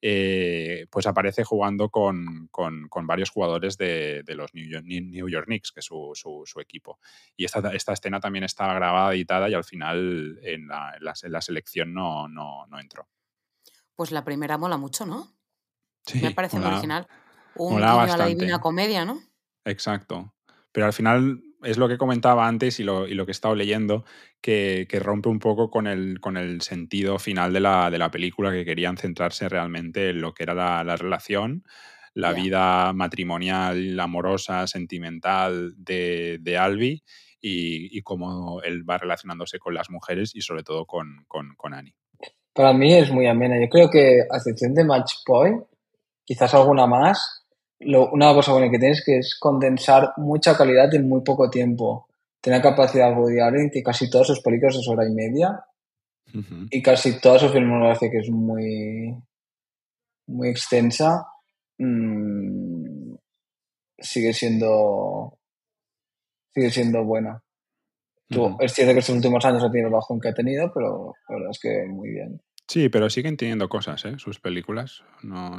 eh, 0.03 0.87
pues 0.91 1.07
aparece 1.07 1.43
jugando 1.45 1.89
con, 1.89 2.49
con- 2.51 2.89
con 2.89 3.07
varios 3.07 3.31
jugadores 3.31 3.79
de, 3.79 4.23
de 4.25 4.35
los 4.35 4.53
New 4.55 4.69
York, 4.69 4.85
New 4.87 5.29
York 5.29 5.47
Knicks, 5.47 5.73
que 5.73 5.81
es 5.81 5.87
su, 5.87 6.11
su- 6.15 6.43
su 6.45 6.61
equipo. 6.61 6.99
Y 7.35 7.45
esta, 7.47 7.73
esta 7.75 7.95
escena 7.95 8.21
también 8.21 8.45
está 8.45 8.73
grabada, 8.75 9.15
editada 9.15 9.49
y 9.49 9.55
al 9.55 9.65
final 9.65 10.39
en 10.43 10.69
la, 10.69 10.93
en 10.99 11.05
la- 11.05 11.15
en 11.23 11.33
la 11.33 11.41
selección 11.41 11.95
no, 11.95 12.29
no, 12.29 12.67
no 12.67 12.79
entró. 12.79 13.09
Pues 13.97 14.11
la 14.11 14.23
primera 14.25 14.59
mola 14.59 14.77
mucho, 14.77 15.07
¿no? 15.07 15.35
Sí, 16.07 16.21
Me 16.21 16.31
parece 16.33 16.57
muy 16.57 16.65
mola- 16.65 16.77
original. 16.77 17.07
Un 17.57 17.73
mola 17.75 17.93
guiño 17.93 18.13
a 18.13 18.17
la 18.17 18.27
divina 18.27 18.61
comedia, 18.61 19.05
¿no? 19.05 19.21
Exacto. 19.65 20.35
Pero 20.73 20.87
al 20.87 20.93
final 20.93 21.43
es 21.63 21.79
lo 21.79 21.89
que 21.89 21.99
comentaba 21.99 22.47
antes 22.47 22.81
y 22.81 22.85
lo, 22.85 23.07
y 23.07 23.15
lo 23.15 23.27
que 23.27 23.31
he 23.31 23.33
estado 23.33 23.55
leyendo, 23.55 24.05
que, 24.41 24.87
que 24.89 25.01
rompe 25.01 25.29
un 25.29 25.39
poco 25.39 25.71
con 25.71 25.87
el, 25.87 26.21
con 26.21 26.37
el 26.37 26.63
sentido 26.63 27.19
final 27.19 27.53
de 27.53 27.61
la, 27.61 27.91
de 27.91 27.99
la 27.99 28.11
película, 28.11 28.53
que 28.53 28.65
querían 28.65 28.97
centrarse 28.97 29.49
realmente 29.49 30.11
en 30.11 30.21
lo 30.21 30.33
que 30.33 30.45
era 30.45 30.55
la, 30.55 30.83
la 30.85 30.97
relación, 30.97 31.65
la 32.15 32.33
vida 32.33 32.93
matrimonial, 32.93 33.99
amorosa, 34.01 34.67
sentimental 34.67 35.75
de, 35.77 36.39
de 36.41 36.59
Albi 36.59 37.03
y, 37.41 37.97
y 37.97 38.03
cómo 38.03 38.63
él 38.63 38.89
va 38.89 38.99
relacionándose 38.99 39.59
con 39.59 39.75
las 39.75 39.91
mujeres 39.91 40.35
y 40.35 40.41
sobre 40.41 40.63
todo 40.63 40.87
con, 40.87 41.25
con, 41.29 41.55
con 41.57 41.75
Annie. 41.75 41.95
Para 42.53 42.73
mí 42.73 42.95
es 42.95 43.11
muy 43.13 43.27
amena. 43.27 43.61
Yo 43.61 43.69
creo 43.69 43.91
que, 43.91 44.23
a 44.31 44.37
excepción 44.37 44.75
de 44.75 44.85
Match 44.85 45.15
Point, 45.25 45.63
quizás 46.25 46.53
alguna 46.55 46.87
más, 46.87 47.40
lo- 47.81 48.11
una 48.13 48.33
cosa 48.35 48.53
buena 48.53 48.71
que 48.71 48.79
tienes 48.79 49.03
que 49.05 49.19
es 49.19 49.37
condensar 49.39 50.13
mucha 50.19 50.57
calidad 50.57 50.93
en 50.95 51.09
muy 51.09 51.23
poco 51.23 51.49
tiempo. 51.51 52.07
Tener 52.41 52.63
capacidad 52.63 53.13
Allen, 53.13 53.71
que 53.71 53.83
casi 53.83 54.09
todas 54.09 54.27
sus 54.29 54.41
películas 54.41 54.77
es 54.77 54.89
hora 54.89 55.07
y 55.07 55.13
media, 55.13 55.65
Ujú. 56.35 56.67
y 56.71 56.83
casi 56.83 57.21
toda 57.21 57.39
su 57.39 57.49
filmografía, 57.51 58.11
que 58.11 58.19
es 58.19 58.31
muy, 58.31 59.15
muy 60.27 60.49
extensa, 60.49 61.27
mm, 61.79 63.15
sigue 63.99 64.33
siendo 64.33 65.37
sigue 66.55 66.71
siendo 66.71 67.05
buena. 67.05 67.43
Tú-. 68.29 68.57
Es 68.61 68.73
cierto 68.75 68.93
que 68.93 69.01
estos 69.01 69.15
últimos 69.17 69.45
años 69.45 69.63
ha 69.63 69.71
tenido 69.71 69.89
el 69.89 69.95
bajón 69.95 70.21
que 70.21 70.29
ha 70.29 70.35
tenido, 70.35 70.73
pero 70.73 71.15
la 71.29 71.35
verdad 71.37 71.51
es 71.51 71.59
que 71.61 71.85
muy 71.89 72.11
bien. 72.11 72.41
Sí, 72.69 72.89
pero 72.89 73.11
siguen 73.11 73.37
teniendo 73.37 73.69
cosas, 73.69 74.05
¿eh? 74.05 74.15
Sus 74.19 74.39
películas. 74.41 75.03
No, 75.23 75.59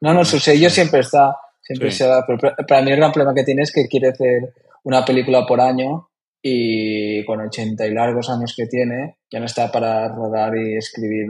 No, 0.00 0.14
no, 0.14 0.24
su 0.24 0.38
sello 0.38 0.70
siempre 0.70 1.00
está, 1.00 1.36
siempre 1.68 1.90
Sí. 1.90 1.98
se 1.98 2.06
da, 2.06 2.24
pero 2.26 2.38
para 2.66 2.82
mí 2.82 2.90
el 2.90 2.96
gran 2.96 3.12
problema 3.12 3.34
que 3.34 3.44
tiene 3.44 3.62
es 3.62 3.72
que 3.72 3.86
quiere 3.86 4.08
hacer 4.08 4.54
una 4.84 5.04
película 5.04 5.44
por 5.46 5.60
año 5.60 6.08
y 6.42 7.24
con 7.24 7.40
80 7.40 7.86
y 7.86 7.92
largos 7.92 8.30
años 8.30 8.54
que 8.56 8.66
tiene, 8.66 9.18
ya 9.30 9.38
no 9.38 9.46
está 9.46 9.70
para 9.70 10.08
rodar 10.08 10.56
y 10.56 10.76
escribir 10.76 11.26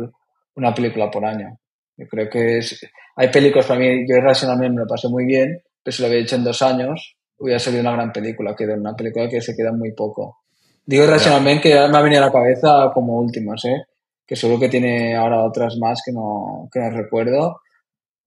una 0.55 0.73
película 0.75 1.11
por 1.11 1.25
año. 1.25 1.59
Yo 1.97 2.07
creo 2.07 2.29
que 2.31 2.59
es, 2.59 2.81
hay 3.17 3.29
películas 3.29 3.67
para 3.67 3.81
mí, 3.81 4.07
yo 4.09 4.21
racionalmente 4.21 4.75
me 4.77 4.83
lo 4.83 4.87
pasé 4.87 5.09
muy 5.09 5.25
bien, 5.25 5.61
pero 5.83 5.95
si 5.97 6.03
lo 6.03 6.09
había 6.09 6.21
hecho 6.21 6.37
en 6.37 6.45
dos 6.45 6.63
años, 6.63 7.17
hubiera 7.39 7.59
salido 7.59 7.81
una 7.83 7.93
gran 7.93 8.13
película, 8.13 8.55
que 8.57 8.67
de 8.67 8.75
una 8.75 8.95
película 8.95 9.29
que 9.29 9.41
se 9.41 9.57
queda 9.57 9.73
muy 9.73 9.93
poco. 9.93 10.39
Digo 10.87 11.07
racionalmente 11.07 11.63
que 11.63 11.75
ya 11.75 11.89
me 11.89 11.99
ha 11.99 12.03
venido 12.03 12.23
a 12.23 12.27
la 12.27 12.33
cabeza 12.33 12.91
como 12.95 13.19
últimas, 13.19 13.65
¿eh? 13.65 13.83
que 14.27 14.37
seguro 14.37 14.61
que 14.61 14.69
tiene 14.69 15.17
ahora 15.17 15.43
otras 15.45 15.77
más 15.79 16.03
que 16.05 16.13
no, 16.13 16.69
que 16.73 16.81
no 16.81 16.91
recuerdo, 16.91 17.61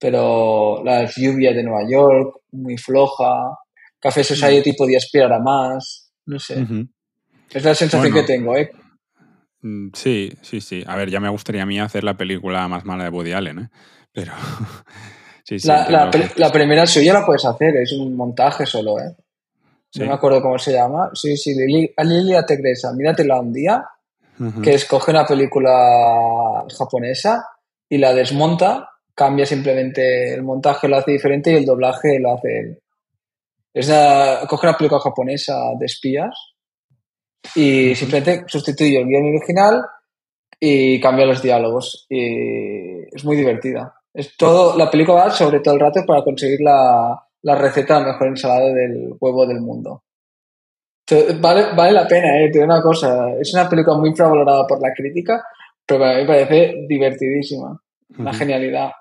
pero 0.02 0.84
la 0.84 1.06
lluvia 1.16 1.54
de 1.54 1.62
Nueva 1.64 1.88
York, 1.88 2.40
muy 2.54 2.76
floja, 2.78 3.56
Café 4.00 4.24
Society 4.24 4.74
podía 4.74 4.98
aspirar 4.98 5.32
a 5.32 5.40
más, 5.40 6.12
no 6.26 6.40
sé. 6.40 6.66
Es 7.54 7.64
la 7.64 7.76
sensación 7.76 8.12
Bueno. 8.12 8.16
que 8.28 8.34
tengo, 8.34 8.58
¿eh? 8.58 8.72
Mm, 9.62 9.90
Sí, 9.94 10.32
sí, 10.42 10.60
sí. 10.60 10.84
A 10.88 10.96
ver, 10.96 11.12
ya 11.12 11.20
me 11.20 11.30
gustaría 11.30 11.62
a 11.62 11.66
mí 11.68 11.80
hacer 11.80 12.04
la 12.04 12.18
película 12.18 12.68
más 12.68 12.84
mala 12.84 13.04
de 13.04 13.10
Woody 13.12 13.34
Allen, 13.34 13.60
¿eh? 13.60 13.70
Pero 14.12 14.34
sí, 15.46 15.60
sí. 15.60 15.68
La, 15.68 15.88
la, 15.88 16.10
pre- 16.10 16.32
la 16.36 16.52
primera 16.52 16.88
suya 16.88 17.14
la 17.14 17.24
puedes 17.26 17.46
hacer, 17.46 17.76
es 17.78 17.92
un 17.94 18.16
montaje 18.16 18.66
solo, 18.66 19.00
¿eh? 19.00 19.16
Sí. 19.92 20.00
No 20.00 20.08
me 20.08 20.14
acuerdo 20.14 20.42
cómo 20.42 20.58
se 20.58 20.72
llama. 20.74 21.12
Sí, 21.14 21.38
sí, 21.38 21.54
Lili- 21.54 21.94
a 21.96 22.04
Lilia 22.04 22.44
Tegresa, 22.46 22.92
míratela 22.94 23.40
un 23.40 23.54
día, 23.54 23.86
que 24.64 24.74
escoge 24.74 25.12
una 25.12 25.26
película 25.28 26.64
japonesa 26.76 27.46
y 27.88 27.98
la 28.00 28.14
desmonta, 28.14 28.90
cambia 29.22 29.46
simplemente 29.46 30.34
el 30.34 30.42
montaje, 30.42 30.88
lo 30.88 30.98
hace 30.98 31.12
diferente 31.12 31.52
y 31.52 31.58
el 31.58 31.66
doblaje 31.66 32.20
lo 32.20 32.34
hace 32.34 32.60
él. 32.60 32.80
Es 33.72 33.88
la- 33.88 34.46
coge 34.50 34.66
una 34.68 34.76
película 34.78 35.00
japonesa 35.00 35.56
de 35.80 35.86
espías 35.86 36.34
y 37.56 37.94
simplemente 37.94 38.46
sustituye 38.48 38.98
el 38.98 39.06
guion 39.08 39.28
original 39.36 39.86
y 40.60 41.00
cambia 41.00 41.28
los 41.28 41.42
diálogos. 41.44 42.08
Y 42.10 43.04
es 43.16 43.24
muy 43.24 43.36
divertida. 43.38 43.94
Es 44.12 44.36
todo, 44.36 44.76
la 44.76 44.90
película 44.90 45.26
va 45.26 45.32
sobre 45.32 45.60
todo 45.60 45.76
el 45.76 45.80
rato 45.82 46.02
para 46.08 46.24
conseguir 46.24 46.62
la, 46.62 47.16
la 47.44 47.56
receta 47.56 47.96
de 48.00 48.02
la 48.02 48.12
mejor 48.14 48.28
ensalada 48.28 48.74
del 48.74 49.14
huevo 49.20 49.46
del 49.46 49.62
mundo. 49.62 50.04
Vale, 51.40 51.74
vale 51.76 51.92
la 51.92 52.08
pena, 52.08 52.38
eh, 52.40 52.48
te 52.50 52.54
digo 52.60 52.66
una 52.66 52.82
cosa. 52.82 53.32
Es 53.40 53.54
una 53.54 53.70
película 53.70 53.98
muy 53.98 54.10
infravalorada 54.10 54.66
por 54.66 54.82
la 54.82 54.94
crítica, 54.96 55.44
pero 55.86 56.00
para 56.00 56.14
mí 56.16 56.22
me 56.22 56.28
parece 56.28 56.86
divertidísima. 56.88 57.80
Una 58.18 58.30
Ujú. 58.32 58.40
genialidad. 58.40 58.92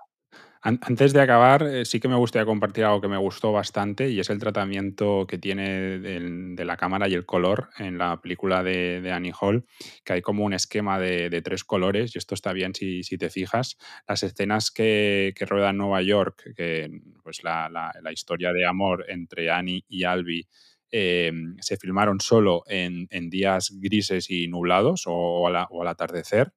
An- 0.63 0.79
Antes 0.83 1.15
de 1.15 1.23
acabar, 1.23 1.63
eh, 1.63 1.87
sí 1.87 2.01
que 2.01 2.09
me 2.09 2.17
gustaría 2.17 2.45
compartir 2.45 2.85
algo 2.85 3.01
que 3.01 3.09
me 3.09 3.17
gustó 3.17 3.51
bastante 3.51 4.11
y 4.11 4.21
es 4.21 4.29
el 4.29 4.39
tratamiento 4.39 5.27
que 5.27 5.39
tiene 5.39 5.99
de, 5.99 6.65
la 6.67 6.77
cámara 6.77 7.09
y 7.09 7.15
el 7.15 7.25
color 7.25 7.71
en 7.79 7.97
la 7.97 8.21
película 8.21 8.63
de, 8.63 9.11
Annie 9.11 9.33
Hall, 9.41 9.65
que 10.05 10.13
hay 10.13 10.23
como 10.23 10.45
un 10.45 10.53
esquema 10.53 10.99
de, 10.99 11.41
tres 11.43 11.65
colores 11.65 12.15
y 12.15 12.19
esto 12.19 12.35
está 12.35 12.53
bien 12.53 12.75
si, 12.75 13.03
te 13.03 13.31
fijas. 13.31 13.79
Las 14.07 14.23
escenas 14.23 14.71
que, 14.71 15.33
que 15.35 15.47
rueda 15.47 15.73
Nueva 15.73 16.03
York, 16.03 16.53
que 16.55 16.91
pues 17.23 17.43
la, 17.43 17.71
historia 18.13 18.53
de 18.53 18.67
amor 18.67 19.07
entre 19.09 19.51
Annie 19.51 19.85
y 19.89 20.05
Albi 20.05 20.47
eh, 20.91 21.33
se 21.61 21.79
filmaron 21.79 22.21
solo 22.21 22.65
en, 22.67 23.09
días 23.31 23.71
grises 23.81 24.29
y 24.31 24.47
nublados 24.49 25.05
o 25.07 25.47
al 25.49 25.89
atardecer. 25.89 26.53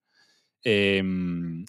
Eh, 0.65 1.04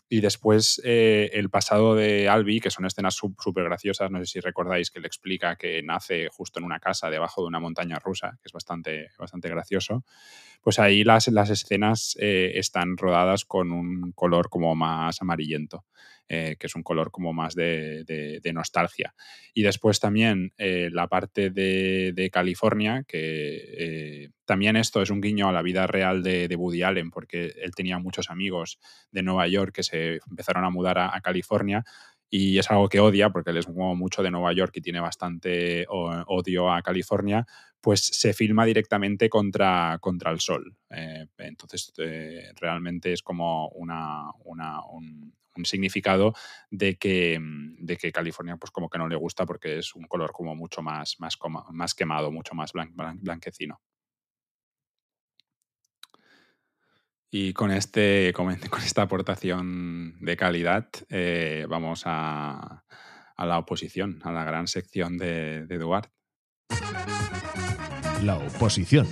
y 0.09 0.21
después 0.21 0.81
eh, 0.85 1.31
el 1.33 1.51
pasado 1.51 1.95
de 1.97 2.29
Albi, 2.29 2.61
que 2.61 2.71
son 2.71 2.85
escenas 2.85 3.15
súper 3.15 3.65
graciosas, 3.65 4.11
no 4.11 4.19
sé 4.21 4.27
si 4.27 4.41
recordáis 4.41 4.91
que 4.91 5.01
le 5.01 5.09
explica 5.09 5.57
que 5.57 5.83
nace 5.83 6.29
justo 6.29 6.61
en 6.61 6.65
una 6.65 6.79
casa 6.79 7.11
debajo 7.11 7.43
de 7.43 7.49
una 7.49 7.59
montaña 7.59 7.99
rusa, 7.99 8.39
que 8.41 8.47
es 8.47 8.53
bastante, 8.53 9.09
bastante 9.19 9.49
gracioso. 9.49 10.05
Pues 10.63 10.79
ahí 10.79 11.05
las, 11.05 11.29
las 11.29 11.51
escenas 11.51 12.17
eh, 12.21 12.53
están 12.55 12.97
rodadas 12.97 13.45
con 13.45 13.73
un 13.73 14.13
color 14.13 14.49
como 14.49 14.75
más 14.75 15.21
amarillento, 15.21 15.85
eh, 16.29 16.57
que 16.59 16.67
es 16.67 16.75
un 16.75 16.83
color 16.83 17.11
como 17.11 17.33
más 17.33 17.55
de, 17.55 18.05
de- 18.05 18.41
de 18.43 18.53
nostalgia. 18.53 19.15
Y 19.53 19.63
después 19.63 20.01
también 20.01 20.53
eh, 20.59 20.89
la 20.93 21.07
parte 21.09 21.51
de, 21.51 22.13
de 22.15 22.31
California, 22.31 23.05
que 23.07 24.25
eh, 24.25 24.31
también 24.45 24.77
esto 24.77 25.03
es 25.03 25.11
un 25.11 25.21
guiño 25.21 25.49
a 25.49 25.53
la 25.53 25.63
vida 25.63 25.87
real 25.87 26.23
de, 26.23 26.55
Woody 26.57 26.83
Allen, 26.83 27.11
porque 27.11 27.53
él 27.63 27.75
tenía 27.75 27.99
muchos 27.99 28.31
amigos 28.31 28.79
de 29.11 29.23
Nueva 29.23 29.47
York 29.49 29.75
que 29.75 29.83
se 29.83 30.21
empezaron 30.31 30.65
a 30.65 30.71
mudar 30.71 30.99
a, 30.99 31.15
a 31.17 31.21
California 31.21 31.85
y 32.31 32.59
es 32.59 32.71
algo 32.71 32.89
que 32.89 33.01
odia 33.01 33.31
porque 33.31 33.51
él 33.51 33.59
es 33.59 33.67
como 33.67 33.95
mucho 33.95 34.23
de 34.23 34.31
Nueva 34.31 34.53
York 34.53 34.73
y 34.77 34.81
tiene 34.81 34.99
bastante 35.01 35.87
odio 35.89 36.73
a 36.73 36.83
California, 36.83 37.47
pues 37.81 38.01
se 38.01 38.33
filma 38.33 38.65
directamente 38.65 39.29
contra, 39.29 39.99
contra 40.01 40.31
el 40.33 40.41
sol. 40.41 40.77
Eh, 40.91 41.27
entonces 41.39 41.93
eh, 41.99 42.51
realmente 42.57 43.13
es 43.13 43.23
como 43.23 43.69
una, 43.69 44.31
una- 44.45 44.85
un, 44.87 45.33
un 45.57 45.65
significado 45.65 46.35
de 46.71 46.97
que, 46.97 47.39
mm, 47.41 47.85
de 47.85 47.97
que 47.97 48.13
California 48.13 48.57
pues 48.57 48.71
como 48.71 48.89
que 48.89 48.99
no 48.99 49.09
le 49.09 49.17
gusta 49.17 49.47
porque 49.47 49.79
es 49.79 49.95
un 49.95 50.05
color 50.05 50.33
como 50.33 50.55
mucho 50.55 50.83
más, 50.83 51.17
más, 51.19 51.39
más 51.71 51.95
quemado, 51.95 52.31
mucho 52.31 52.55
más 52.55 52.73
blan- 52.73 52.95
blan- 52.95 53.19
blanquecino. 53.21 53.81
Y 57.31 57.53
con, 57.53 57.73
este, 57.73 58.33
con, 58.35 58.51
esta 58.51 59.03
aportación 59.03 60.19
de 60.21 60.37
calidad 60.37 60.89
eh, 61.09 61.67
vamos 61.69 62.03
a, 62.07 62.85
a 63.37 63.47
la 63.47 63.59
oposición, 63.59 64.21
a 64.23 64.31
la 64.33 64.45
gran 64.45 64.69
sección 64.69 65.19
de, 65.19 65.67
de 65.67 65.75
Eduard. 65.75 66.07
La 68.23 68.37
oposición. 68.37 69.09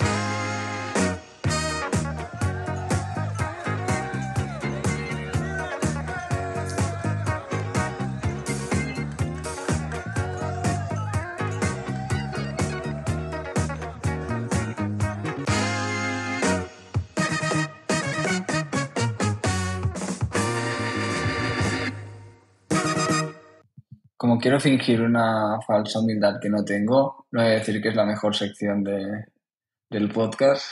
Quiero 24.42 24.60
fingir 24.60 25.00
una 25.00 25.58
falsa 25.66 26.00
humildad 26.00 26.34
que 26.42 26.50
no 26.50 26.62
tengo, 26.64 27.26
no 27.30 27.40
voy 27.40 27.50
a 27.52 27.54
decir 27.54 27.80
que 27.80 27.88
es 27.88 27.94
la 27.96 28.04
mejor 28.04 28.36
sección 28.36 28.84
de, 28.84 29.24
del 29.88 30.10
podcast. 30.12 30.66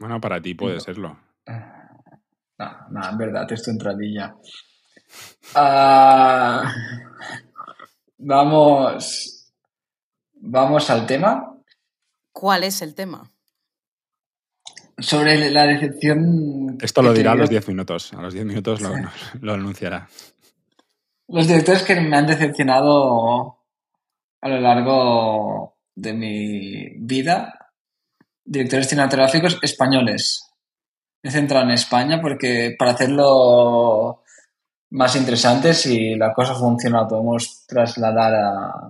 Bueno, 0.00 0.20
para 0.20 0.40
ti 0.42 0.54
puede 0.54 0.74
No. 0.74 0.80
serlo. 0.80 1.18
No, 2.58 2.70
no, 2.90 3.08
en 3.10 3.18
verdad, 3.18 3.52
esto 3.52 3.70
entradilla. 3.70 4.34
Ah, 5.54 6.64
vamos, 8.18 9.52
vamos 10.34 10.90
al 10.90 11.06
tema 11.06 11.52
¿Cuál 12.32 12.64
es 12.64 12.82
el 12.82 12.94
tema? 12.94 13.30
sobre 14.98 15.50
la 15.50 15.66
decepción. 15.66 16.78
Esto 16.80 17.02
lo 17.02 17.12
dirá 17.12 17.32
a 17.32 17.34
los 17.34 17.50
tenido. 17.50 17.60
10 17.60 17.68
minutos. 17.68 18.12
A 18.14 18.22
los 18.22 18.32
10 18.32 18.46
minutos 18.46 18.80
lo, 18.80 18.90
lo 19.42 19.52
anunciará. 19.54 20.08
Los 21.28 21.48
directores 21.48 21.82
que 21.82 22.00
me 22.00 22.16
han 22.16 22.26
decepcionado 22.26 23.58
a 24.40 24.48
lo 24.48 24.60
largo 24.60 25.76
de 25.94 26.12
mi 26.12 26.88
vida, 26.98 27.72
directores 28.44 28.88
cinematográficos 28.88 29.58
españoles. 29.62 30.48
Me 31.22 31.30
he 31.30 31.32
centrado 31.32 31.64
en 31.64 31.72
España 31.72 32.20
porque 32.20 32.76
para 32.78 32.92
hacerlo 32.92 34.22
más 34.90 35.16
interesante, 35.16 35.74
si 35.74 36.14
la 36.14 36.32
cosa 36.32 36.54
funciona, 36.54 37.08
podemos 37.08 37.66
trasladar 37.66 38.34
a, 38.34 38.88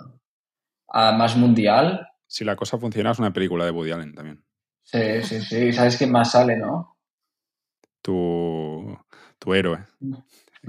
a 0.89 1.13
más 1.13 1.37
mundial. 1.37 2.07
Si 2.27 2.45
la 2.45 2.57
cosa 2.57 2.77
funciona, 2.77 3.13
es 3.13 3.19
una 3.19 3.33
película 3.33 3.65
de 3.65 3.71
Woody 3.71 3.93
Allen 3.93 4.15
también. 4.15 4.45
Sí, 4.83 5.23
sí, 5.23 5.41
sí. 5.41 5.73
¿Sabes 5.73 5.97
quién 5.97 6.13
más 6.13 6.33
sale, 6.33 6.57
no? 6.57 6.99
Tu, 8.03 8.97
tu 9.39 9.55
héroe. 9.55 9.85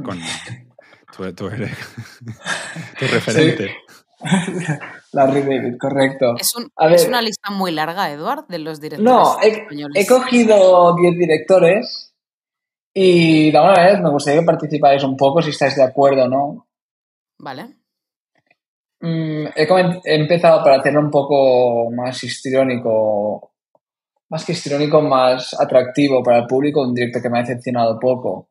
Con, 0.04 0.20
tu, 1.36 1.50
referente. 3.08 3.76
Larry 5.14 5.42
David, 5.44 5.78
correcto. 5.80 6.36
Es, 6.40 6.56
un- 6.56 6.72
A 6.76 6.88
es 6.90 7.02
ver. 7.02 7.10
una 7.10 7.22
lista 7.22 7.52
muy 7.52 7.72
larga, 7.72 8.12
Eduard, 8.12 8.48
de 8.48 8.60
los 8.60 8.80
directores 8.82 9.12
No, 9.12 9.38
he, 9.42 9.48
españoles. 9.50 10.04
he 10.04 10.08
cogido 10.08 10.96
10 10.96 11.18
directores 11.18 12.14
y 12.94 13.52
de 13.52 13.58
alguna 13.58 13.86
vez 13.86 14.02
me 14.02 14.10
gustaría 14.10 14.40
que 14.40 14.46
participáis 14.46 15.04
un 15.04 15.16
poco 15.16 15.42
si 15.42 15.52
estáis 15.52 15.76
de 15.76 15.84
acuerdo 15.84 16.24
o 16.24 16.28
no. 16.28 16.68
Vale. 17.40 17.78
Mm, 19.00 19.46
he 19.56 20.16
empezado 20.16 20.64
para 20.64 20.78
hacerlo 20.80 21.02
un 21.02 21.12
poco 21.12 21.92
más 21.92 22.24
histriónico, 22.24 23.52
más 24.30 24.44
que 24.44 24.54
histriónico, 24.54 25.02
más 25.02 25.54
atractivo 25.60 26.24
para 26.24 26.40
el 26.40 26.48
público, 26.48 26.82
un 26.82 26.96
directo 26.96 27.20
que 27.22 27.30
me 27.30 27.38
ha 27.38 27.42
decepcionado 27.44 28.00
poco. 28.00 28.50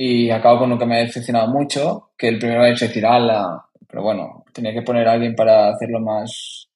Y 0.00 0.30
acabo 0.30 0.60
con 0.60 0.70
uno 0.70 0.78
que 0.78 0.86
me 0.86 0.96
ha 0.96 1.04
decepcionado 1.04 1.48
mucho, 1.48 2.12
que 2.16 2.28
el 2.28 2.38
primero 2.38 2.64
es 2.64 2.78
decir, 2.78 3.04
ala, 3.04 3.64
pero 3.88 4.02
bueno, 4.02 4.44
tenía 4.52 4.72
que 4.72 4.82
poner 4.82 5.08
a 5.08 5.12
alguien 5.12 5.34
para 5.34 5.70
hacerlo 5.70 5.98
más, 5.98 6.68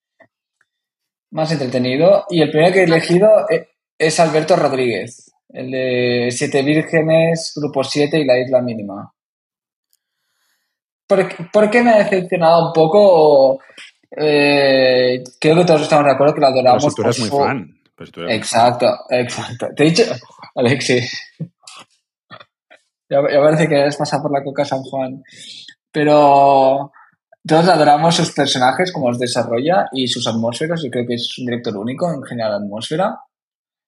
más 1.31 1.53
entretenido. 1.53 2.25
Y 2.31 2.43
el 2.43 2.51
primero 2.51 2.73
que 2.73 2.81
he 2.81 2.85
elegido 2.85 3.49
e- 3.49 3.69
es 3.97 4.19
Alberto 4.19 4.57
Rodríguez, 4.57 5.33
el 5.51 5.71
de 5.71 6.29
Siete 6.33 6.63
Vírgenes, 6.63 7.53
Grupo 7.55 7.85
7 7.85 8.19
y 8.19 8.25
La 8.25 8.41
Isla 8.41 8.61
Mínima. 8.61 9.13
¿Por, 11.07 11.29
qué- 11.29 11.45
por 11.53 11.71
qué 11.71 11.83
me 11.83 11.91
ha 11.93 11.99
decepcionado 11.99 12.69
un 12.69 12.73
poco? 12.73 13.61
Eh, 14.17 15.23
creo 15.41 15.57
que 15.57 15.65
todos 15.65 15.83
estamos 15.83 16.07
de 16.07 16.11
acuerdo 16.13 16.35
que 16.35 16.41
lo 16.41 16.47
Pero 16.49 16.59
adoramos. 16.61 16.85
si 16.85 16.95
tú 16.95 17.03
eres 17.03 17.17
por 17.19 17.21
muy 17.21 17.31
su- 17.31 17.39
fan. 17.45 17.75
Pero 17.95 18.07
si 18.07 18.13
tú 18.13 18.21
eres 18.21 18.31
muy 18.31 18.37
Exacto, 18.39 18.87
exacto. 19.11 19.69
Te 19.77 19.83
he 19.85 19.87
dicho, 19.91 20.03
Alexis. 20.57 21.33
Ya, 23.13 23.21
parece 23.21 23.69
que 23.69 23.83
has 23.83 23.97
pasado 23.97 24.23
por 24.23 24.33
la 24.33 24.43
Coca 24.43 24.65
San 24.65 24.83
Juan. 24.85 25.23
Pero 25.93 26.91
todos 27.47 27.69
adoramos 27.69 28.17
sus 28.17 28.33
personajes, 28.33 28.91
cómo 28.91 29.11
los 29.11 29.19
desarrolla 29.19 29.87
y 29.93 30.09
sus 30.09 30.27
atmósferas. 30.27 30.83
Yo 30.83 30.91
creo 30.91 31.07
que 31.07 31.15
es 31.15 31.39
un 31.39 31.45
director 31.45 31.77
único 31.77 32.11
en 32.11 32.23
general 32.23 32.55
atmósfera. 32.55 33.19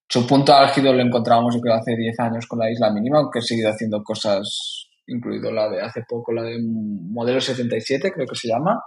Su 0.06 0.26
punto 0.26 0.52
álgido 0.52 0.92
lo 0.92 1.00
encontramos, 1.00 1.54
yo 1.54 1.72
hace 1.72 1.96
10 1.96 2.20
años 2.20 2.46
con 2.46 2.58
la 2.58 2.70
Isla 2.70 2.92
Mínima, 2.92 3.18
aunque 3.18 3.38
ha 3.38 3.42
seguido 3.42 3.70
haciendo 3.70 4.04
cosas, 4.04 4.88
incluido 5.06 5.50
la 5.50 5.70
de 5.70 5.80
hace 5.80 6.02
poco, 6.06 6.30
la 6.30 6.42
de 6.42 6.58
Modelo 6.62 7.40
77, 7.40 8.12
creo 8.12 8.26
que 8.26 8.36
se 8.36 8.48
llama. 8.48 8.78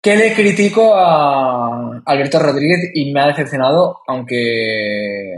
Que 0.00 0.16
le 0.16 0.32
critico 0.32 0.94
a 0.94 2.00
Alberto 2.06 2.38
Rodríguez 2.38 2.92
y 2.94 3.12
me 3.12 3.20
ha 3.20 3.26
decepcionado, 3.26 3.98
aunque 4.06 5.34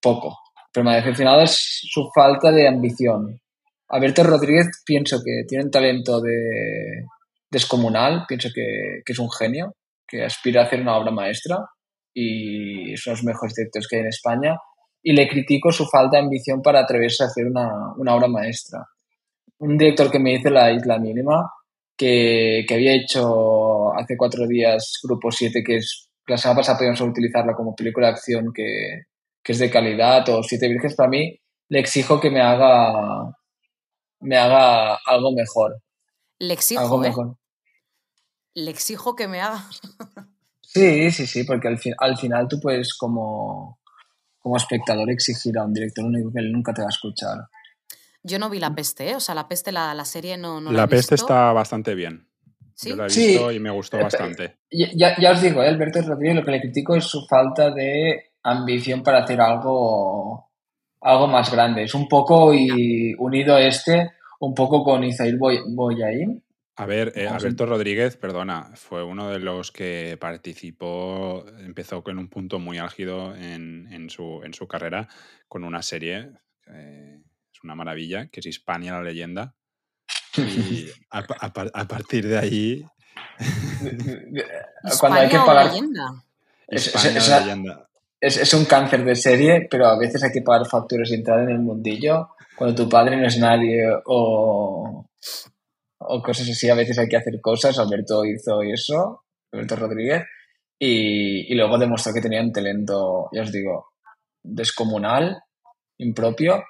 poco. 0.00 0.41
Pero 0.72 0.84
me 0.84 0.92
ha 0.92 0.96
decepcionado 0.96 1.42
es 1.42 1.80
su 1.82 2.08
falta 2.14 2.50
de 2.50 2.66
ambición. 2.66 3.40
Alberto 3.88 4.22
Rodríguez 4.24 4.68
pienso 4.86 5.18
que 5.22 5.44
tiene 5.46 5.64
un 5.64 5.70
talento 5.70 6.20
de 6.20 7.04
descomunal, 7.50 8.24
pienso 8.26 8.48
que, 8.54 9.02
que 9.04 9.12
es 9.12 9.18
un 9.18 9.30
genio, 9.30 9.74
que 10.08 10.24
aspira 10.24 10.62
a 10.62 10.64
hacer 10.64 10.80
una 10.80 10.96
obra 10.96 11.10
maestra 11.10 11.58
y 12.14 12.92
de 12.92 13.00
los 13.06 13.24
mejores 13.24 13.54
directores 13.54 13.86
que 13.86 13.96
hay 13.96 14.02
en 14.02 14.08
España. 14.08 14.56
Y 15.02 15.12
le 15.12 15.28
critico 15.28 15.70
su 15.72 15.84
falta 15.86 16.16
de 16.16 16.22
ambición 16.22 16.62
para 16.62 16.80
atreverse 16.80 17.24
a 17.24 17.26
hacer 17.26 17.46
una, 17.46 17.92
una 17.96 18.14
obra 18.14 18.28
maestra. 18.28 18.86
Un 19.58 19.76
director 19.76 20.10
que 20.10 20.18
me 20.18 20.34
hizo 20.34 20.48
La 20.48 20.72
Isla 20.72 20.98
Mínima, 20.98 21.50
que, 21.96 22.64
que 22.66 22.74
había 22.74 22.94
hecho 22.94 23.92
hace 23.94 24.16
cuatro 24.16 24.46
días 24.46 25.00
Grupo 25.02 25.30
7, 25.30 25.62
que 25.64 25.76
es 25.76 26.08
la 26.26 26.36
semana 26.38 26.60
pasada 26.60 26.78
podíamos 26.78 27.00
utilizarla 27.00 27.54
como 27.54 27.74
película 27.74 28.06
de 28.06 28.12
acción 28.12 28.52
que, 28.54 29.02
que 29.42 29.52
es 29.52 29.58
de 29.58 29.70
calidad, 29.70 30.28
o 30.28 30.42
Siete 30.42 30.68
Virgens, 30.68 30.94
para 30.94 31.08
mí 31.08 31.38
le 31.68 31.80
exijo 31.80 32.20
que 32.20 32.30
me 32.30 32.40
haga 32.40 33.34
me 34.20 34.36
haga 34.36 34.94
algo 35.06 35.32
mejor. 35.32 35.82
Le 36.38 36.46
algo 36.46 36.58
exijo, 36.58 36.96
¿eh? 37.04 37.08
mejor. 37.08 37.36
Le 38.54 38.70
exijo 38.70 39.16
que 39.16 39.26
me 39.28 39.40
haga. 39.40 39.64
Sí, 40.60 41.10
sí, 41.10 41.26
sí, 41.26 41.44
porque 41.44 41.68
al, 41.68 41.78
fin, 41.78 41.94
al 41.98 42.16
final 42.16 42.46
tú 42.48 42.58
puedes 42.60 42.94
como, 42.94 43.78
como 44.38 44.56
espectador 44.56 45.10
exigir 45.10 45.58
a 45.58 45.64
un 45.64 45.72
director 45.74 46.04
único 46.04 46.32
que 46.32 46.40
él 46.40 46.52
nunca 46.52 46.72
te 46.72 46.82
va 46.82 46.86
a 46.88 46.90
escuchar. 46.90 47.38
Yo 48.22 48.38
no 48.38 48.48
vi 48.48 48.58
la 48.60 48.74
peste, 48.74 49.10
¿eh? 49.10 49.16
O 49.16 49.20
sea, 49.20 49.34
la 49.34 49.48
peste, 49.48 49.72
la, 49.72 49.92
la 49.94 50.04
serie 50.04 50.36
no, 50.36 50.60
no 50.60 50.70
la, 50.70 50.78
La 50.78 50.84
he 50.84 50.88
peste 50.88 51.14
visto. 51.16 51.26
está 51.26 51.52
bastante 51.52 51.94
bien. 51.94 52.28
¿Sí? 52.74 52.90
Yo 52.90 52.96
la 52.96 53.06
he 53.06 53.10
Sí. 53.10 53.26
visto 53.28 53.50
y 53.52 53.58
me 53.60 53.70
gustó 53.70 53.98
Eh, 53.98 54.02
bastante. 54.04 54.56
Y- 54.70 54.96
Ya, 54.96 55.14
ya 55.20 55.32
os 55.32 55.42
digo, 55.42 55.62
¿eh? 55.62 55.68
Alberto 55.68 56.00
Rodríguez 56.02 56.36
lo 56.36 56.44
que 56.44 56.50
le 56.52 56.60
critico 56.60 56.94
es 56.96 57.04
su 57.04 57.26
falta 57.26 57.70
de 57.70 58.31
ambición 58.42 59.02
para 59.02 59.24
hacer 59.24 59.40
algo, 59.40 60.50
algo 61.00 61.26
más 61.28 61.50
grande. 61.52 61.84
Es 61.84 61.94
un 61.94 62.08
poco 62.08 62.52
y 62.54 63.14
unido 63.18 63.56
este, 63.58 64.12
un 64.40 64.54
poco 64.54 64.82
con 64.84 65.04
Isaíl 65.04 65.36
Boy- 65.38 65.62
Boyaín. 65.74 66.42
A 66.76 66.86
ver, 66.86 67.12
eh. 67.16 67.28
Alberto 67.28 67.66
Rodríguez, 67.66 68.16
perdona, 68.16 68.70
fue 68.74 69.04
uno 69.04 69.28
de 69.28 69.38
los 69.38 69.70
que 69.70 70.16
participó, 70.18 71.44
empezó 71.58 72.02
con 72.02 72.18
un 72.18 72.28
punto 72.28 72.58
muy 72.58 72.78
álgido 72.78 73.34
en, 73.36 73.92
en 73.92 74.08
su, 74.08 74.40
en 74.42 74.54
su 74.54 74.66
carrera 74.66 75.06
con 75.48 75.64
una 75.64 75.82
serie, 75.82 76.30
eh, 76.68 77.20
es 77.52 77.62
una 77.62 77.74
maravilla, 77.74 78.28
que 78.28 78.40
es 78.40 78.46
Hispania 78.46 78.94
la 78.94 79.02
leyenda. 79.02 79.54
Y 80.38 80.86
a, 81.10 81.22
pa- 81.24 81.36
a 81.40 81.52
par- 81.52 81.70
a 81.74 81.86
partir 81.86 82.26
de 82.26 82.38
ahí, 82.38 82.84
Cuando 84.98 85.20
hay 85.20 85.28
que 85.28 85.36
pagar. 85.38 85.66
leyenda. 85.66 86.24
Es- 86.66 86.86
es- 86.88 86.94
Hispania 86.94 87.18
es 87.18 87.28
la 87.28 87.36
una- 87.36 87.44
leyenda. 87.46 87.88
Es, 88.22 88.36
es 88.36 88.54
un 88.54 88.64
cáncer 88.66 89.04
de 89.04 89.16
serie, 89.16 89.66
pero 89.68 89.86
a 89.88 89.98
veces 89.98 90.22
hay 90.22 90.30
que 90.30 90.42
pagar 90.42 90.66
facturas 90.68 91.10
y 91.10 91.14
entrar 91.14 91.40
en 91.40 91.50
el 91.50 91.58
mundillo. 91.58 92.28
Cuando 92.56 92.74
tu 92.84 92.88
padre 92.88 93.16
no 93.16 93.26
es 93.26 93.36
nadie 93.38 93.82
o, 94.06 95.06
o 95.98 96.22
cosas 96.22 96.48
así, 96.48 96.68
a 96.70 96.74
veces 96.76 96.98
hay 96.98 97.08
que 97.08 97.16
hacer 97.16 97.40
cosas. 97.40 97.78
Alberto 97.78 98.24
hizo 98.24 98.62
eso, 98.62 99.24
Alberto 99.52 99.74
Rodríguez, 99.74 100.22
y, 100.78 101.52
y 101.52 101.54
luego 101.56 101.78
demostró 101.78 102.12
que 102.14 102.20
tenía 102.20 102.40
un 102.42 102.52
talento, 102.52 103.28
ya 103.32 103.42
os 103.42 103.50
digo, 103.50 103.88
descomunal, 104.44 105.42
impropio. 105.98 106.62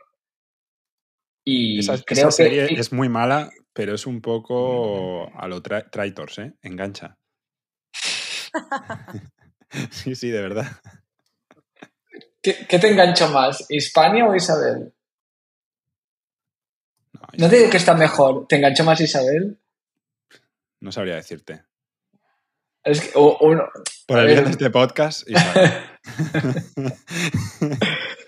Y 1.45 1.81
Esa, 1.81 1.99
creo 2.03 2.29
esa 2.29 2.31
serie 2.45 2.67
que. 2.69 2.81
es 2.81 2.93
muy 2.93 3.09
mala, 3.11 3.51
pero 3.75 3.95
es 3.95 4.07
un 4.07 4.23
poco 4.23 5.29
a 5.39 5.47
lo 5.49 5.63
tra- 5.63 5.91
Traitors, 5.91 6.39
¿eh? 6.39 6.55
Engancha. 6.63 7.19
sí, 9.91 10.15
sí, 10.15 10.31
de 10.31 10.41
verdad. 10.41 10.67
¿Qué, 12.43 12.67
qué 12.69 12.79
te 12.79 12.89
enganchó 12.91 13.29
más, 13.29 13.65
Hispania 13.71 14.27
o 14.27 14.35
Isabel? 14.35 14.93
No, 17.13 17.21
No 17.39 17.49
te 17.49 17.57
digo 17.59 17.71
que 17.71 17.77
está 17.77 17.95
mejor, 17.95 18.47
¿te 18.49 18.57
enganchó 18.57 18.85
más 18.85 19.01
Isabel? 19.01 19.59
no 20.81 20.91
sabría 20.91 21.15
decirte. 21.15 21.63
Es 22.83 23.01
que, 23.01 23.11
o- 23.15 23.39
Por 24.09 24.19
el 24.19 24.27
bien 24.27 24.45
de 24.45 24.51
este 24.51 24.71
podcast, 24.71 25.29
Isabel. 25.31 25.71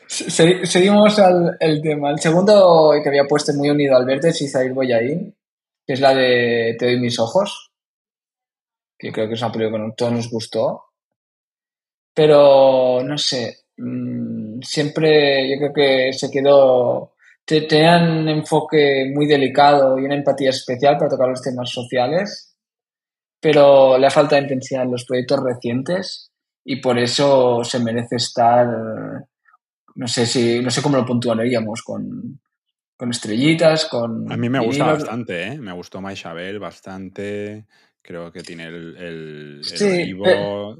Se- 0.06 0.64
Seguimos 0.66 1.18
al 1.18 1.56
el 1.58 1.82
tema. 1.82 2.10
El 2.10 2.20
segundo 2.20 2.92
que 3.02 3.08
había 3.08 3.24
puesto 3.24 3.52
muy 3.54 3.70
unido 3.70 3.94
a 3.94 3.98
Alberto 3.98 4.28
es 4.28 4.40
Isaír 4.40 4.72
Boyaín, 4.72 5.36
que 5.84 5.92
es 5.94 6.00
la 6.00 6.14
de 6.14 6.76
Te 6.78 6.86
doy 6.86 7.00
mis 7.00 7.18
ojos, 7.18 7.72
que 8.96 9.10
creo 9.10 9.26
que 9.26 9.34
es 9.34 9.42
una 9.42 9.50
película 9.50 9.84
que 9.86 9.92
a 9.92 9.96
todos 9.96 10.12
nos 10.12 10.30
gustó. 10.30 10.84
Pero 12.14 13.02
no 13.02 13.18
sé, 13.18 13.63
mm, 13.76 14.60
siempre 14.62 15.48
yo 15.50 15.56
creo 15.58 15.72
que 15.72 16.12
se 16.12 16.30
quedó 16.30 17.12
te- 17.44 17.62
tenían 17.62 18.18
un 18.20 18.28
enfoque 18.28 19.10
muy 19.14 19.26
delicado 19.26 19.98
y 19.98 20.04
una 20.04 20.14
empatía 20.16 20.50
especial 20.50 20.96
para 20.96 21.10
tocar 21.10 21.28
los 21.28 21.42
temas 21.42 21.70
sociales, 21.70 22.56
pero 23.40 23.98
le 23.98 24.06
ha 24.06 24.10
falta 24.10 24.38
intensidad 24.38 24.84
en 24.84 24.92
los 24.92 25.04
proyectos 25.04 25.42
recientes 25.42 26.30
y 26.64 26.76
por 26.76 26.98
eso 26.98 27.62
se 27.64 27.78
merece 27.80 28.16
estar, 28.16 28.66
no 29.96 30.08
sé 30.08 30.24
si, 30.26 30.60
no 30.60 30.70
sé 30.70 30.80
cómo 30.80 30.96
lo 30.96 31.04
puntuaríamos, 31.04 31.82
con, 31.82 32.40
con 32.96 33.10
estrellitas, 33.10 33.84
con... 33.84 34.32
A 34.32 34.36
mí 34.38 34.48
me 34.48 34.60
gusta 34.60 34.84
vinilos. 34.84 35.04
bastante, 35.04 35.42
¿eh? 35.42 35.58
Me 35.58 35.72
gustó 35.72 36.00
Maishabel 36.00 36.58
bastante. 36.58 37.66
Creo 38.00 38.32
que 38.32 38.42
tiene 38.42 38.66
el, 38.68 38.96
el, 38.96 39.60
el 39.60 39.62
Sí, 39.62 39.84
olivo. 39.84 40.78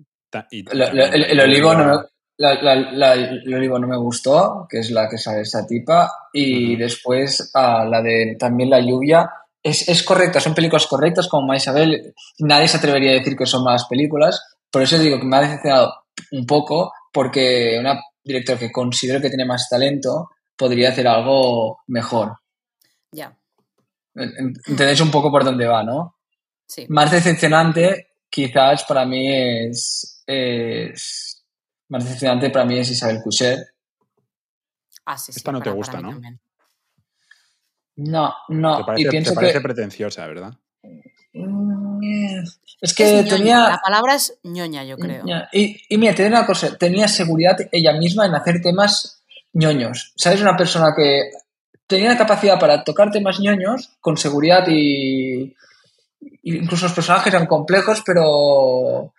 y 0.51 0.65
también 0.65 1.15
el, 1.15 1.25
el 1.25 1.41
olivo 1.41 1.75
no. 1.75 2.03
La- 2.37 2.55
la- 2.63 2.75
la- 2.93 3.13
el 3.15 3.55
olivo 3.55 3.79
no 3.79 3.87
me 3.87 3.97
gustó, 3.97 4.67
que 4.69 4.79
es 4.81 4.91
la 4.91 5.09
que 5.09 5.19
sale 5.19 5.43
esa 5.43 5.67
tipa, 5.67 6.11
y 6.33 6.73
Ujú. 6.75 6.83
después 6.83 7.51
ah, 7.55 7.85
la 7.89 8.03
de 8.03 8.37
también 8.39 8.71
la 8.71 8.81
lluvia. 8.81 9.31
Es, 9.63 9.89
es 9.89 10.03
correcta, 10.03 10.41
son 10.41 10.55
películas 10.55 10.87
correctas 10.87 11.27
como 11.29 11.55
Isabel. 11.55 12.15
Nadie 12.41 12.69
se 12.69 12.77
atrevería 12.77 13.13
a 13.13 13.15
decir 13.15 13.35
que 13.37 13.47
son 13.47 13.65
malas 13.65 13.87
películas, 13.87 14.43
por 14.71 14.83
eso 14.83 14.99
digo 14.99 15.19
que 15.19 15.25
me 15.25 15.37
ha 15.37 15.41
decepcionado 15.41 15.95
un 16.33 16.45
poco, 16.47 16.93
porque 17.13 17.77
una 17.81 17.99
directora 18.23 18.59
que 18.59 18.71
considero 18.73 19.21
que 19.21 19.29
tiene 19.29 19.45
más 19.47 19.69
talento 19.71 20.31
podría 20.57 20.91
hacer 20.91 21.07
algo 21.09 21.79
mejor. 21.87 22.37
Ya, 23.13 23.37
En- 24.17 24.55
¿Entendéis 24.67 25.01
un 25.01 25.11
poco 25.11 25.31
por 25.31 25.45
dónde 25.45 25.67
va, 25.67 25.83
no? 25.83 26.17
sí. 26.67 26.87
Más 26.89 27.11
decepcionante, 27.11 28.09
quizás 28.29 28.85
para 28.85 29.05
mí 29.07 29.29
es, 29.33 30.23
es- 30.27 31.34
más 31.95 32.05
decepcionante 32.05 32.51
para 32.51 32.65
mí 32.65 32.77
es 32.79 32.91
Isabel 32.91 33.23
Coucher. 33.23 33.59
Ah, 35.07 35.17
sí, 35.17 35.33
sí, 35.33 35.39
Esta 35.39 35.53
no 35.53 35.59
te 35.61 35.65
para- 35.65 35.77
gusta, 35.77 36.01
¿no? 36.01 36.11
también. 36.11 36.41
No, 37.97 38.35
no, 38.49 38.77
Te 38.77 38.83
y 38.83 38.85
parece, 38.87 39.05
te 39.05 39.11
pienso 39.11 39.35
parece 39.35 39.53
que 39.53 39.61
pretenciosa, 39.61 40.27
¿verdad? 40.27 40.55
Mm, 41.35 42.03
es 42.41 42.61
Es 42.81 42.95
que 42.95 43.05
ñoña, 43.23 43.29
tenía 43.37 43.59
La 43.69 43.81
palabra 43.83 44.17
es 44.17 44.37
ñoña, 44.43 44.83
yo 44.85 44.97
creo. 44.99 45.25
Y, 45.53 45.81
y 45.89 45.97
mira, 45.99 46.15
te 46.15 46.25
digo 46.25 46.37
una 46.37 46.47
cosa, 46.47 46.77
tenía 46.77 47.07
seguridad 47.07 47.57
ella 47.71 47.93
misma 47.93 48.27
en 48.27 48.35
hacer 48.35 48.61
temas 48.61 49.23
ñoños. 49.53 50.13
¿Sabes? 50.17 50.41
Una 50.41 50.57
persona 50.57 50.93
que 50.97 51.31
tenía 51.87 52.09
la 52.09 52.19
capacidad 52.19 52.59
para 52.59 52.83
tocar 52.83 53.13
temas 53.13 53.39
ñoños 53.39 53.93
con 54.01 54.17
seguridad 54.17 54.65
y, 54.69 55.55
y 56.43 56.57
incluso 56.57 56.87
los 56.87 56.95
personajes 56.95 57.33
eran 57.33 57.47
complejos, 57.47 58.03
pero 58.05 59.15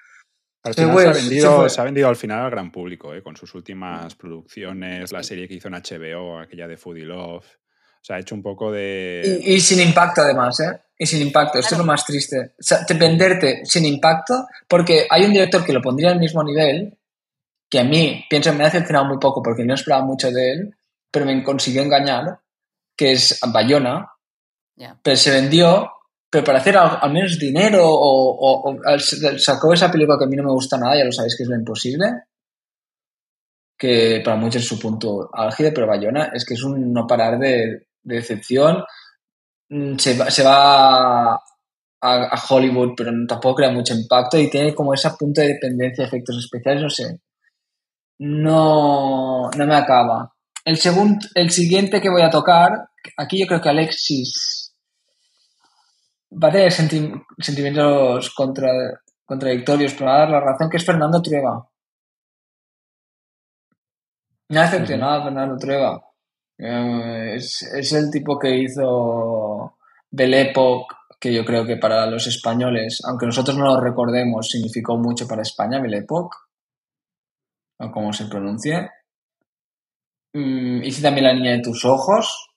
Al 0.66 0.74
Se 0.74 0.82
final 0.82 0.93
fue, 0.93 1.03
se, 1.03 1.09
ha 1.09 1.13
vendido, 1.13 1.70
se 1.70 1.82
ha 1.82 1.84
vendido 1.84 2.09
al 2.09 2.16
final 2.16 2.39
al 2.45 2.51
gran 2.51 2.72
público, 2.72 3.13
¿eh? 3.13 3.22
con 3.22 3.38
sus 3.38 3.53
últimas 3.53 4.16
producciones, 4.16 5.11
la 5.11 5.22
serie 5.24 5.47
que 5.47 5.53
hizo 5.53 5.68
en 5.68 5.76
HBO, 5.76 6.39
aquella 6.39 6.68
de 6.68 6.76
Foodie 6.76 7.05
Love. 7.05 7.45
O 7.45 8.03
sea, 8.05 8.18
ha 8.18 8.20
hecho 8.20 8.36
un 8.36 8.41
poco 8.43 8.72
de. 8.72 9.41
Y, 9.43 9.53
y 9.53 9.59
sin 9.59 9.80
impacto, 9.80 10.22
además, 10.22 10.59
¿eh? 10.59 10.80
Y 10.97 11.05
sin 11.05 11.22
impacto, 11.22 11.59
esto 11.59 11.76
es 11.76 11.80
lo 11.80 11.86
más 11.86 12.05
triste. 12.05 12.39
O 12.59 12.63
sea, 12.63 12.86
te- 12.86 12.93
venderte 12.95 13.61
sin 13.66 13.86
impacto, 13.86 14.47
porque 14.68 15.05
hay 15.09 15.26
un 15.26 15.34
director 15.34 15.63
que 15.63 15.74
lo 15.74 15.82
pondría 15.82 16.11
al 16.11 16.20
mismo 16.20 16.43
nivel, 16.43 16.97
que 17.70 17.80
a 17.80 17.84
mí, 17.84 18.26
pienso, 18.30 18.53
me 18.53 18.63
ha 18.63 18.68
decepcionado 18.68 19.05
muy 19.05 19.18
poco 19.20 19.41
porque 19.43 19.63
no 19.66 19.74
esperaba 19.76 20.03
mucho 20.05 20.32
de 20.32 20.51
él, 20.51 20.76
pero 21.11 21.26
me 21.26 21.43
consiguió 21.43 21.82
engañar, 21.84 22.39
que 22.95 23.11
es 23.13 23.39
Bayona, 23.51 24.11
pero 25.03 25.16
se 25.16 25.32
vendió, 25.32 25.91
pero 26.36 26.44
para 26.44 26.58
hacer 26.58 26.76
al, 26.76 27.14
menos 27.14 27.40
dinero 27.40 27.80
o, 27.86 28.76
sacó 29.38 29.74
esa 29.74 29.90
película 29.90 30.18
que 30.20 30.26
a 30.26 30.28
mí 30.28 30.36
no 30.36 30.44
me 30.44 30.52
gusta 30.52 30.78
nada, 30.78 30.98
ya 30.98 31.06
lo 31.06 31.12
sabéis 31.14 31.38
que 31.38 31.44
es 31.44 31.50
lo 31.50 31.56
imposible, 31.56 32.08
que 33.78 34.22
para 34.24 34.36
muchos 34.36 34.62
es 34.62 34.68
su 34.68 34.78
punto 34.78 35.30
álgido, 35.32 35.72
pero 35.74 35.88
Bayona 35.88 36.32
es 36.34 36.44
que 36.46 36.56
es 36.56 36.64
un 36.64 36.92
no 36.92 37.08
parar 37.08 37.40
de, 37.40 37.88
de 38.04 38.16
decepción. 38.16 38.84
Mm, 39.70 39.96
Se 39.98 40.18
va, 40.18 40.30
se 40.30 40.44
va 40.44 41.36
a, 41.36 41.40
a 42.02 42.44
Hollywood, 42.50 42.96
pero 42.98 43.12
tampoco 43.26 43.56
crea 43.56 43.72
mucho 43.72 43.94
impacto 43.94 44.38
y 44.38 44.50
tiene 44.50 44.76
como 44.76 44.94
ese 44.94 45.10
punto 45.12 45.40
de 45.40 45.54
dependencia 45.54 46.04
de 46.04 46.08
efectos 46.10 46.38
especiales, 46.38 46.84
no 46.84 46.90
sé. 46.90 47.22
No, 48.20 49.50
no 49.52 49.66
me 49.66 49.76
acaba. 49.76 50.34
El, 50.66 50.76
segundo, 50.76 51.26
el 51.34 51.50
siguiente 51.50 52.02
que 52.02 52.10
voy 52.10 52.24
a 52.24 52.30
tocar, 52.30 52.90
aquí 53.16 53.40
yo 53.40 53.48
creo 53.48 53.62
que 53.62 53.70
Alexis 53.70 54.64
va 56.42 56.48
a 56.50 56.52
tener 56.52 56.72
senti- 56.72 57.12
sentimientos 57.40 58.34
contra- 58.34 59.02
contradictorios, 59.26 59.94
pero 59.94 60.06
va 60.08 60.16
a 60.16 60.20
dar 60.20 60.30
la 60.30 60.40
razón, 60.42 60.70
que 60.70 60.78
es 60.78 60.86
Fernando 60.86 61.22
Trueba. 61.22 61.68
Me 64.50 64.60
ha 64.60 64.64
decepcionado 64.64 65.24
Fernando 65.24 65.58
Trueba. 65.58 66.02
Eh, 66.58 67.34
es, 67.36 67.64
es 67.64 67.92
el 67.94 68.12
tipo 68.12 68.38
que 68.40 68.56
hizo 68.56 69.78
Belle 70.12 70.52
Époque, 70.52 70.96
que 71.20 71.34
yo 71.34 71.44
creo 71.44 71.66
que 71.66 71.78
para 71.78 72.06
los 72.06 72.28
españoles, 72.28 73.02
aunque 73.08 73.26
nosotros 73.26 73.58
no 73.58 73.66
lo 73.66 73.82
recordemos, 73.82 74.50
significó 74.50 74.98
mucho 74.98 75.28
para 75.28 75.42
España, 75.42 75.82
Belle 75.82 75.98
Époque, 75.98 76.38
o 77.80 77.92
como 77.92 78.14
se 78.14 78.26
pronuncie. 78.26 78.90
Mm, 80.34 80.84
hice 80.84 81.02
también 81.02 81.26
La 81.26 81.34
niña 81.34 81.52
de 81.52 81.62
tus 81.62 81.84
ojos. 81.86 82.55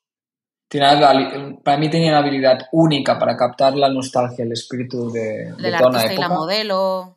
Para 0.70 1.78
mí 1.78 1.88
tenía 1.90 2.10
una 2.10 2.18
habilidad 2.18 2.58
única 2.72 3.18
para 3.18 3.36
captar 3.36 3.74
la 3.74 3.88
nostalgia, 3.88 4.44
el 4.44 4.52
espíritu 4.52 5.10
de, 5.10 5.52
de 5.58 5.72
toda 5.72 5.88
una 5.90 6.04
y 6.04 6.06
la 6.08 6.12
época. 6.12 6.28
modelo. 6.28 7.14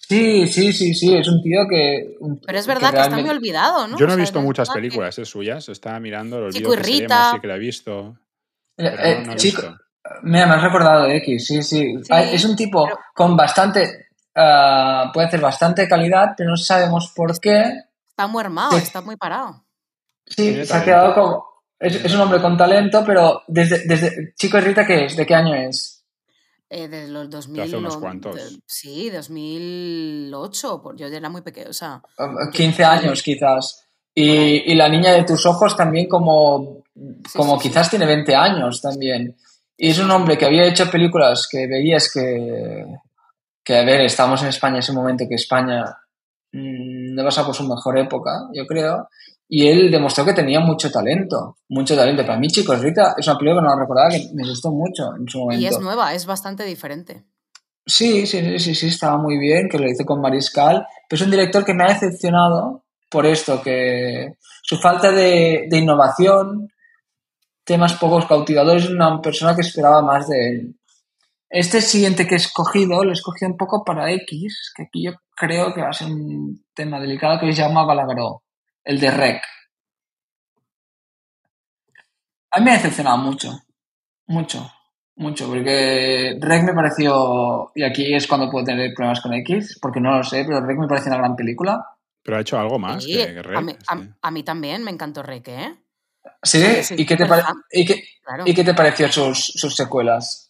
Sí, 0.00 0.46
sí, 0.48 0.72
sí, 0.72 0.94
sí, 0.94 1.14
es 1.14 1.28
un 1.28 1.42
tío 1.42 1.60
que... 1.68 2.16
un- 2.20 2.40
Pero 2.40 2.58
es 2.58 2.66
verdad 2.66 2.92
que, 2.92 3.00
está 3.00 3.16
muy 3.18 3.28
olvidado, 3.28 3.86
¿no? 3.88 3.98
Yo 3.98 4.06
no 4.06 4.14
O 4.14 4.16
he 4.16 4.20
visto 4.20 4.38
es 4.38 4.44
muchas 4.44 4.68
verdad 4.68 4.74
que- 4.74 4.80
películas 4.88 5.18
¿eh? 5.18 5.24
suyas. 5.24 5.68
Estaba 5.68 6.00
mirando 6.00 6.46
el 6.46 6.52
Chico 6.52 6.72
y 6.72 6.76
Rita. 6.76 7.32
sí 7.32 7.40
que 7.40 7.46
la 7.46 7.56
he 7.56 7.58
visto. 7.58 8.16
Eh, 8.76 8.86
eh, 8.98 9.22
no, 9.26 9.34
chico, 9.36 9.62
visto. 9.62 9.76
Mira, 10.22 10.46
me 10.46 10.54
has 10.54 10.62
recordado 10.62 11.04
de 11.04 11.16
X, 11.18 11.46
sí, 11.46 11.62
sí. 11.62 11.94
Sí, 12.02 12.08
Ah, 12.10 12.22
es 12.22 12.44
un 12.44 12.56
tipo 12.56 12.84
pero- 12.84 12.98
con 13.14 13.36
bastante, 13.36 14.08
ah, 14.34 15.10
puede 15.12 15.26
hacer 15.26 15.40
bastante 15.40 15.86
calidad, 15.86 16.32
pero 16.36 16.50
no 16.50 16.56
sabemos 16.56 17.12
por 17.14 17.38
qué. 17.38 17.64
Está 18.08 18.26
muy 18.26 18.40
armado, 18.42 18.72
Sí. 18.72 18.78
está 18.78 19.02
muy 19.02 19.16
parado. 19.16 19.62
Sí, 20.26 20.64
se 20.64 20.74
ha 20.74 20.84
quedado 20.84 21.14
como... 21.14 21.44
Es, 21.80 22.04
es 22.04 22.14
un 22.14 22.20
hombre 22.20 22.40
con 22.40 22.56
talento, 22.56 23.02
pero 23.06 23.42
desde, 23.46 23.86
desde 23.86 24.34
Chico 24.34 24.58
y 24.58 24.60
Rita, 24.62 24.84
¿qué 24.86 25.04
es? 25.04 25.16
¿De 25.16 25.24
qué 25.26 25.34
año 25.34 25.54
es? 25.54 26.04
Eh, 26.70 26.88
de 26.88 27.08
los 27.08 27.30
2000. 27.30 27.62
hace 27.62 27.76
unos 27.76 27.96
cuantos. 27.96 28.34
de- 28.34 28.60
sí, 28.66 29.10
2008. 29.10 30.82
por- 30.82 30.96
Yo 30.96 31.06
era 31.06 31.28
muy 31.30 31.42
pequeño, 31.42 31.70
o 31.70 31.72
sea. 31.72 32.02
Ah, 32.18 32.50
15 32.52 32.84
años 32.84 33.22
quizás. 33.22 33.84
Y, 34.14 34.72
y 34.72 34.74
la 34.74 34.88
niña 34.88 35.12
de 35.12 35.22
tus 35.24 35.46
ojos 35.46 35.76
también 35.76 36.08
como, 36.08 36.82
como 37.34 37.56
sí, 37.58 37.62
sí. 37.62 37.68
quizás 37.68 37.88
tiene 37.90 38.06
20 38.06 38.34
años 38.34 38.80
también. 38.82 39.36
Y 39.76 39.90
es 39.90 39.98
un 40.00 40.10
hombre 40.10 40.36
que 40.36 40.44
había 40.46 40.64
hecho 40.66 40.90
películas 40.90 41.46
que 41.48 41.68
veías 41.68 42.12
que, 42.12 42.84
que 43.62 43.76
a 43.78 43.84
ver, 43.84 44.00
estábamos 44.00 44.42
en 44.42 44.48
España 44.48 44.74
en 44.76 44.80
ese 44.80 44.92
momento 44.92 45.24
que 45.28 45.36
España 45.36 45.84
no 46.52 47.24
pasaba 47.24 47.48
por 47.48 47.56
su 47.56 47.68
mejor 47.68 47.98
época, 47.98 48.48
yo 48.54 48.66
creo. 48.66 49.08
Y 49.48 49.66
él 49.66 49.90
demostró 49.90 50.24
que 50.24 50.34
tenía 50.34 50.60
mucho 50.60 50.90
talento, 50.90 51.56
mucho 51.68 51.96
talento. 51.96 52.24
Para 52.26 52.38
mí, 52.38 52.48
chicos, 52.48 52.80
Rita 52.80 53.14
es 53.16 53.26
una 53.26 53.38
película 53.38 53.62
que 53.62 53.68
no 53.68 53.80
recordaba 53.80 54.10
que 54.10 54.28
me 54.34 54.46
gustó 54.46 54.70
mucho 54.70 55.04
en 55.18 55.26
su 55.26 55.38
momento. 55.38 55.62
Y 55.62 55.66
es 55.66 55.80
nueva, 55.80 56.12
es 56.12 56.26
bastante 56.26 56.64
diferente. 56.64 57.24
Sí, 57.86 58.26
sí, 58.26 58.40
sí, 58.42 58.58
sí, 58.58 58.74
sí, 58.74 58.86
estaba 58.88 59.16
muy 59.16 59.38
bien, 59.38 59.68
que 59.70 59.78
lo 59.78 59.88
hizo 59.88 60.04
con 60.04 60.20
Mariscal, 60.20 60.86
pero 61.08 61.18
es 61.18 61.24
un 61.24 61.30
director 61.30 61.64
que 61.64 61.72
me 61.72 61.84
ha 61.84 61.88
decepcionado 61.88 62.84
por 63.10 63.24
esto, 63.24 63.62
que 63.62 64.34
su 64.62 64.76
falta 64.76 65.10
de, 65.10 65.66
de 65.70 65.78
innovación, 65.78 66.68
temas 67.64 67.94
pocos 67.94 68.26
cautivadores, 68.26 68.84
es 68.84 68.90
una 68.90 69.22
persona 69.22 69.54
que 69.54 69.62
esperaba 69.62 70.02
más 70.02 70.28
de 70.28 70.48
él. 70.48 70.77
Este 71.50 71.80
siguiente 71.80 72.26
que 72.26 72.34
he 72.34 72.36
escogido, 72.38 73.02
lo 73.04 73.10
he 73.10 73.14
escogido 73.14 73.50
un 73.50 73.56
poco 73.56 73.82
para 73.84 74.10
X, 74.12 74.72
que 74.76 74.82
aquí 74.84 75.04
yo 75.04 75.12
creo 75.34 75.72
que 75.72 75.80
va 75.80 75.88
a 75.88 75.92
ser 75.94 76.08
un 76.08 76.64
tema 76.74 77.00
delicado 77.00 77.40
que 77.40 77.52
se 77.52 77.62
llama 77.62 77.84
Balagueró, 77.84 78.42
el 78.84 79.00
de 79.00 79.10
Rec. 79.10 79.42
A 82.50 82.58
mí 82.58 82.64
me 82.64 82.70
ha 82.72 82.74
decepcionado 82.74 83.18
mucho, 83.18 83.62
mucho, 84.26 84.70
mucho, 85.16 85.46
porque 85.48 86.36
Rec 86.40 86.64
me 86.64 86.72
pareció, 86.74 87.70
y 87.74 87.82
aquí 87.82 88.14
es 88.14 88.26
cuando 88.26 88.50
puedo 88.50 88.64
tener 88.64 88.92
problemas 88.94 89.20
con 89.20 89.34
X, 89.34 89.78
porque 89.80 90.00
no 90.00 90.16
lo 90.16 90.24
sé, 90.24 90.44
pero 90.46 90.60
Rec 90.64 90.78
me 90.78 90.88
pareció 90.88 91.10
una 91.12 91.18
gran 91.18 91.36
película. 91.36 91.84
Pero 92.22 92.36
ha 92.36 92.40
hecho 92.40 92.58
algo 92.58 92.78
más 92.78 93.04
Sí, 93.04 93.12
que, 93.14 93.26
que 93.34 93.42
Rec, 93.42 93.56
a, 93.56 93.60
mí, 93.60 93.72
a- 93.86 93.96
sí. 93.96 94.10
a 94.20 94.30
mí 94.30 94.42
también 94.42 94.82
me 94.84 94.90
encantó 94.90 95.22
Reque, 95.22 95.54
¿eh? 95.62 95.74
¿Sí? 96.42 96.60
Sí, 96.60 96.82
sí, 96.84 96.94
¿Y, 96.98 97.06
qué 97.06 97.16
te 97.16 97.24
súper 97.24 97.28
pare- 97.28 97.42
fan. 97.42 97.56
y, 97.72 97.84
qué, 97.86 98.02
Claro. 98.22 98.44
¿Y 98.46 98.54
qué 98.54 98.64
te 98.64 98.74
pareció 98.74 99.10
sus, 99.10 99.44
sus 99.46 99.74
secuelas? 99.74 100.47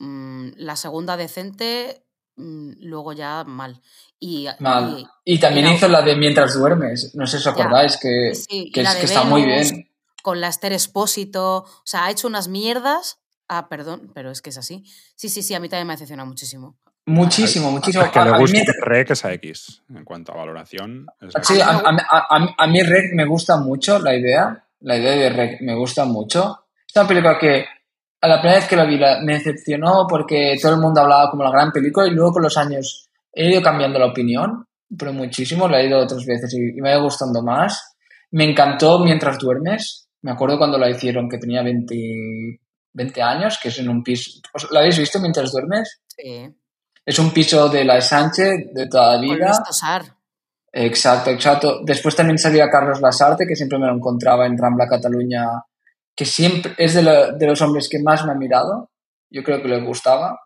Mm, 0.00 0.52
la 0.56 0.76
segunda 0.76 1.16
decente, 1.18 2.04
mm, 2.36 2.72
luego 2.80 3.12
ya 3.12 3.44
mal. 3.44 3.80
Y, 4.18 4.48
Mal. 4.58 5.06
y- 5.24 5.34
Y 5.34 5.38
también 5.38 5.68
hizo 5.68 5.88
la 5.88 6.00
de 6.02 6.16
Mientras 6.16 6.54
duermes, 6.54 7.14
no 7.14 7.26
sé 7.26 7.38
si 7.38 7.48
os 7.48 7.54
Ya, 7.56 7.62
acordáis, 7.64 7.98
que, 7.98 8.34
sí, 8.34 8.70
que, 8.72 8.80
es- 8.80 9.04
está 9.04 9.24
muy 9.24 9.44
bien. 9.44 9.90
con 10.22 10.40
la 10.40 10.48
Esther 10.48 10.72
Espósito, 10.72 11.58
o 11.64 11.82
sea, 11.84 12.06
ha 12.06 12.10
hecho 12.10 12.26
unas 12.28 12.48
mierdas. 12.48 13.18
Ah, 13.48 13.68
perdón, 13.68 14.10
pero 14.14 14.30
es 14.30 14.40
que 14.42 14.50
es 14.50 14.58
así. 14.58 14.84
Sí, 15.16 15.28
sí, 15.28 15.42
sí, 15.42 15.54
a 15.54 15.60
mí 15.60 15.68
también 15.68 15.86
me 15.86 15.92
ha 15.92 15.96
decepcionado 15.96 16.26
muchísimo. 16.28 16.76
Muchísimo, 17.06 17.70
muchísimo. 17.70 18.04
Al 18.04 18.10
que 18.10 18.18
A- 18.20 18.24
le 18.24 18.30
a 18.30 18.32
mí 18.34 18.40
gusta 18.40 18.52
mientras- 18.54 18.76
Rec 18.80 19.10
es 19.10 19.24
a 19.24 19.32
X. 19.34 19.82
En 19.94 20.04
cuanto 20.04 20.32
a 20.32 20.36
valoración, 20.36 21.06
es 21.20 21.34
a 21.36 21.42
Sí, 21.42 21.60
a, 21.60 21.68
a- 21.68 21.80
a- 21.80 22.26
a- 22.36 22.54
a 22.56 22.66
mí 22.66 22.82
Rec 22.82 23.12
me 23.14 23.24
gusta 23.26 23.56
mucho 23.58 23.98
la 23.98 24.14
idea, 24.14 24.64
la 24.80 24.96
idea 24.96 25.12
de 25.12 25.30
Rec 25.30 25.60
me 25.62 25.74
gusta 25.74 26.04
mucho. 26.04 26.66
Es 26.86 26.94
una 26.96 27.08
película 27.08 27.38
que 27.38 27.64
a 28.20 28.28
la 28.28 28.40
primera 28.40 28.58
vez 28.60 28.68
que 28.68 28.76
la 28.76 28.84
vi 28.84 28.98
la- 28.98 29.20
me 29.22 29.34
decepcionó 29.34 30.06
porque 30.08 30.56
todo 30.60 30.74
el 30.74 30.80
mundo 30.80 31.00
hablaba 31.00 31.30
como 31.30 31.42
la 31.44 31.50
gran 31.50 31.72
película 31.72 32.06
y 32.06 32.10
luego 32.10 32.32
con 32.32 32.42
los 32.42 32.56
años 32.56 33.08
he 33.32 33.50
ido 33.50 33.62
cambiando 33.62 33.98
la 33.98 34.06
opinión, 34.06 34.64
pero 34.98 35.12
muchísimo. 35.12 35.68
La 35.68 35.80
he 35.80 35.86
ido 35.86 35.98
otras 36.00 36.24
veces 36.26 36.52
y, 36.54 36.78
y 36.78 36.80
me 36.82 36.90
ha 36.90 36.94
ido 36.94 37.04
gustando 37.04 37.42
más. 37.42 37.94
Me 38.32 38.44
encantó 38.44 38.98
Mientras 39.00 39.38
duermes. 39.38 40.08
Me 40.22 40.32
acuerdo 40.32 40.58
cuando 40.58 40.76
la 40.78 40.90
hicieron 40.90 41.28
que 41.28 41.38
tenía 41.38 41.62
20, 41.62 41.94
20 42.92 43.22
años, 43.22 43.58
que 43.62 43.68
es 43.68 43.78
en 43.78 43.88
un 43.88 44.02
piso. 44.02 44.30
¿Os- 44.52 44.70
¿La 44.70 44.80
habéis 44.80 44.98
visto 44.98 45.18
Mientras 45.20 45.50
duermes? 45.52 46.00
Sí. 46.08 46.46
Es 47.06 47.18
un 47.18 47.30
piso 47.30 47.68
de 47.68 47.84
la 47.84 48.00
Sánchez 48.00 48.72
de 48.74 48.86
toda 48.86 49.14
la 49.16 49.26
Con 49.26 49.36
vida. 49.36 49.62
Tosar. 49.66 50.02
Exacto, 50.72 51.30
exacto. 51.30 51.80
Después 51.84 52.14
también 52.14 52.38
salía 52.38 52.68
Carlos 52.70 53.00
Lasarte, 53.00 53.46
que 53.46 53.56
siempre 53.56 53.78
me 53.78 53.86
lo 53.86 53.94
encontraba 53.96 54.46
en 54.46 54.56
Rambla 54.58 54.86
Cataluña, 54.86 55.46
que 56.16 56.24
siempre 56.24 56.74
es 56.78 56.94
de, 56.94 57.02
lo- 57.02 57.32
de 57.36 57.46
los 57.46 57.60
hombres 57.62 57.88
que 57.88 58.00
más 58.02 58.24
me 58.24 58.32
ha 58.32 58.36
mirado. 58.36 58.90
Yo 59.30 59.42
creo 59.42 59.62
que 59.62 59.68
le 59.68 59.80
gustaba. 59.80 60.38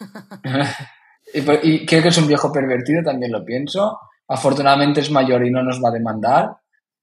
y, 1.34 1.86
creo 1.86 2.02
que 2.02 2.08
es 2.08 2.18
un 2.18 2.26
viejo 2.26 2.52
pervertido, 2.52 3.02
también 3.04 3.32
lo 3.32 3.44
pienso. 3.44 3.98
Afortunadamente 4.28 5.00
es 5.00 5.10
mayor 5.10 5.44
y 5.46 5.50
no 5.50 5.62
nos 5.62 5.82
va 5.82 5.88
a 5.90 5.92
demandar. 5.92 6.56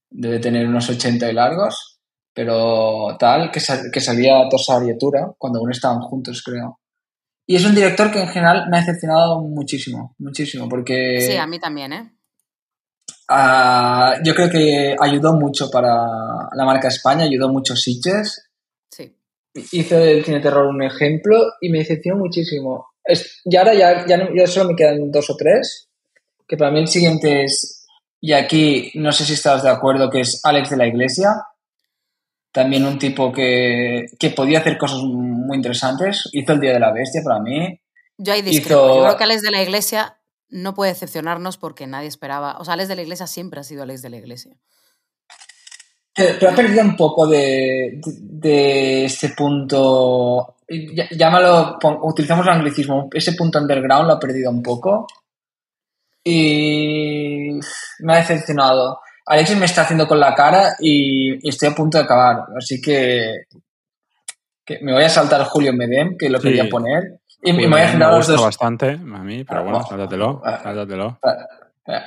Debe 0.10 0.40
tener 0.40 0.68
unos 0.68 0.90
80 0.90 1.30
y 1.30 1.34
largos. 1.34 2.00
Pero 2.34 3.16
tal, 3.18 3.50
que, 3.50 3.60
sal- 3.62 3.90
que 3.94 4.02
salía 4.02 4.48
Tosar 4.50 4.84
y 4.84 4.90
Etura, 4.90 5.32
cuando 5.38 5.60
aún 5.60 5.72
estaban 5.72 6.02
juntos, 6.02 6.44
creo. 6.44 6.80
Y 7.48 7.56
es 7.56 7.66
un 7.66 7.74
director 7.76 8.12
que 8.12 8.22
en 8.22 8.28
general 8.28 8.66
me 8.70 8.78
ha 8.78 8.80
decepcionado 8.82 9.40
muchísimo, 9.42 10.16
muchísimo, 10.18 10.68
porque... 10.68 11.22
Sí, 11.22 11.38
a 11.38 11.48
mí 11.48 11.60
también, 11.60 11.94
¿eh? 11.94 12.12
Ah, 13.28 14.16
yo 14.24 14.36
creo 14.36 14.50
que 14.50 14.96
ayudó 15.00 15.34
mucho 15.34 15.70
para 15.72 15.92
la 16.54 16.66
marca 16.66 16.88
España, 16.90 17.24
ayudó 17.24 17.50
mucho 17.50 17.76
Sitges. 17.76 18.50
Sí. 18.90 19.16
Hizo 19.72 19.98
del 19.98 20.24
cine 20.24 20.40
terror 20.42 20.68
un 20.68 20.84
ejemplo 20.84 21.38
y 21.62 21.70
me 21.70 21.80
decepcionó 21.80 22.20
muchísimo. 22.20 22.88
Es- 23.04 23.42
y 23.46 23.56
ahora 23.56 23.74
ya, 23.74 24.06
ya, 24.06 24.18
no- 24.18 24.30
ya 24.36 24.46
solo 24.48 24.70
me 24.70 24.76
quedan 24.76 25.12
dos 25.12 25.30
o 25.30 25.36
tres, 25.36 25.88
que 26.48 26.58
para 26.58 26.72
mí 26.72 26.80
el 26.80 26.88
siguiente 26.88 27.44
es, 27.44 27.86
y 28.22 28.34
aquí 28.34 28.92
no 28.96 29.12
sé 29.12 29.26
si 29.26 29.34
estás 29.34 29.64
de 29.64 29.70
acuerdo, 29.70 30.10
que 30.10 30.22
es 30.22 30.42
Alex 30.44 30.70
de 30.72 30.78
la 30.78 30.88
Iglesia. 30.88 31.36
También 32.52 32.86
un 32.86 32.98
tipo 32.98 33.34
que, 33.34 34.06
que 34.18 34.30
podía 34.30 34.60
hacer 34.60 34.78
cosas 34.78 35.00
muy 35.04 35.58
interesantes. 35.58 36.30
Hizo 36.32 36.54
El 36.54 36.60
Día 36.62 36.74
de 36.74 36.80
la 36.80 36.94
Bestia 36.94 37.22
para 37.24 37.40
mí. 37.42 37.80
Yo 38.18 38.32
ahí 38.34 38.42
discrepo. 38.42 38.86
Hizo- 38.86 38.96
Yo 38.98 39.04
creo 39.04 39.18
que 39.18 39.24
Alex 39.26 39.42
de 39.42 39.52
la 39.52 39.62
Iglesia 39.62 40.18
no 40.56 40.74
puede 40.74 40.92
decepcionarnos 40.94 41.58
porque 41.58 41.86
nadie 41.88 42.08
esperaba. 42.08 42.58
O 42.60 42.66
sea, 42.66 42.74
Alex 42.76 42.90
de 42.90 42.96
la 42.96 43.02
Iglesia 43.04 43.28
siempre 43.28 43.60
ha 43.60 43.64
sido 43.64 43.84
Alex 43.84 44.02
de 44.02 44.10
la 44.10 44.18
Iglesia. 44.18 44.56
Pero, 46.16 46.50
ha 46.50 46.56
perdido 46.56 46.82
un 46.82 46.96
poco 46.96 47.28
de, 47.28 48.00
de, 48.04 48.14
de 48.22 49.06
ese 49.06 49.30
punto. 49.30 50.56
llá- 50.68 51.10
Llámalo, 51.12 51.78
utilizamos 52.04 52.46
el 52.48 52.54
anglicismo, 52.54 53.10
ese 53.14 53.34
punto 53.34 53.60
underground 53.60 54.08
lo 54.08 54.14
ha 54.14 54.20
perdido 54.20 54.50
un 54.50 54.64
poco. 54.64 55.08
Y 56.24 57.52
me 58.00 58.14
ha 58.14 58.18
decepcionado. 58.18 59.00
Alexis 59.28 59.58
me 59.58 59.66
está 59.66 59.82
haciendo 59.82 60.08
con 60.08 60.20
la 60.20 60.34
cara 60.34 60.76
y, 60.80 61.34
y 61.46 61.50
estoy 61.50 61.70
a 61.70 61.76
punto 61.76 61.98
de 61.98 62.04
acabar. 62.06 62.46
Así 62.58 62.82
que, 62.82 63.44
que 64.66 64.80
me 64.82 64.94
voy 64.94 65.04
a 65.04 65.10
saltar 65.10 65.44
Julio 65.44 65.74
Medem, 65.74 66.18
que 66.18 66.30
lo 66.30 66.40
Sí. 66.40 66.48
quería 66.48 66.70
poner. 66.70 67.20
Y, 67.46 67.54
me 67.54 67.68
me 67.68 67.88
centrar 67.88 68.12
a 68.14 68.18
los 68.18 68.28
dos. 68.28 68.42
bastante 68.42 68.90
a 68.92 68.98
mí, 69.24 69.44
pero 69.44 69.60
Ah, 69.60 69.64
bueno, 69.64 69.78
bueno. 69.80 69.88
sáltatelo, 69.88 70.42
Ah. 70.44 70.60
sáltatelo. 70.64 71.20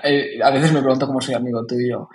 Eh, 0.04 0.38
a 0.42 0.50
veces 0.50 0.72
me 0.72 0.80
pregunto 0.80 1.06
cómo 1.06 1.20
soy 1.20 1.34
amigo 1.34 1.64
tuyo. 1.66 2.08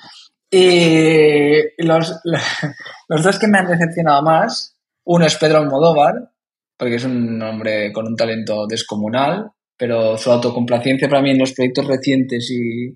Y 0.52 1.58
los, 1.84 2.22
los 3.10 3.24
dos 3.24 3.40
que 3.40 3.48
me 3.48 3.58
han 3.60 3.68
decepcionado 3.68 4.22
más, 4.22 4.78
uno 5.06 5.26
es 5.26 5.36
Pedro 5.38 5.60
Almodóvar, 5.60 6.32
porque 6.78 6.96
es 6.96 7.06
un 7.06 7.42
hombre 7.42 7.92
con 7.94 8.06
un 8.08 8.16
talento 8.16 8.68
descomunal, 8.68 9.52
pero 9.78 10.18
su 10.18 10.32
autocomplacencia 10.32 11.08
para 11.10 11.22
mí 11.22 11.32
en 11.32 11.40
los 11.40 11.54
proyectos 11.54 11.88
recientes 11.88 12.50
y, 12.52 12.96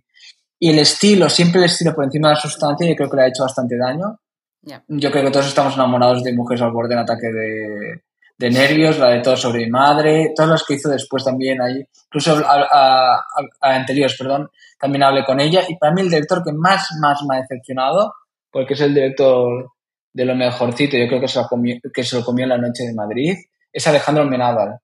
y 0.60 0.70
el 0.70 0.80
estilo, 0.80 1.30
siempre 1.30 1.60
el 1.62 1.66
estilo 1.66 1.94
por 1.96 2.04
encima 2.04 2.30
de 2.30 2.36
la 2.36 2.40
sustancia, 2.42 2.88
yo 2.88 2.96
creo 2.96 3.10
que 3.10 3.16
le 3.18 3.24
ha 3.24 3.28
hecho 3.28 3.44
bastante 3.44 3.78
daño. 3.78 4.20
Ya. 4.62 4.84
Yo 4.88 5.12
creo 5.12 5.24
que 5.24 5.32
todos 5.32 5.48
estamos 5.48 5.76
enamorados 5.76 6.24
de 6.24 6.34
Mujeres 6.34 6.62
al 6.62 6.72
borde 6.72 6.90
de 6.90 6.96
un 6.96 7.02
ataque 7.04 7.28
de, 7.28 8.02
de 8.38 8.50
nervios, 8.52 9.00
la 9.00 9.10
de 9.10 9.22
Todo 9.22 9.36
sobre 9.36 9.66
mi 9.66 9.72
madre, 9.72 10.34
todas 10.36 10.52
las 10.52 10.64
que 10.64 10.76
hizo 10.76 10.90
después 10.90 11.24
también 11.24 11.62
ahí, 11.62 11.84
incluso 12.06 12.34
a, 12.46 12.62
a- 12.70 13.16
a- 13.62 13.76
anteriores, 13.76 14.16
perdón, 14.18 14.50
también 14.80 15.04
hablé 15.04 15.26
con 15.26 15.40
ella 15.40 15.64
y 15.68 15.76
para 15.76 15.92
mí 15.94 16.02
el 16.02 16.10
director 16.10 16.44
que 16.44 16.52
más, 16.54 16.88
más 17.02 17.20
me 17.28 17.38
ha 17.38 17.42
decepcionado, 17.42 18.14
porque 18.52 18.76
es 18.76 18.82
el 18.82 18.94
director 18.94 19.72
de 20.14 20.26
lo 20.26 20.36
mejorcito, 20.36 20.98
yo 20.98 21.08
creo 21.08 21.20
que 21.22 21.28
se 21.28 21.40
lo 21.40 21.48
comió, 21.48 21.78
que 21.94 22.04
se 22.04 22.16
lo 22.18 22.24
comió 22.24 22.44
en 22.44 22.50
la 22.50 22.58
noche 22.58 22.84
de 22.84 22.94
Madrid, 22.94 23.36
es 23.74 23.88
Alejandro 23.88 24.26
Menábar. 24.26 24.80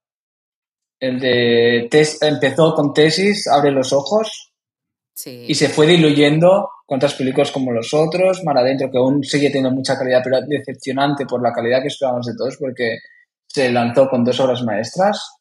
El 0.99 1.19
de 1.19 1.87
tes- 1.91 2.21
empezó 2.21 2.73
con 2.73 2.93
tesis, 2.93 3.47
abre 3.47 3.71
los 3.71 3.91
ojos, 3.93 4.51
Sí. 5.15 5.45
y 5.47 5.53
se 5.53 5.69
fue 5.69 5.85
diluyendo 5.85 6.69
con 6.87 6.97
otras 6.97 7.13
películas 7.13 7.51
como 7.51 7.71
Los 7.71 7.93
Otros, 7.93 8.43
Mar 8.43 8.57
Adentro, 8.57 8.89
que 8.91 8.97
aún 8.97 9.23
sigue 9.23 9.47
teniendo 9.49 9.71
mucha 9.71 9.95
calidad, 9.97 10.21
pero 10.23 10.41
decepcionante 10.41 11.25
por 11.27 11.41
la 11.41 11.51
calidad 11.53 11.81
que 11.81 11.87
esperábamos 11.89 12.25
de 12.25 12.33
todos, 12.35 12.57
porque 12.57 12.97
se 13.53 13.71
lanzó 13.71 14.09
con 14.09 14.23
dos 14.23 14.39
obras 14.39 14.63
maestras, 14.63 15.37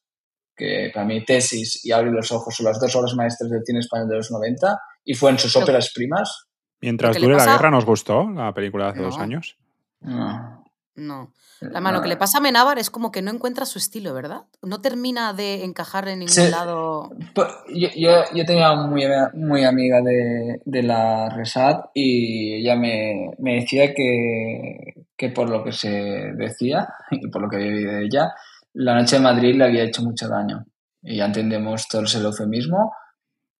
que 0.54 0.90
para 0.92 1.06
mí 1.06 1.24
Tesis 1.24 1.84
y 1.84 1.92
Abre 1.92 2.10
los 2.10 2.30
Ojos 2.30 2.54
son 2.54 2.66
las 2.66 2.78
dos 2.78 2.94
obras 2.94 3.14
maestras 3.14 3.50
del 3.50 3.62
cine 3.64 3.80
español 3.80 4.08
de 4.08 4.16
los 4.16 4.30
90, 4.30 4.78
y 5.04 5.14
fue 5.14 5.30
en 5.30 5.38
sus 5.38 5.56
óperas 5.56 5.92
primas. 5.94 6.46
Mientras 6.82 7.16
dure 7.16 7.36
la 7.36 7.46
guerra, 7.46 7.70
¿nos 7.70 7.86
gustó 7.86 8.28
la 8.28 8.52
película 8.52 8.84
de 8.84 8.90
hace 8.90 9.02
dos 9.02 9.18
años? 9.18 9.56
No. 10.00 10.62
No. 10.94 11.32
La 11.60 11.80
mano 11.80 12.02
que 12.02 12.08
le 12.08 12.16
pasa 12.16 12.38
a 12.38 12.40
Menábar 12.40 12.78
es 12.78 12.90
como 12.90 13.10
que 13.12 13.22
no 13.22 13.30
encuentra 13.30 13.64
su 13.66 13.78
estilo, 13.78 14.12
¿verdad? 14.12 14.42
No 14.62 14.80
termina 14.80 15.32
de 15.32 15.64
encajar 15.64 16.08
en 16.08 16.18
ningún 16.18 16.34
Sí. 16.34 16.50
lado. 16.50 17.10
Pues, 17.34 17.48
Yo, 17.74 17.88
yo, 17.96 18.10
yo 18.34 18.44
tenía 18.44 18.74
muy, 18.74 19.04
muy 19.34 19.64
amiga 19.64 20.02
de, 20.02 20.60
de 20.64 20.82
la 20.82 21.30
Resat 21.30 21.86
y 21.94 22.54
ella 22.54 22.76
me, 22.76 23.30
me 23.38 23.54
decía 23.60 23.94
que, 23.94 25.06
que 25.16 25.30
por 25.30 25.48
lo 25.48 25.62
que 25.64 25.72
se 25.72 25.88
decía 26.36 26.88
y 27.10 27.28
por 27.28 27.42
lo 27.42 27.48
que 27.48 27.56
había 27.56 27.68
vivido 27.70 27.92
de 27.92 28.04
ella, 28.04 28.32
la 28.74 28.94
noche 28.94 29.16
de 29.16 29.22
Madrid 29.22 29.54
le 29.56 29.64
había 29.64 29.84
hecho 29.84 30.02
mucho 30.02 30.28
daño. 30.28 30.66
Y 31.00 31.16
ya 31.16 31.24
entendemos 31.26 31.88
todo 31.88 32.02
el 32.02 32.24
eufemismo 32.24 32.92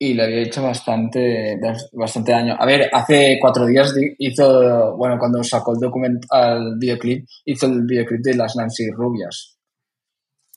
y 0.05 0.15
le 0.15 0.25
había 0.25 0.43
hecho 0.43 0.65
bastante, 0.65 1.61
bastante 1.93 2.33
daño. 2.33 2.57
A 2.59 2.67
ver, 2.67 2.91
hace 2.93 3.39
cuatro 3.41 3.67
días 3.67 3.95
hizo, 4.19 4.97
bueno, 4.97 5.17
cuando 5.17 5.45
sacó 5.45 5.75
el 5.75 5.79
documental, 5.79 6.75
videoclip, 6.77 7.25
hizo 7.45 7.67
el 7.67 7.83
videoclip 7.83 8.21
de 8.21 8.35
las 8.35 8.57
Nancy 8.57 8.91
Rubias 8.91 9.57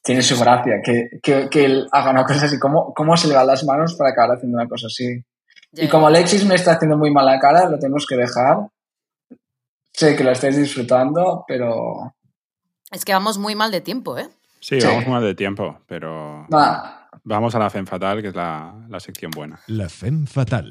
tiene 0.04 0.22
su 0.22 0.40
gracia, 0.40 0.76
que, 0.84 1.10
que, 1.22 1.50
que 1.50 1.66
él 1.66 1.88
haga 1.92 2.12
una 2.12 2.26
cosa 2.26 2.46
así. 2.46 2.60
¿Cómo, 2.60 2.94
¿Cómo 2.94 3.18
se 3.18 3.28
le 3.28 3.34
van 3.34 3.48
las 3.48 3.64
manos 3.66 3.96
para 3.96 4.12
acabar 4.12 4.38
haciendo 4.38 4.56
una 4.58 4.68
cosa 4.68 4.86
así? 4.86 5.24
Ya, 5.72 5.84
Y 5.84 5.90
como 5.90 6.06
Alexis 6.06 6.46
me 6.46 6.54
está 6.54 6.74
haciendo 6.74 6.96
muy 6.96 7.10
mala 7.12 7.40
cara, 7.40 7.68
lo 7.68 7.80
tenemos 7.80 8.06
que 8.08 8.16
dejar. 8.16 8.68
Sé 9.92 10.16
que 10.16 10.24
lo 10.24 10.32
estáis 10.32 10.58
disfrutando, 10.58 11.44
pero... 11.48 12.14
Es 12.92 13.04
que 13.04 13.14
vamos 13.14 13.40
muy 13.40 13.56
mal 13.56 13.72
de 13.72 13.82
tiempo, 13.82 14.16
¿eh? 14.16 14.28
Sí, 14.60 14.80
Sí. 14.80 14.86
vamos 14.88 15.08
mal 15.08 15.24
de 15.24 15.34
tiempo, 15.34 15.80
pero 15.88 16.46
Va, 16.54 17.05
vamos 17.26 17.56
a 17.56 17.60
la 17.60 17.70
Femme 17.70 17.88
Fatal, 17.88 18.22
que 18.22 18.30
es 18.30 18.36
la, 18.36 18.86
la 18.88 19.00
sección 19.00 19.32
buena. 19.32 19.60
La 19.68 19.90
Femme 19.90 20.28
Fatal. 20.28 20.70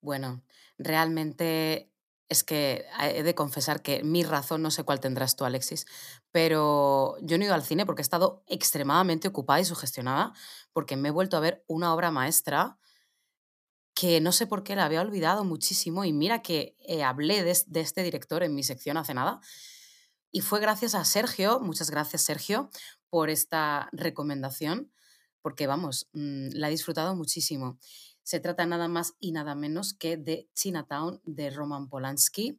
Bueno, 0.00 0.44
realmente 0.78 1.90
es 2.28 2.42
que 2.42 2.84
he 3.00 3.22
de 3.22 3.34
confesar 3.34 3.82
que 3.82 4.02
mi 4.02 4.24
razón, 4.24 4.62
no 4.62 4.70
sé 4.70 4.82
cuál 4.82 5.00
tendrás 5.00 5.36
tú, 5.36 5.44
Alexis, 5.44 5.86
pero 6.32 7.16
yo 7.20 7.38
no 7.38 7.44
he 7.44 7.46
ido 7.46 7.54
al 7.54 7.64
cine 7.64 7.86
porque 7.86 8.02
he 8.02 8.02
estado 8.02 8.42
extremadamente 8.46 9.28
ocupada 9.28 9.60
y 9.60 9.64
sugestionada 9.64 10.32
porque 10.72 10.96
me 10.96 11.08
he 11.08 11.12
vuelto 11.12 11.36
a 11.36 11.40
ver 11.40 11.64
una 11.68 11.94
obra 11.94 12.10
maestra 12.10 12.78
que 13.94 14.20
no 14.20 14.32
sé 14.32 14.46
por 14.46 14.62
qué 14.62 14.76
la 14.76 14.84
había 14.84 15.00
olvidado 15.00 15.44
muchísimo 15.44 16.04
y 16.04 16.12
mira 16.12 16.42
que 16.42 16.76
eh, 16.80 17.02
hablé 17.02 17.42
de, 17.42 17.56
de 17.66 17.80
este 17.80 18.02
director 18.02 18.42
en 18.42 18.54
mi 18.54 18.62
sección 18.62 18.96
hace 18.96 19.14
nada 19.14 19.40
y 20.30 20.40
fue 20.40 20.60
gracias 20.60 20.94
a 20.94 21.04
Sergio, 21.04 21.60
muchas 21.60 21.90
gracias 21.90 22.22
Sergio 22.22 22.70
por 23.08 23.30
esta 23.30 23.88
recomendación 23.92 24.92
porque 25.46 25.68
vamos, 25.68 26.08
mm, 26.12 26.48
la 26.54 26.66
he 26.66 26.72
disfrutado 26.72 27.14
muchísimo. 27.14 27.78
Se 28.26 28.40
trata 28.40 28.66
nada 28.66 28.88
más 28.88 29.14
y 29.20 29.30
nada 29.30 29.54
menos 29.54 29.94
que 29.94 30.16
de 30.16 30.48
Chinatown 30.52 31.20
de 31.22 31.48
Roman 31.50 31.88
Polanski 31.88 32.58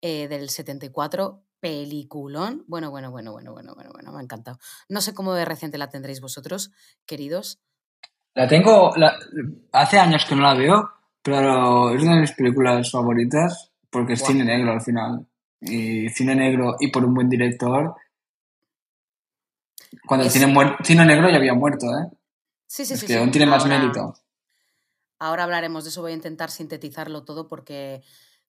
eh, 0.00 0.28
del 0.28 0.48
74, 0.48 1.42
peliculón. 1.58 2.62
Bueno, 2.68 2.92
bueno, 2.92 3.10
bueno, 3.10 3.32
bueno, 3.32 3.52
bueno, 3.52 3.74
bueno, 3.74 3.90
bueno, 3.92 4.12
me 4.12 4.18
ha 4.18 4.22
encantado. 4.22 4.60
No 4.88 5.00
sé 5.00 5.12
cómo 5.12 5.34
de 5.34 5.44
reciente 5.44 5.76
la 5.76 5.88
tendréis 5.90 6.20
vosotros, 6.20 6.70
queridos. 7.04 7.58
La 8.34 8.46
tengo. 8.46 8.92
la- 8.96 9.16
hace 9.72 9.98
años 9.98 10.24
que 10.24 10.36
no 10.36 10.42
la 10.42 10.54
veo, 10.54 10.88
pero 11.20 11.90
es 11.92 12.00
una 12.00 12.14
de 12.14 12.20
mis 12.20 12.32
películas 12.32 12.88
favoritas 12.88 13.72
porque 13.90 14.12
es 14.12 14.22
cine 14.22 14.44
negro 14.44 14.70
al 14.70 14.82
final. 14.82 15.26
Y 15.60 16.08
cine 16.10 16.36
negro 16.36 16.76
y 16.78 16.92
por 16.92 17.04
un 17.04 17.12
buen 17.12 17.28
director. 17.28 17.96
Cuando 20.06 20.26
el 20.26 20.30
cine, 20.30 20.54
cine 20.84 21.04
negro 21.04 21.28
ya 21.28 21.38
había 21.38 21.54
muerto, 21.54 21.86
¿eh? 21.86 22.08
Sí, 22.68 22.84
sí, 22.86 22.94
es 22.94 23.00
sí. 23.00 23.06
que 23.08 23.14
sí. 23.14 23.18
aún 23.18 23.32
tiene 23.32 23.46
más 23.46 23.64
Ahora- 23.64 23.80
mérito. 23.80 24.14
Ahora 25.18 25.44
hablaremos 25.44 25.84
de 25.84 25.90
eso, 25.90 26.02
voy 26.02 26.12
a 26.12 26.14
intentar 26.14 26.50
sintetizarlo 26.50 27.24
todo 27.24 27.48
porque 27.48 28.02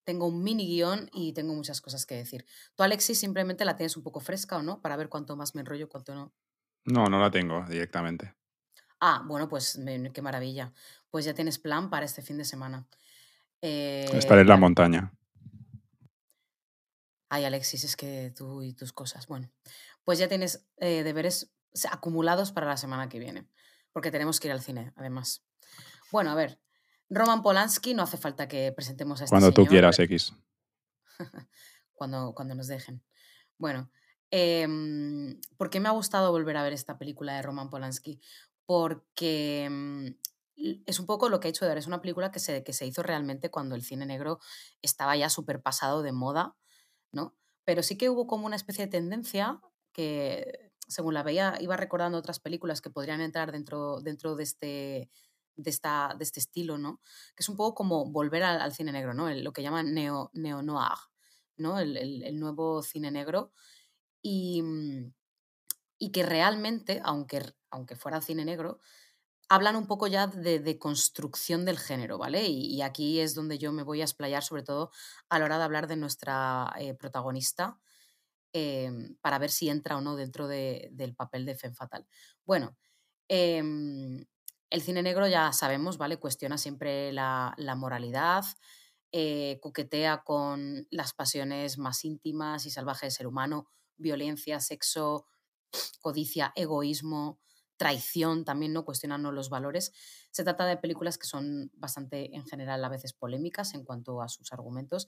tengo 0.04 0.28
un 0.28 0.44
mini 0.44 0.66
guion 0.68 1.10
y 1.14 1.34
tengo 1.34 1.54
muchas 1.54 1.82
cosas 1.82 2.06
que 2.06 2.16
decir. 2.16 2.46
Tú, 2.76 2.84
Alexis, 2.84 3.20
simplemente 3.20 3.66
la 3.66 3.76
tienes 3.76 3.98
un 3.98 4.04
poco 4.04 4.20
fresca 4.20 4.58
o 4.58 4.64
no, 4.64 4.82
para 4.82 4.96
ver 4.96 5.10
cuánto 5.10 5.36
más 5.36 5.56
me 5.56 5.62
enrollo, 5.62 5.90
cuánto 5.90 6.16
no. 6.16 6.34
No, 6.86 7.08
no 7.08 7.20
la 7.20 7.30
tengo 7.30 7.66
directamente. 7.68 8.34
Ah, 9.00 9.24
bueno, 9.26 9.48
pues 9.48 9.80
qué 10.14 10.22
maravilla. 10.22 10.74
Pues 11.10 11.26
ya 11.26 11.34
tienes 11.34 11.60
plan 11.60 11.90
para 11.90 12.06
este 12.06 12.22
fin 12.22 12.38
de 12.38 12.46
semana. 12.46 12.88
Eh, 13.62 14.10
Estaré 14.14 14.42
en 14.42 14.48
la 14.48 14.58
montaña. 14.58 15.14
Ay, 17.30 17.44
Alexis, 17.44 17.84
es 17.84 17.96
que 17.96 18.32
tú 18.36 18.64
y 18.64 18.74
tus 18.74 18.94
cosas. 18.94 19.28
Bueno, 19.28 19.52
pues 20.04 20.20
ya 20.20 20.30
tienes 20.30 20.66
eh, 20.78 21.04
deberes 21.04 21.54
acumulados 21.92 22.52
para 22.52 22.68
la 22.68 22.78
semana 22.78 23.10
que 23.10 23.20
viene, 23.20 23.48
porque 23.92 24.12
tenemos 24.12 24.40
que 24.40 24.48
ir 24.48 24.54
al 24.54 24.62
cine, 24.62 24.94
además. 24.96 25.47
Bueno, 26.12 26.32
a 26.32 26.36
ver, 26.36 26.60
Roman 27.10 27.42
Polanski, 27.42 27.94
no 27.94 28.04
hace 28.04 28.18
falta 28.18 28.48
que 28.48 28.72
presentemos 28.72 29.22
a 29.22 29.26
este 29.26 29.34
Cuando 29.34 29.52
tú 29.52 29.66
quieras, 29.66 30.00
X. 30.00 30.34
cuando, 31.94 32.34
cuando 32.34 32.56
nos 32.56 32.68
dejen. 32.68 33.04
Bueno, 33.58 33.92
em, 34.32 35.40
¿por 35.58 35.70
qué 35.70 35.80
me 35.80 35.90
ha 35.90 35.94
gustado 35.94 36.32
volver 36.32 36.58
a 36.58 36.64
ver 36.64 36.74
esta 36.74 36.98
película 36.98 37.36
de 37.36 37.42
Roman 37.42 37.70
Polanski? 37.70 38.20
Porque 38.66 39.66
l- 40.56 40.84
es 40.86 41.00
un 41.00 41.06
poco 41.06 41.30
lo 41.30 41.40
que 41.40 41.48
ha 41.48 41.50
hecho 41.50 41.66
Edward, 41.66 41.80
es 41.80 41.88
una 41.88 42.02
película 42.02 42.32
que 42.32 42.40
se, 42.40 42.64
que 42.64 42.74
se 42.74 42.86
hizo 42.86 43.04
realmente 43.04 43.50
cuando 43.50 43.76
el 43.76 43.84
cine 43.84 44.06
negro 44.06 44.40
estaba 44.82 45.16
ya 45.16 45.30
súper 45.30 45.62
pasado 45.62 46.04
de 46.04 46.12
moda, 46.12 46.56
¿no? 47.12 47.36
Pero 47.64 47.84
sí 47.84 47.98
que 47.98 48.10
hubo 48.10 48.28
como 48.28 48.46
una 48.46 48.56
especie 48.56 48.86
de 48.86 48.92
tendencia 48.92 49.60
que, 49.92 50.72
según 50.88 51.14
la 51.14 51.24
veía, 51.24 51.56
iba 51.60 51.76
recordando 51.78 52.18
otras 52.18 52.40
películas 52.40 52.82
que 52.82 52.90
podrían 52.90 53.22
entrar 53.22 53.52
dentro, 53.52 54.00
dentro 54.02 54.36
de, 54.36 54.44
este, 54.44 55.10
de, 55.58 55.70
esta, 55.70 56.16
de 56.18 56.24
este 56.24 56.40
estilo, 56.40 56.78
¿no? 56.78 57.02
Que 57.36 57.44
es 57.44 57.50
un 57.50 57.58
poco 57.58 57.76
como 57.76 58.06
volver 58.12 58.44
al, 58.44 58.74
cine 58.74 58.92
negro, 58.92 59.14
¿no? 59.14 59.30
El- 59.30 59.44
lo 59.44 59.54
que 59.54 59.64
llaman 59.64 59.94
neo, 59.94 60.32
neo-noir, 60.34 60.98
¿no? 61.58 61.80
El, 61.80 61.98
el- 61.98 62.40
nuevo 62.40 62.82
cine 62.84 63.12
negro. 63.12 63.52
Y, 64.24 64.62
mm, 64.64 65.14
y 66.00 66.12
que 66.12 66.24
realmente, 66.24 67.02
aunque, 67.04 67.44
aunque 67.72 67.96
fuera 67.96 68.22
cine 68.22 68.46
negro, 68.46 68.80
hablan 69.50 69.76
un 69.76 69.88
poco 69.88 70.08
ya 70.08 70.28
de, 70.28 70.60
de 70.60 70.80
construcción 70.80 71.66
del 71.66 71.78
género, 71.80 72.18
¿vale? 72.18 72.48
Y, 72.48 72.76
y 72.76 72.82
aquí 72.82 73.20
es 73.20 73.36
donde 73.36 73.58
yo 73.60 73.72
me 73.74 73.84
voy 73.84 74.02
a 74.02 74.06
explayar, 74.06 74.44
sobre 74.44 74.64
todo 74.64 74.92
a 75.30 75.40
la 75.40 75.46
hora 75.46 75.58
de 75.60 75.64
hablar 75.66 75.88
de 75.88 75.98
nuestra 75.98 76.74
eh, 76.80 76.94
protagonista, 76.96 77.80
em, 78.54 79.18
para 79.22 79.40
ver 79.40 79.52
si 79.52 79.70
entra 79.70 79.98
o 79.98 80.02
no 80.02 80.16
dentro 80.16 80.48
de- 80.48 80.90
del 80.94 81.16
papel 81.16 81.46
de 81.46 81.56
Femme 81.56 81.76
Fatal. 81.76 82.08
Bueno, 82.46 82.78
em, 83.30 84.26
el 84.70 84.82
cine 84.82 85.04
negro 85.04 85.28
ya 85.28 85.52
sabemos, 85.54 85.98
¿vale? 85.98 86.18
Cuestiona 86.18 86.58
siempre 86.58 87.12
la, 87.14 87.56
moralidad, 87.78 88.46
eh, 89.12 89.60
coquetea 89.62 90.24
con 90.24 90.88
las 90.92 91.14
pasiones 91.14 91.78
más 91.78 92.04
íntimas 92.04 92.66
y 92.66 92.72
salvajes 92.72 93.02
del 93.04 93.12
ser 93.12 93.28
humano, 93.28 93.68
violencia, 93.98 94.60
sexo, 94.60 95.26
codicia, 96.02 96.52
egoísmo, 96.56 97.40
traición, 97.78 98.44
también 98.44 98.74
no 98.74 98.86
cuestionando 98.86 99.32
los 99.32 99.50
valores. 99.50 99.94
Se 100.32 100.44
trata 100.44 100.66
de 100.66 100.78
películas 100.78 101.18
que 101.18 101.28
son 101.28 101.72
bastante, 101.76 102.36
en 102.36 102.46
general, 102.46 102.84
a 102.84 102.90
veces 102.90 103.14
polémicas 103.14 103.74
en 103.74 103.84
cuanto 103.86 104.22
a 104.22 104.30
sus 104.30 104.52
argumentos 104.52 105.08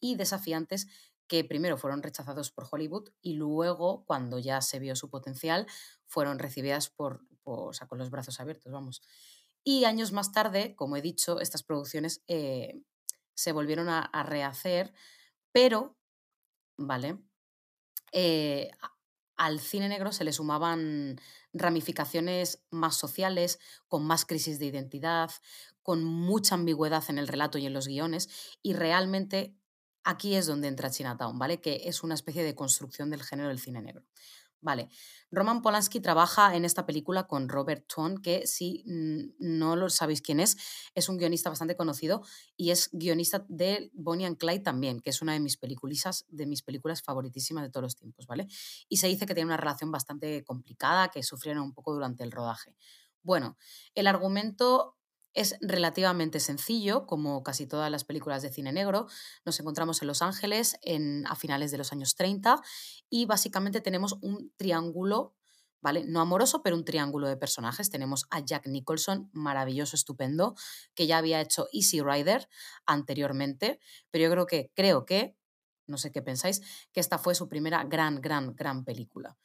y 0.00 0.16
desafiantes 0.16 0.86
que 1.26 1.44
primero 1.44 1.78
fueron 1.78 2.02
rechazados 2.02 2.50
por 2.50 2.66
Hollywood 2.70 3.10
y 3.22 3.34
luego, 3.34 4.04
cuando 4.04 4.38
ya 4.38 4.60
se 4.60 4.80
vio 4.80 4.96
su 4.96 5.10
potencial, 5.10 5.66
fueron 6.06 6.38
recibidas 6.40 6.90
por- 6.90 7.24
o 7.44 7.72
sea, 7.72 7.86
con 7.86 7.98
los 7.98 8.10
brazos 8.10 8.40
abiertos, 8.40 8.72
vamos. 8.72 9.02
Y 9.62 9.84
años 9.84 10.12
más 10.12 10.32
tarde, 10.32 10.74
como 10.74 10.96
he 10.96 11.02
dicho, 11.02 11.40
estas 11.40 11.62
producciones 11.62 12.22
eh, 12.28 12.80
se 13.34 13.52
volvieron 13.52 13.88
a, 13.88 14.22
rehacer, 14.24 14.92
pero, 15.52 15.96
¿vale? 16.76 17.18
Eh, 18.12 18.70
al 19.36 19.60
cine 19.60 19.88
negro 19.88 20.12
se 20.12 20.24
le 20.24 20.32
sumaban 20.32 21.18
ramificaciones 21.52 22.62
más 22.70 22.96
sociales, 22.96 23.58
con 23.88 24.04
más 24.04 24.26
crisis 24.26 24.58
de 24.58 24.66
identidad, 24.66 25.30
con 25.82 26.04
mucha 26.04 26.54
ambigüedad 26.54 27.04
en 27.08 27.18
el 27.18 27.28
relato 27.28 27.56
y 27.58 27.66
en 27.66 27.72
los 27.72 27.86
guiones, 27.86 28.28
y 28.62 28.74
realmente 28.74 29.56
aquí 30.04 30.34
es 30.34 30.46
donde 30.46 30.68
entra 30.68 30.90
Chinatown, 30.90 31.38
¿vale? 31.38 31.60
Que 31.60 31.82
es 31.84 32.02
una 32.02 32.14
especie 32.14 32.44
de 32.44 32.54
construcción 32.54 33.10
del 33.10 33.22
género 33.22 33.48
del 33.48 33.58
cine 33.58 33.80
negro. 33.80 34.04
Vale, 34.62 34.90
Roman 35.30 35.62
Polanski 35.62 36.00
trabaja 36.00 36.54
en 36.54 36.66
esta 36.66 36.84
película 36.84 37.26
con 37.26 37.48
Robert 37.48 37.86
Tone, 37.86 38.20
que 38.22 38.46
si 38.46 38.84
no 38.84 39.74
lo 39.74 39.88
sabéis 39.88 40.20
quién 40.20 40.38
es, 40.38 40.58
es 40.94 41.08
un 41.08 41.16
guionista 41.16 41.48
bastante 41.48 41.76
conocido 41.76 42.22
y 42.58 42.70
es 42.70 42.90
guionista 42.92 43.46
de 43.48 43.90
Bonnie 43.94 44.26
and 44.26 44.36
Clyde 44.36 44.60
también, 44.60 45.00
que 45.00 45.10
es 45.10 45.22
una 45.22 45.32
de 45.32 45.40
mis 45.40 45.56
películas, 45.56 46.26
de 46.28 46.44
mis 46.44 46.60
películas 46.62 47.00
favoritísimas 47.02 47.64
de 47.64 47.70
todos 47.70 47.84
los 47.84 47.96
tiempos, 47.96 48.26
¿vale? 48.26 48.48
Y 48.88 48.98
se 48.98 49.06
dice 49.06 49.24
que 49.24 49.34
tiene 49.34 49.46
una 49.46 49.56
relación 49.56 49.90
bastante 49.90 50.44
complicada, 50.44 51.08
que 51.08 51.22
sufrieron 51.22 51.62
un 51.62 51.72
poco 51.72 51.94
durante 51.94 52.22
el 52.22 52.30
rodaje. 52.30 52.76
Bueno, 53.22 53.56
el 53.94 54.06
argumento 54.06 54.99
es 55.34 55.56
relativamente 55.60 56.40
sencillo, 56.40 57.06
como 57.06 57.42
casi 57.42 57.66
todas 57.66 57.90
las 57.90 58.04
películas 58.04 58.42
de 58.42 58.50
cine 58.50 58.72
negro. 58.72 59.06
Nos 59.44 59.58
encontramos 59.60 60.02
en 60.02 60.08
Los 60.08 60.22
Ángeles 60.22 60.76
en, 60.82 61.26
a 61.26 61.36
finales 61.36 61.70
de 61.70 61.78
los 61.78 61.92
años 61.92 62.14
30 62.16 62.60
y 63.08 63.26
básicamente 63.26 63.80
tenemos 63.80 64.18
un 64.22 64.52
triángulo, 64.56 65.34
¿vale? 65.80 66.04
No 66.04 66.20
amoroso, 66.20 66.62
pero 66.62 66.76
un 66.76 66.84
triángulo 66.84 67.28
de 67.28 67.36
personajes. 67.36 67.90
Tenemos 67.90 68.26
a 68.30 68.40
Jack 68.40 68.66
Nicholson, 68.66 69.30
maravilloso, 69.32 69.94
estupendo, 69.94 70.54
que 70.94 71.06
ya 71.06 71.18
había 71.18 71.40
hecho 71.40 71.68
Easy 71.72 72.00
Rider 72.00 72.48
anteriormente, 72.86 73.78
pero 74.10 74.24
yo 74.24 74.30
creo 74.30 74.46
que, 74.46 74.72
creo 74.74 75.04
que, 75.04 75.36
no 75.86 75.96
sé 75.96 76.10
qué 76.10 76.22
pensáis, 76.22 76.60
que 76.92 77.00
esta 77.00 77.18
fue 77.18 77.34
su 77.34 77.48
primera 77.48 77.84
gran, 77.84 78.20
gran, 78.20 78.54
gran 78.54 78.84
película, 78.84 79.36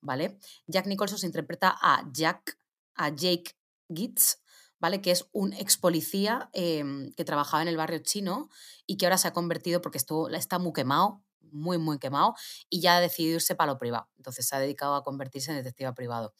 ¿vale? 0.00 0.38
Jack 0.66 0.86
Nicholson 0.86 1.18
se 1.18 1.26
interpreta 1.26 1.76
a 1.80 2.08
Jack, 2.12 2.58
a 2.94 3.08
Jake 3.08 3.56
Gitz, 3.88 4.41
¿vale? 4.82 5.00
Que 5.00 5.12
es 5.12 5.28
un 5.30 5.52
ex 5.52 5.76
policía 5.78 6.50
em, 6.52 7.12
que 7.12 7.24
trabajaba 7.24 7.62
en 7.62 7.68
el 7.68 7.76
barrio 7.76 8.00
chino 8.00 8.50
y 8.84 8.96
que 8.96 9.06
ahora 9.06 9.16
se 9.16 9.28
ha 9.28 9.32
convertido, 9.32 9.80
porque 9.80 9.96
está 9.96 10.58
muy 10.58 10.72
quemado, 10.72 11.22
muy, 11.40 11.78
muy 11.78 12.00
quemado, 12.00 12.34
y 12.68 12.80
ya 12.80 12.96
ha 12.96 13.00
decidido 13.00 13.36
irse 13.36 13.54
para 13.54 13.72
lo 13.72 13.78
privado. 13.78 14.08
Entonces 14.16 14.48
se 14.48 14.56
ha 14.56 14.58
dedicado 14.58 14.96
a 14.96 15.04
convertirse 15.04 15.52
en 15.52 15.58
detective 15.58 15.92
privado. 15.92 16.34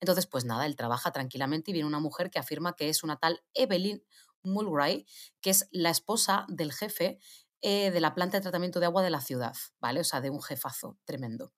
Entonces, 0.00 0.26
pues 0.26 0.44
nada, 0.44 0.66
él 0.66 0.74
trabaja 0.74 1.12
tranquilamente 1.12 1.70
y 1.70 1.74
viene 1.74 1.86
una 1.86 2.00
mujer 2.00 2.30
que 2.30 2.40
afirma 2.40 2.74
que 2.74 2.88
es 2.88 3.04
una 3.04 3.16
tal 3.16 3.44
Evelyn 3.54 4.02
Mulgray, 4.42 5.06
que 5.40 5.50
es 5.50 5.68
la 5.70 5.90
esposa 5.90 6.46
del 6.48 6.72
jefe 6.72 7.20
eh, 7.62 7.92
de 7.92 8.00
la 8.00 8.12
planta 8.12 8.38
de 8.38 8.42
tratamiento 8.42 8.80
de 8.80 8.86
agua 8.86 9.04
de 9.04 9.10
la 9.10 9.20
ciudad, 9.20 9.54
¿vale? 9.78 10.00
O 10.00 10.04
sea, 10.04 10.20
de 10.20 10.30
un 10.30 10.42
jefazo 10.42 10.98
tremendo. 11.04 11.52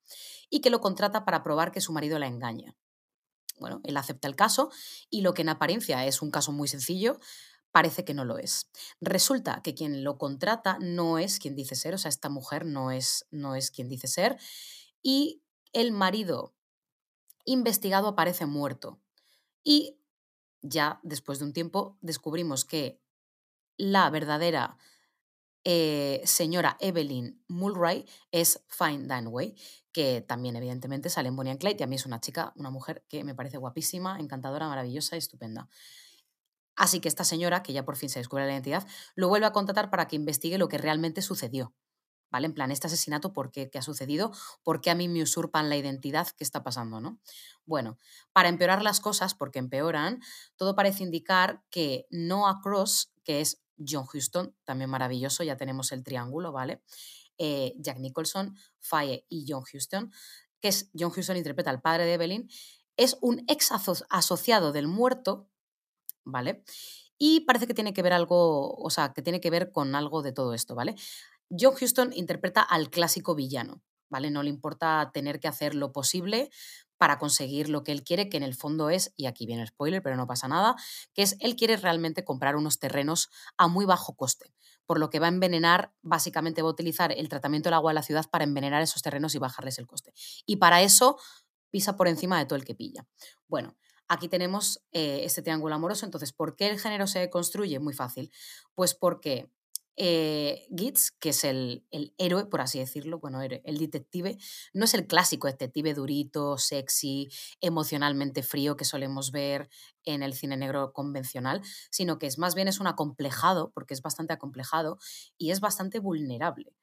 Y 0.51 0.61
que 0.61 0.69
lo 0.69 0.83
contrata 0.83 1.25
para 1.25 1.43
probar 1.43 1.73
que 1.73 1.81
su 1.81 1.95
marido 1.95 2.19
la 2.19 2.27
engaña. 2.27 2.77
Bueno, 3.59 3.81
él 3.85 3.97
acepta 3.97 4.29
el 4.29 4.37
caso 4.37 4.71
y 5.11 5.23
lo 5.23 5.35
que 5.35 5.43
en 5.43 5.49
apariencia 5.49 6.05
es 6.07 6.23
un 6.23 6.31
caso 6.31 6.53
muy 6.53 6.69
sencillo, 6.69 7.19
parece 7.73 8.05
que 8.05 8.15
no 8.15 8.25
lo 8.25 8.39
es. 8.39 8.71
Resulta 9.01 9.61
que 9.63 9.75
quien 9.75 10.03
lo 10.03 10.19
contrata 10.19 10.79
no 10.81 11.19
es 11.19 11.39
quien 11.39 11.55
dice 11.55 11.75
ser, 11.75 11.95
o 11.95 11.99
sea, 11.99 12.09
esta 12.09 12.29
mujer 12.29 12.65
no 12.65 12.91
es, 12.91 13.27
no 13.31 13.55
es 13.55 13.71
quien 13.71 13.89
dice 13.89 14.09
ser, 14.09 14.39
y 15.03 15.43
el 15.73 15.93
marido 15.93 16.55
investigado 17.45 18.09
aparece 18.09 18.47
muerto. 18.47 19.01
Y 19.63 19.99
ya 20.63 21.01
después 21.03 21.39
de 21.39 21.45
un 21.45 21.53
tiempo 21.53 21.99
descubrimos 22.01 22.65
que 22.65 23.01
la 23.77 24.09
verdadera 24.11 24.79
eh, 25.65 26.23
señora 26.25 26.77
Evelyn 26.81 27.43
Mulray 27.49 28.07
es 28.31 28.65
Fine 28.69 29.07
Danway, 29.07 29.57
que 29.97 30.21
también 30.21 30.55
evidentemente 30.57 31.09
sale 31.09 31.29
en 31.29 31.37
Bonnie 31.37 31.53
and 31.53 31.59
Clyde 31.59 31.79
y 31.81 31.83
a 31.83 31.87
mí 31.87 31.97
es 31.97 32.05
una 32.05 32.21
chica, 32.21 32.53
una 32.57 32.69
mujer 32.69 33.03
que 33.09 33.25
me 33.25 33.35
parece 33.35 33.57
guapísima, 33.57 34.21
encantadora, 34.21 34.69
maravillosa 34.69 35.17
y 35.17 35.21
estupenda. 35.21 35.71
Así 36.77 37.01
que 37.01 37.09
esta 37.09 37.25
señora, 37.25 37.63
que 37.63 37.73
ya 37.73 37.87
por 37.87 37.97
fin 37.97 38.11
se 38.11 38.19
descubre 38.19 38.45
la 38.45 38.53
identidad, 38.53 38.87
lo 39.15 39.29
vuelve 39.29 39.47
a 39.47 39.53
contratar 39.53 39.89
para 39.89 40.07
que 40.07 40.17
investigue 40.17 40.59
lo 40.59 40.69
que 40.69 40.77
realmente 40.77 41.23
sucedió. 41.23 41.75
¿Vale? 42.31 42.45
En 42.45 42.53
plan, 42.53 42.71
este 42.73 42.89
asesinato, 42.89 43.33
¿por 43.33 43.51
qué? 43.51 43.71
¿Qué 43.71 43.79
ha 43.79 43.83
sucedido? 43.83 44.33
¿Por 44.63 44.83
qué 44.83 44.91
a 44.91 44.95
mí 44.95 45.09
me 45.09 45.23
usurpan 45.23 45.71
la 45.71 45.79
identidad? 45.79 46.29
¿Qué 46.37 46.45
está 46.45 46.63
pasando? 46.63 47.01
¿no? 47.01 47.19
Bueno, 47.65 47.99
para 48.35 48.51
empeorar 48.51 48.83
las 48.83 49.01
cosas, 49.01 49.35
porque 49.35 49.61
empeoran, 49.61 50.21
todo 50.57 50.75
parece 50.75 51.05
indicar 51.05 51.63
que 51.71 52.07
Noah 52.11 52.61
Cross, 52.63 53.15
que 53.25 53.41
es 53.41 53.63
John 53.79 54.05
Huston, 54.13 54.55
también 54.65 54.91
maravilloso, 54.91 55.43
ya 55.43 55.57
tenemos 55.57 55.91
el 55.93 56.05
triángulo, 56.05 56.53
¿vale? 56.53 56.83
Eh, 57.39 57.75
Jack 57.79 57.99
Nicholson, 57.99 58.57
Faye 58.81 59.27
y 59.29 59.47
John 59.49 59.65
Huston, 59.73 60.13
que 60.61 60.69
es 60.69 60.91
John 60.99 61.13
Huston 61.17 61.37
interpreta 61.37 61.71
al 61.71 61.81
padre 61.83 62.05
de 62.07 62.15
Evelyn, 62.15 62.49
es 62.97 63.19
un 63.21 63.45
ex 63.49 63.73
aso- 63.73 64.07
asociado 64.11 64.73
del 64.73 64.89
muerto, 64.89 65.49
¿vale? 66.25 66.65
Y 67.19 67.41
parece 67.41 67.67
que 67.67 67.75
tiene 67.75 67.95
que 67.95 68.03
ver 68.03 68.13
algo, 68.13 68.75
o 68.77 68.91
sea, 68.91 69.13
que 69.13 69.23
tiene 69.23 69.41
que 69.41 69.51
ver 69.51 69.73
con 69.73 69.95
algo 69.95 70.23
de 70.23 70.33
todo 70.33 70.55
esto, 70.55 70.75
¿vale? 70.75 70.95
John 71.51 71.75
Huston 71.81 72.13
interpreta 72.13 72.63
al 72.63 72.91
clásico 72.91 73.35
villano, 73.35 73.83
¿vale? 74.11 74.31
No 74.31 74.43
le 74.43 74.51
importa 74.51 75.11
tener 75.15 75.41
que 75.41 75.49
hacer 75.49 75.75
lo 75.75 75.93
posible 75.93 76.51
para 76.99 77.19
conseguir 77.19 77.69
lo 77.69 77.85
que 77.85 77.93
él 77.93 78.03
quiere, 78.05 78.29
que 78.29 78.39
en 78.39 78.43
el 78.43 78.55
fondo 78.55 78.91
es, 78.91 79.13
y 79.17 79.27
aquí 79.27 79.47
viene 79.47 79.63
el 79.63 79.69
spoiler, 79.69 80.03
pero 80.03 80.17
no 80.17 80.27
pasa 80.27 80.49
nada, 80.49 80.77
que 81.15 81.23
es 81.23 81.37
él 81.41 81.57
quiere 81.57 81.77
realmente 81.77 82.25
comprar 82.25 82.57
unos 82.57 82.79
terrenos 82.79 83.29
a 83.59 83.69
muy 83.69 83.85
bajo 83.85 84.17
coste, 84.17 84.53
por 84.87 84.99
lo 84.99 85.11
que 85.11 85.19
va 85.19 85.27
a 85.27 85.31
envenenar, 85.31 85.93
básicamente 86.03 86.63
va 86.63 86.69
a 86.69 86.73
utilizar 86.73 87.13
el 87.13 87.29
tratamiento 87.29 87.69
del 87.69 87.75
agua 87.75 87.91
de 87.91 87.97
la 87.97 88.03
ciudad 88.03 88.25
para 88.31 88.45
envenenar 88.45 88.83
esos 88.83 89.03
terrenos 89.03 89.35
y 89.35 89.39
bajarles 89.39 89.79
el 89.79 89.87
coste. 89.87 90.13
Y 90.47 90.57
para 90.57 90.83
eso 90.83 91.19
pisa 91.71 91.97
por 91.97 92.09
encima 92.09 92.39
de 92.39 92.47
todo 92.47 92.57
el 92.57 92.65
que 92.65 92.75
pilla. 92.75 93.07
Bueno, 93.49 93.77
aquí 94.09 94.29
tenemos 94.29 94.85
eh, 94.93 95.21
este 95.25 95.43
triángulo 95.43 95.75
amoroso, 95.75 96.07
entonces, 96.07 96.33
¿por 96.33 96.57
qué 96.57 96.69
el 96.69 96.79
género 96.79 97.07
se 97.07 97.29
construye? 97.29 97.79
Muy 97.81 97.95
fácil. 97.95 98.31
Pues 98.75 98.95
porque 98.95 99.51
eh, 99.97 100.67
Gitz, 100.77 101.11
que 101.11 101.31
es 101.31 101.45
el, 101.45 101.87
el 101.91 102.15
héroe, 102.19 102.47
por 102.47 102.61
así 102.61 102.79
decirlo, 102.79 103.19
bueno, 103.19 103.41
el 103.43 103.79
detective, 103.79 104.37
no 104.75 104.85
es 104.85 104.95
el 104.95 105.07
clásico 105.07 105.47
detective 105.47 105.95
durito, 105.95 106.59
sexy, 106.59 107.31
emocionalmente 107.61 108.43
frío 108.43 108.77
que 108.77 108.85
solemos 108.85 109.31
ver 109.31 109.69
en 110.05 110.23
el 110.23 110.35
cine 110.35 110.57
negro 110.57 110.93
convencional, 110.93 111.63
sino 111.91 112.19
que 112.19 112.27
es 112.27 112.39
más 112.39 112.55
bien 112.55 112.69
es 112.69 112.79
un 112.79 112.87
acomplejado, 112.87 113.71
porque 113.73 113.95
es 113.95 114.03
bastante 114.03 114.33
acomplejado 114.33 114.99
y 115.39 115.51
es 115.51 115.61
bastante 115.61 115.99
vulnerable. 115.99 116.75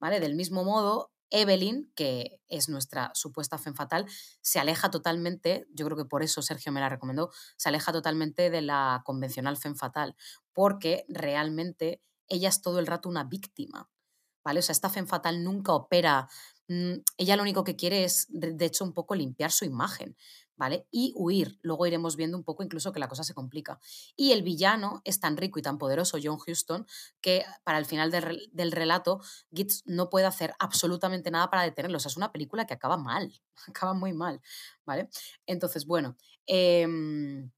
¿Vale? 0.00 0.20
Del 0.20 0.36
mismo 0.36 0.62
modo, 0.62 1.10
Evelyn, 1.30 1.90
que 1.94 2.40
es 2.48 2.68
nuestra 2.68 3.10
supuesta 3.14 3.58
fen 3.58 3.74
fatal, 3.74 4.06
se 4.40 4.58
aleja 4.58 4.90
totalmente, 4.90 5.66
yo 5.72 5.84
creo 5.86 5.96
que 5.96 6.04
por 6.04 6.22
eso 6.22 6.40
Sergio 6.42 6.72
me 6.72 6.80
la 6.80 6.88
recomendó, 6.88 7.30
se 7.56 7.68
aleja 7.68 7.92
totalmente 7.92 8.50
de 8.50 8.62
la 8.62 9.02
convencional 9.04 9.56
fen 9.56 9.76
fatal, 9.76 10.16
porque 10.52 11.04
realmente 11.08 12.00
ella 12.28 12.48
es 12.48 12.62
todo 12.62 12.78
el 12.78 12.86
rato 12.86 13.08
una 13.08 13.24
víctima, 13.24 13.90
¿vale? 14.44 14.60
O 14.60 14.62
sea, 14.62 14.72
esta 14.72 14.90
fen 14.90 15.06
fatal 15.06 15.44
nunca 15.44 15.72
opera, 15.72 16.28
mm, 16.68 16.94
ella 17.16 17.36
lo 17.36 17.42
único 17.42 17.64
que 17.64 17.76
quiere 17.76 18.04
es, 18.04 18.26
de, 18.28 18.64
hecho, 18.64 18.84
un 18.84 18.92
poco 18.92 19.14
limpiar 19.14 19.52
su 19.52 19.64
imagen, 19.64 20.16
¿vale? 20.56 20.86
Y 20.90 21.12
huir. 21.16 21.58
Luego 21.62 21.86
iremos 21.86 22.16
viendo 22.16 22.36
un 22.36 22.44
poco 22.44 22.62
incluso 22.62 22.92
que 22.92 22.98
la 22.98 23.08
cosa 23.08 23.24
se 23.24 23.34
complica. 23.34 23.78
Y 24.16 24.32
el 24.32 24.42
villano 24.42 25.00
es 25.04 25.20
tan 25.20 25.36
rico 25.36 25.58
y 25.58 25.62
tan 25.62 25.78
poderoso, 25.78 26.18
John 26.22 26.38
Huston, 26.44 26.86
que 27.20 27.44
para 27.64 27.78
el 27.78 27.86
final 27.86 28.10
del, 28.10 28.50
del 28.52 28.72
relato, 28.72 29.20
Gitz 29.52 29.82
no 29.86 30.10
puede 30.10 30.26
hacer 30.26 30.54
absolutamente 30.58 31.30
nada 31.30 31.50
para 31.50 31.62
detenerlo. 31.62 31.98
Es 31.98 32.16
una 32.16 32.32
película 32.32 32.66
que 32.66 32.74
acaba 32.74 32.96
mal, 32.96 33.32
acaba 33.68 33.94
muy 33.94 34.12
mal, 34.12 34.40
¿vale? 34.84 35.08
Entonces, 35.46 35.86
bueno, 35.86 36.16
em, 36.46 37.50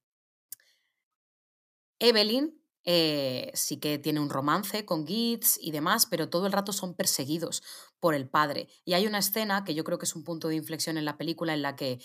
Evelyn 2.01 2.60
eh, 2.85 3.51
sí 3.55 3.77
que 3.79 3.99
tiene 3.99 4.21
un 4.21 4.31
romance 4.31 4.85
con 4.85 5.07
Gitz 5.07 5.59
y 5.61 5.71
demás, 5.71 6.07
pero 6.07 6.31
todo 6.31 6.47
el 6.47 6.53
rato 6.53 6.73
son 6.73 6.95
perseguidos 6.95 7.63
por 7.99 8.15
el 8.15 8.29
padre. 8.29 8.69
Y 8.85 8.95
hay 8.95 9.07
una 9.07 9.19
escena 9.19 9.65
que 9.65 9.75
yo 9.75 9.85
creo 9.85 9.99
que 9.99 10.07
es 10.07 10.17
un 10.17 10.25
punto 10.25 10.49
de 10.49 10.57
inflexión 10.57 10.97
en 10.97 11.05
la 11.05 11.19
película 11.19 11.55
en 11.55 11.63
la 11.63 11.77
que, 11.77 12.01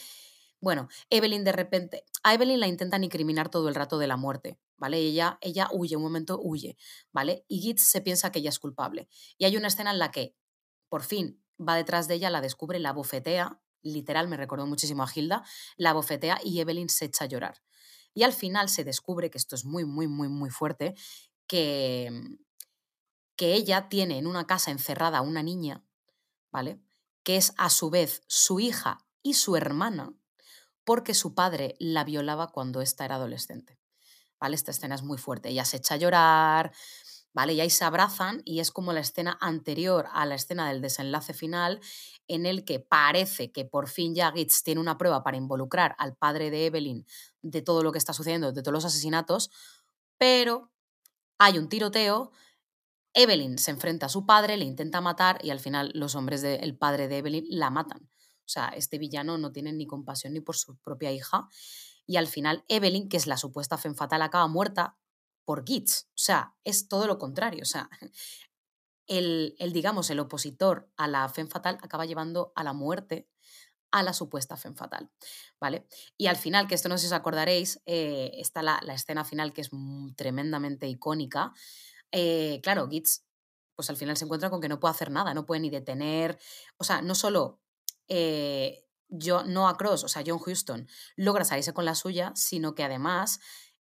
bueno, 0.59 0.89
Evelyn 1.09 1.43
de 1.43 1.51
repente, 1.51 2.03
a 2.23 2.33
Evelyn 2.33 2.59
la 2.59 2.67
intentan 2.67 3.03
incriminar 3.03 3.49
todo 3.49 3.69
el 3.69 3.75
rato 3.75 3.97
de 3.97 4.07
la 4.07 4.17
muerte, 4.17 4.59
¿vale? 4.77 4.97
Ella, 4.97 5.37
ella 5.41 5.69
huye, 5.71 5.95
un 5.95 6.03
momento 6.03 6.39
huye, 6.41 6.77
¿vale? 7.11 7.45
Y 7.47 7.59
Gitz 7.61 7.83
se 7.87 8.01
piensa 8.01 8.31
que 8.31 8.39
ella 8.39 8.49
es 8.49 8.59
culpable. 8.59 9.07
Y 9.37 9.45
hay 9.45 9.57
una 9.57 9.67
escena 9.67 9.91
en 9.91 9.99
la 9.99 10.11
que, 10.11 10.35
por 10.89 11.03
fin, 11.03 11.41
va 11.59 11.75
detrás 11.75 12.07
de 12.07 12.15
ella, 12.15 12.29
la 12.29 12.41
descubre, 12.41 12.79
la 12.79 12.93
bofetea, 12.93 13.61
literal, 13.81 14.27
me 14.27 14.37
recordó 14.37 14.65
muchísimo 14.65 15.03
a 15.03 15.09
Hilda, 15.13 15.43
la 15.77 15.93
bofetea 15.93 16.39
y 16.43 16.59
Evelyn 16.59 16.89
se 16.89 17.05
echa 17.05 17.25
a 17.25 17.27
llorar. 17.27 17.61
Y 18.15 18.23
al 18.23 18.33
final 18.33 18.69
se 18.69 18.83
descubre, 18.83 19.29
que 19.29 19.37
esto 19.37 19.55
es 19.55 19.65
muy, 19.65 19.85
muy, 19.85 20.07
muy, 20.07 20.29
muy 20.29 20.49
fuerte, 20.49 20.95
que, 21.47 22.09
que 23.35 23.53
ella 23.53 23.89
tiene 23.89 24.17
en 24.17 24.25
una 24.25 24.47
casa 24.47 24.71
encerrada 24.71 25.19
a 25.19 25.21
una 25.21 25.43
niña, 25.43 25.83
¿vale? 26.51 26.79
Que 27.23 27.35
es 27.35 27.53
a 27.57 27.69
su 27.69 27.89
vez 27.89 28.23
su 28.27 28.59
hija 28.61 29.05
y 29.21 29.33
su 29.33 29.57
hermana, 29.57 30.13
porque 30.85 31.13
su 31.13 31.35
padre 31.35 31.75
la 31.77 32.05
violaba 32.05 32.47
cuando 32.47 32.81
ésta 32.81 33.03
era 33.03 33.15
adolescente. 33.15 33.77
¿Vale? 34.39 34.55
Esta 34.55 34.71
escena 34.71 34.95
es 34.95 35.03
muy 35.03 35.17
fuerte. 35.17 35.49
Ella 35.49 35.65
se 35.65 35.77
echa 35.77 35.95
a 35.95 35.97
llorar, 35.97 36.73
¿vale? 37.35 37.53
Y 37.53 37.59
ahí 37.59 37.69
se 37.69 37.83
abrazan 37.83 38.41
y 38.45 38.61
es 38.61 38.71
como 38.71 38.93
la 38.93 39.01
escena 39.01 39.37
anterior 39.41 40.07
a 40.13 40.25
la 40.25 40.35
escena 40.35 40.69
del 40.69 40.81
desenlace 40.81 41.33
final 41.33 41.81
en 42.29 42.45
el 42.45 42.63
que 42.63 42.79
parece 42.79 43.51
que 43.51 43.65
por 43.65 43.89
fin 43.89 44.15
ya 44.15 44.31
Gitz 44.31 44.63
tiene 44.63 44.79
una 44.79 44.97
prueba 44.97 45.21
para 45.21 45.35
involucrar 45.35 45.95
al 45.99 46.15
padre 46.15 46.49
de 46.49 46.65
Evelyn 46.65 47.05
de 47.41 47.61
todo 47.61 47.83
lo 47.83 47.91
que 47.91 47.97
está 47.97 48.13
sucediendo, 48.13 48.53
de 48.53 48.63
todos 48.63 48.73
los 48.73 48.85
asesinatos, 48.85 49.51
pero 50.17 50.71
hay 51.37 51.57
un 51.57 51.67
tiroteo, 51.67 52.31
Evelyn 53.13 53.57
se 53.57 53.71
enfrenta 53.71 54.05
a 54.05 54.09
su 54.09 54.25
padre, 54.25 54.55
le 54.55 54.63
intenta 54.63 55.01
matar 55.01 55.43
y 55.43 55.49
al 55.49 55.59
final 55.59 55.91
los 55.93 56.15
hombres 56.15 56.41
del 56.41 56.77
padre 56.77 57.09
de 57.09 57.17
Evelyn 57.17 57.45
la 57.49 57.69
matan. 57.69 58.09
O 58.45 58.47
sea, 58.47 58.69
este 58.69 58.97
villano 58.97 59.37
no 59.37 59.51
tiene 59.51 59.73
ni 59.73 59.85
compasión 59.85 60.31
ni 60.33 60.39
por 60.39 60.55
su 60.55 60.77
propia 60.77 61.11
hija. 61.11 61.49
Y 62.07 62.15
al 62.15 62.27
final 62.27 62.63
Evelyn, 62.69 63.09
que 63.09 63.17
es 63.17 63.27
la 63.27 63.35
supuesta 63.35 63.77
fen 63.77 63.95
fatal, 63.95 64.21
acaba 64.21 64.47
muerta 64.47 64.95
por 65.45 65.65
Gitz. 65.65 66.07
O 66.09 66.17
sea, 66.17 66.55
es 66.63 66.87
todo 66.87 67.07
lo 67.07 67.17
contrario. 67.17 67.61
O 67.63 67.65
sea, 67.65 67.89
el, 69.07 69.55
el, 69.59 69.73
digamos, 69.73 70.09
el 70.09 70.19
opositor 70.19 70.89
a 70.97 71.07
la 71.07 71.29
fen 71.29 71.49
fatal 71.49 71.77
acaba 71.81 72.05
llevando 72.05 72.51
a 72.55 72.63
la 72.63 72.73
muerte 72.73 73.29
a 73.91 74.03
la 74.03 74.11
supuesta 74.11 74.57
fen 74.57 74.75
fatal, 74.75 75.09
¿vale? 75.57 75.87
Y 76.17 76.27
al 76.27 76.35
final, 76.35 76.67
que 76.67 76.75
esto 76.75 76.89
no 76.89 76.97
sé 76.97 77.03
si 77.03 77.07
os 77.07 77.13
acordaréis, 77.13 77.81
eh, 77.85 78.31
está 78.33 78.61
la, 78.61 78.81
la, 78.83 78.93
escena 78.93 79.23
final 79.23 79.53
que 79.53 79.61
es 79.61 79.69
tremendamente 80.17 80.85
icónica. 80.89 81.53
Eh, 82.11 82.59
claro, 82.61 82.89
Gitz, 82.89 83.23
pues 83.73 83.89
al 83.89 83.95
final 83.95 84.17
se 84.17 84.25
encuentra 84.25 84.49
con 84.49 84.59
que 84.59 84.67
no 84.67 84.81
puede 84.81 84.91
hacer 84.91 85.11
nada, 85.11 85.33
no 85.33 85.45
puede 85.45 85.61
ni 85.61 85.69
detener, 85.69 86.37
o 86.75 86.83
sea, 86.83 87.01
no 87.01 87.15
solo 87.15 87.61
eh, 88.09 88.85
yo, 89.07 89.43
Noah 89.43 89.77
Cross, 89.77 90.03
o 90.03 90.07
sea, 90.07 90.23
John 90.25 90.41
Huston, 90.45 90.87
logra 91.15 91.45
salirse 91.45 91.73
con 91.73 91.85
la 91.85 91.95
suya, 91.95 92.33
sino 92.35 92.75
que 92.75 92.83
además 92.83 93.39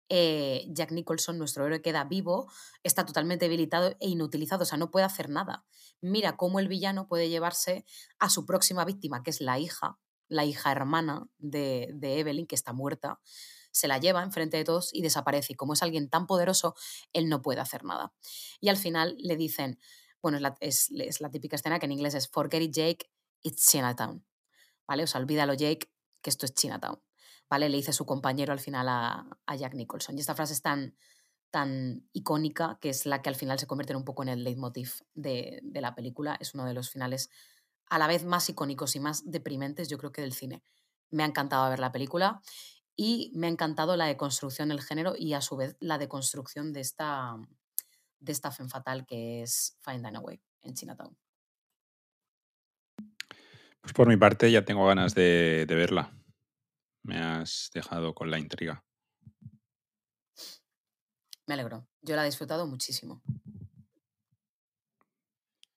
eh, 0.09 0.67
Jack 0.69 0.93
Nicholson, 0.93 1.39
nuestro 1.39 1.67
héroe, 1.67 1.83
queda 1.83 2.05
vivo, 2.05 2.51
está 2.83 3.05
totalmente 3.07 3.47
debilitado 3.47 3.97
e 4.01 4.09
inutilizado, 4.09 4.63
o 4.63 4.67
sea, 4.67 4.79
no 4.79 4.91
puede 4.91 5.07
hacer 5.07 5.29
nada. 5.29 5.65
Mira 6.01 6.37
cómo 6.37 6.61
el 6.61 6.69
villano 6.69 7.09
puede 7.09 7.29
llevarse 7.29 7.85
a 8.19 8.31
su 8.31 8.47
próxima 8.47 8.85
víctima, 8.85 9.23
que 9.23 9.31
es 9.31 9.41
la 9.41 9.59
hija, 9.59 9.99
la 10.29 10.45
hija 10.45 10.73
hermana 10.73 11.27
de, 11.39 11.91
de 11.95 12.21
Evelyn, 12.21 12.47
que 12.47 12.55
está 12.55 12.73
muerta, 12.73 13.21
se 13.75 13.89
la 13.89 13.99
lleva 13.99 14.23
enfrente 14.23 14.57
de 14.57 14.65
todos 14.65 14.95
y 14.95 15.03
desaparece. 15.03 15.55
Y 15.55 15.57
como 15.57 15.73
es 15.73 15.83
alguien 15.83 16.09
tan 16.09 16.27
poderoso, 16.27 16.75
él 17.13 17.29
no 17.29 17.43
puede 17.43 17.61
hacer 17.61 17.85
nada. 17.85 18.15
Y 18.61 18.69
al 18.69 18.77
final 18.77 19.17
le 19.19 19.37
dicen, 19.37 19.79
bueno, 20.23 20.39
es 20.39 20.43
la, 20.43 20.57
es, 20.61 21.21
la 21.21 21.31
típica 21.31 21.57
escena 21.57 21.79
que 21.79 21.87
en 21.87 21.93
inglés 21.93 22.15
es 22.15 22.29
Forget 22.29 22.63
it, 22.63 22.73
Jake, 22.73 23.11
it's 23.43 23.69
Chinatown. 23.69 24.25
¿Vale? 24.87 25.03
O 25.03 25.07
sea, 25.07 25.21
olvídalo, 25.21 25.55
Jake, 25.55 25.91
que 26.23 26.31
esto 26.31 26.47
es 26.47 26.55
Chinatown. 26.55 27.03
¿Vale? 27.55 27.69
Le 27.69 27.77
dice 27.77 27.93
su 27.93 28.05
compañero 28.05 28.53
al 28.53 28.59
final 28.59 28.89
a, 28.89 29.57
Jack 29.57 29.75
Nicholson. 29.75 30.17
Y 30.17 30.21
esta 30.21 30.35
frase 30.35 30.55
es 30.55 30.61
tan, 30.61 30.97
tan 31.53 32.05
icónica 32.13 32.79
que 32.81 32.89
es 32.89 33.07
la 33.07 33.23
que 33.23 33.29
al 33.29 33.37
final 33.37 33.61
se 33.61 33.69
convierte 33.69 33.95
un 33.95 34.05
poco 34.05 34.25
en 34.25 34.29
el 34.29 34.43
leitmotiv 34.43 35.05
de, 35.15 35.61
de, 35.63 35.81
la 35.81 35.95
película. 35.95 36.37
Es 36.41 36.53
uno 36.55 36.65
de 36.65 36.75
los 36.75 36.91
finales 36.91 37.31
a 37.87 38.01
la 38.01 38.09
vez 38.09 38.25
más 38.25 38.49
icónicos 38.49 38.97
y 38.97 38.99
más 38.99 39.31
deprimentes, 39.31 39.89
yo 39.89 39.99
creo 39.99 40.11
que 40.11 40.21
del 40.21 40.33
cine. 40.33 40.65
Me 41.11 41.23
ha 41.23 41.27
encantado 41.27 41.71
ver 41.71 41.79
la 41.79 41.93
película 41.93 42.43
y 42.97 43.31
me 43.37 43.47
ha 43.47 43.51
encantado 43.51 43.97
la 43.97 44.07
deconstrucción 44.07 44.71
del 44.71 44.83
género 44.83 45.15
y 45.17 45.35
a 45.35 45.41
su 45.41 45.57
vez 45.57 45.77
la 45.79 45.97
deconstrucción 45.97 46.73
de 46.73 46.81
esta, 46.81 47.37
de 48.19 48.33
esta 48.33 48.51
fen 48.51 48.69
fatal 48.69 49.07
que 49.07 49.43
es 49.43 49.79
Find 49.81 50.05
Away 50.05 50.43
en 50.63 50.75
Chinatown. 50.75 51.17
Pues 53.81 53.93
por 53.95 54.09
mi 54.09 54.17
parte 54.17 54.51
ya 54.51 54.65
tengo 54.65 54.89
ganas 54.89 55.15
de, 55.15 55.67
de 55.69 55.75
verla. 55.77 56.11
Me 57.05 57.19
has 57.19 57.71
dejado 57.73 58.15
con 58.15 58.31
la 58.31 58.39
intriga. 58.39 58.83
Me 61.47 61.55
alegro. 61.55 61.87
Yo 62.01 62.17
la 62.17 62.23
he 62.23 62.27
disfrutado 62.27 62.67
muchísimo. 62.67 63.23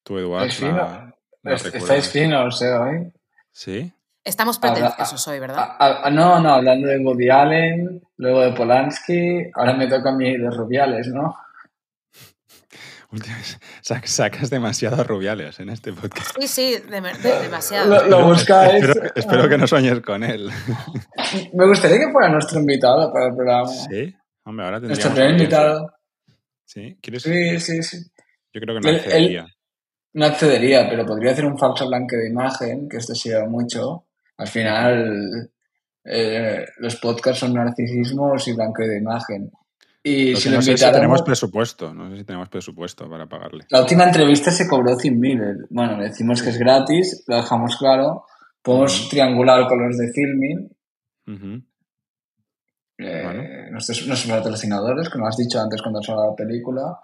Tú, 0.04 0.18
Eduardo. 0.18 0.50
Fino. 0.50 0.78
La, 0.78 1.16
la 1.44 1.56
Estáis 1.56 2.10
finos, 2.10 2.62
eh, 2.62 2.74
hoy. 2.74 3.14
¿Sí? 3.52 3.94
Estamos 4.24 4.60
pretenciosos 4.60 5.28
hoy, 5.28 5.40
¿verdad? 5.40 5.76
A, 5.80 6.08
a, 6.08 6.10
no, 6.10 6.40
no, 6.40 6.54
hablando 6.54 6.88
de 6.88 7.00
Woody 7.00 7.30
Allen, 7.30 8.02
luego 8.18 8.42
de 8.42 8.54
Polanski, 8.54 9.52
ahora 9.54 9.74
me 9.74 9.88
toca 9.88 10.10
a 10.10 10.14
mí 10.14 10.38
de 10.38 10.50
Rubiales, 10.50 11.08
¿no? 11.08 11.36
Sacas 13.82 14.50
demasiados 14.50 15.06
rubiales 15.08 15.60
en 15.60 15.70
este 15.70 15.94
podcast. 15.94 16.36
Sí, 16.40 16.48
sí, 16.48 16.76
de, 16.90 17.02
de, 17.02 17.40
demasiado. 17.44 17.88
Lo, 17.88 18.08
lo 18.08 18.28
buscáis. 18.28 18.84
Espero, 18.84 19.02
que, 19.02 19.20
espero 19.20 19.50
que 19.50 19.58
no 19.58 19.68
sueñes 19.68 20.02
con 20.02 20.24
él. 20.24 20.50
Me 21.54 21.68
gustaría 21.68 22.00
que 22.00 22.12
fuera 22.12 22.30
nuestro 22.30 22.60
invitado 22.60 23.12
para 23.12 23.28
el 23.28 23.36
programa. 23.36 23.68
Sí, 23.68 24.14
hombre, 24.44 24.66
ahora 24.66 24.80
tendríamos. 24.80 24.90
Nuestro 24.90 25.12
primer 25.14 25.32
invitado. 25.32 25.94
¿Sí? 26.66 26.98
¿Quieres? 27.02 27.24
Sí, 27.24 27.60
sí, 27.60 27.84
sí. 27.84 27.98
Yo 28.54 28.62
creo 28.62 28.76
que 28.76 28.82
no 28.82 28.96
accedería. 28.98 29.42
Él, 29.42 29.58
no 30.14 30.26
accedería, 30.26 30.90
pero 30.90 31.06
podría 31.06 31.32
hacer 31.32 31.46
un 31.46 31.58
falso 31.58 31.88
blanque 31.88 32.18
de 32.18 32.30
imagen, 32.30 32.90
que 32.90 32.98
esto 32.98 33.14
sirve 33.16 33.48
mucho. 33.48 34.08
Al 34.38 34.48
final, 34.48 35.52
eh, 36.04 36.66
los 36.78 36.96
podcasts 36.98 37.40
son 37.40 37.54
narcisismos 37.54 38.48
y 38.48 38.54
blanque 38.54 38.84
de 38.84 38.98
imagen. 38.98 39.52
Y 40.08 40.36
si 40.36 40.50
lo 40.50 40.56
no 40.58 40.62
sé 40.62 40.78
si 40.78 40.92
tenemos 40.92 41.22
presupuesto. 41.22 41.94
No 41.94 42.10
sé 42.12 42.18
si 42.18 42.24
tenemos 42.24 42.50
presupuesto 42.50 43.10
para 43.10 43.26
pagarle. 43.28 43.66
La 43.70 43.82
última 43.82 44.04
entrevista 44.06 44.52
se 44.52 44.68
cobró 44.68 44.96
100.000. 44.96 45.68
Bueno, 45.70 45.98
le 45.98 46.06
decimos 46.10 46.42
que 46.42 46.50
es 46.50 46.58
gratis, 46.58 47.24
lo 47.28 47.36
dejamos 47.38 47.76
claro. 47.78 48.26
Podemos 48.62 49.08
triangular 49.10 49.68
con 49.68 49.86
los 49.86 49.98
de 49.98 50.12
Filming, 50.14 50.70
Ujú. 51.28 51.62
eh, 52.98 53.22
Bueno. 53.24 53.44
nuestros, 53.72 54.06
nuestros 54.08 54.32
patrocinadores, 54.38 55.10
que 55.10 55.18
nos 55.20 55.30
has 55.30 55.38
dicho 55.38 55.60
antes 55.62 55.82
cuando 55.82 56.02
salió 56.02 56.30
la 56.30 56.36
película, 56.36 57.00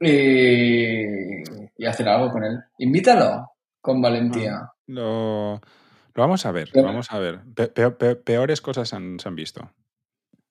y, 0.00 1.42
y 1.76 1.86
hacer 1.86 2.08
algo 2.08 2.30
con 2.30 2.44
él. 2.44 2.58
Invítalo 2.78 3.52
con 3.80 4.00
valentía. 4.02 4.60
Lo, 4.86 5.54
lo 5.54 5.60
vamos 6.14 6.44
a 6.46 6.52
ver, 6.52 6.70
lo 6.74 6.82
vamos 6.82 7.10
a 7.10 7.18
ver. 7.18 7.40
Pe- 7.54 7.68
pe- 7.68 7.90
pe- 7.92 8.16
peores 8.16 8.60
cosas 8.60 8.92
han- 8.92 9.18
se 9.18 9.28
han 9.28 9.36
visto. 9.36 9.70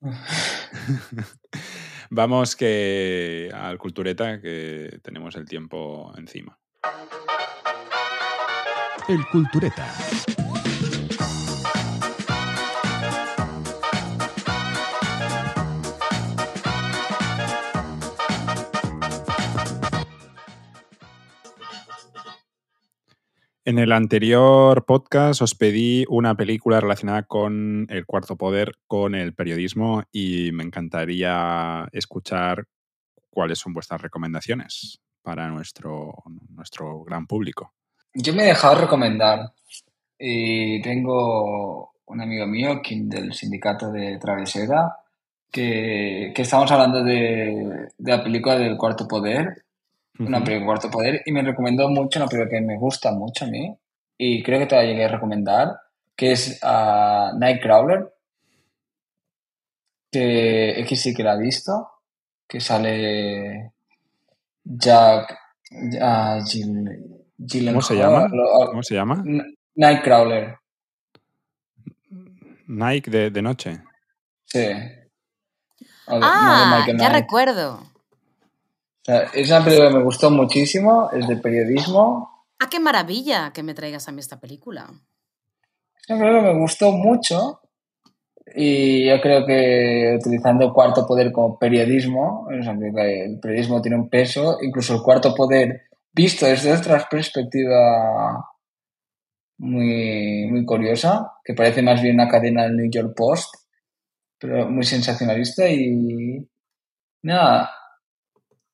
Vamos 2.09 2.55
que 2.55 3.51
al 3.53 3.77
cultureta 3.77 4.41
que 4.41 4.99
tenemos 5.03 5.35
el 5.35 5.45
tiempo 5.45 6.11
encima. 6.17 6.57
El 9.07 9.25
Cultureta. 9.27 9.87
En 23.63 23.77
el 23.77 23.91
anterior 23.91 24.85
podcast 24.85 25.43
os 25.43 25.53
pedí 25.53 26.03
una 26.09 26.33
película 26.35 26.79
relacionada 26.79 27.21
con 27.21 27.85
el 27.91 28.07
cuarto 28.07 28.35
poder, 28.35 28.73
con 28.87 29.13
el 29.13 29.35
periodismo 29.35 30.01
y 30.11 30.51
me 30.51 30.63
encantaría 30.63 31.87
escuchar 31.91 32.65
cuáles 33.29 33.59
son 33.59 33.73
vuestras 33.73 34.01
recomendaciones 34.01 34.99
para 35.21 35.47
nuestro, 35.49 36.11
nuestro 36.49 37.03
gran 37.03 37.27
público. 37.27 37.75
Yo 38.15 38.33
me 38.33 38.45
he 38.45 38.47
dejado 38.47 38.81
recomendar 38.81 39.53
y 40.17 40.81
tengo 40.81 41.91
un 42.05 42.19
amigo 42.19 42.47
mío, 42.47 42.81
Kim, 42.81 43.07
del 43.09 43.31
sindicato 43.33 43.91
de 43.91 44.17
Travesera, 44.17 44.95
que, 45.51 46.31
que 46.35 46.41
estamos 46.41 46.71
hablando 46.71 47.03
de 47.03 47.89
la 47.99 48.23
película 48.23 48.57
del 48.57 48.75
Cuarto 48.75 49.07
Poder, 49.07 49.65
una 50.27 50.43
película 50.43 50.65
Cuarto 50.65 50.89
Poder, 50.91 51.21
y 51.25 51.31
me 51.31 51.41
recomendó 51.41 51.87
mucho 51.89 52.19
una 52.19 52.27
película 52.27 52.49
que 52.49 52.61
me 52.61 52.77
gusta 52.77 53.11
mucho 53.11 53.45
a 53.45 53.47
mí, 53.49 53.75
y 54.17 54.43
creo 54.43 54.59
que 54.59 54.65
te 54.67 54.75
la 54.75 54.83
llegué 54.83 55.05
a 55.05 55.09
recomendar, 55.09 55.79
que 56.15 56.31
es 56.33 56.59
ah, 56.63 57.31
Nightcrawler, 57.37 58.13
que 60.11 60.79
X 60.81 61.01
sí 61.01 61.13
que 61.13 61.23
la 61.23 61.33
ha 61.33 61.37
visto, 61.37 61.89
que 62.47 62.59
sale 62.59 63.71
Jack, 64.63 65.37
ah, 66.01 66.39
Gill- 66.45 67.17
¿Cómo 67.65 67.81
se 67.81 67.95
llama? 67.97 68.27
lo- 68.31 68.67
¿Cómo 68.69 68.83
se 68.83 68.93
llama? 68.95 69.23
Nightcrawler, 69.75 70.57
Nike 72.67 73.09
de, 73.11 73.29
de 73.31 73.41
noche. 73.41 73.81
sí. 74.45 74.59
De- 74.59 75.01
Ah, 76.07 76.85
ya 76.97 77.09
recuerdo. 77.09 77.79
O 79.01 79.05
sea, 79.05 79.21
es 79.33 79.49
una 79.49 79.63
película 79.63 79.89
que 79.89 79.97
me 79.97 80.03
gustó 80.03 80.29
muchísimo, 80.29 81.09
es 81.11 81.27
de 81.27 81.37
periodismo. 81.37 82.45
Ah, 82.59 82.67
qué 82.69 82.79
maravilla 82.79 83.51
que 83.51 83.63
me 83.63 83.73
traigas 83.73 84.07
a 84.07 84.11
mí 84.11 84.19
esta 84.19 84.39
película. 84.39 84.85
Es 85.95 86.09
una 86.09 86.19
película 86.19 86.41
que 86.41 86.53
me 86.53 86.61
gustó 86.61 86.91
mucho 86.91 87.61
y 88.53 89.07
yo 89.07 89.19
creo 89.21 89.45
que 89.45 90.17
utilizando 90.19 90.65
el 90.65 90.73
cuarto 90.73 91.07
poder 91.07 91.31
como 91.31 91.57
periodismo, 91.57 92.47
el 92.49 93.39
periodismo 93.39 93.81
tiene 93.81 93.97
un 93.97 94.09
peso, 94.09 94.57
incluso 94.61 94.95
el 94.95 95.01
cuarto 95.01 95.33
poder 95.33 95.83
visto 96.13 96.45
desde 96.45 96.73
otra 96.73 97.07
perspectiva 97.09 98.45
muy, 99.57 100.47
muy 100.49 100.65
curiosa, 100.65 101.31
que 101.43 101.53
parece 101.53 101.81
más 101.81 102.01
bien 102.01 102.15
una 102.15 102.27
cadena 102.27 102.63
del 102.63 102.75
New 102.75 102.91
York 102.91 103.13
Post, 103.15 103.55
pero 104.37 104.69
muy 104.69 104.83
sensacionalista 104.83 105.69
y 105.69 106.47
nada, 107.23 107.69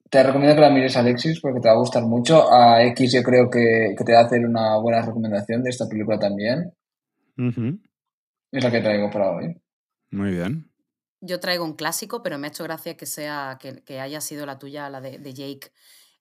te 0.10 0.24
recomiendo 0.24 0.56
que 0.56 0.62
la 0.62 0.70
mires 0.70 0.96
Alexis 0.98 1.40
porque 1.42 1.60
te 1.60 1.68
va 1.68 1.76
a 1.76 1.80
gustar 1.80 2.04
mucho. 2.04 2.52
A 2.52 2.84
X 2.84 3.12
yo 3.14 3.24
creo 3.24 3.50
que, 3.50 3.94
que 3.98 4.04
te 4.04 4.14
va 4.14 4.20
a 4.22 4.26
hacer 4.26 4.46
una 4.46 4.78
buena 4.78 5.02
recomendación 5.02 5.64
de 5.64 5.70
esta 5.70 5.88
película 5.88 6.18
también. 6.20 6.74
Es 8.52 8.64
la 8.64 8.72
que 8.72 8.82
traigo 8.82 9.10
para 9.12 9.32
hoy. 9.32 9.56
Muy 10.12 10.32
bien. 10.32 10.72
Yo 11.20 11.40
traigo 11.40 11.66
un 11.66 11.74
clásico, 11.76 12.22
pero 12.24 12.38
me 12.38 12.48
ha 12.48 12.50
hecho 12.50 12.64
gracia 12.64 12.96
que 12.96 13.06
sea 13.06 13.58
que, 13.60 13.84
que 13.84 14.00
haya 14.00 14.22
sido 14.22 14.46
la 14.46 14.58
tuya, 14.60 14.90
la 14.90 15.02
de, 15.02 15.18
de 15.18 15.34
Jake. 15.34 15.72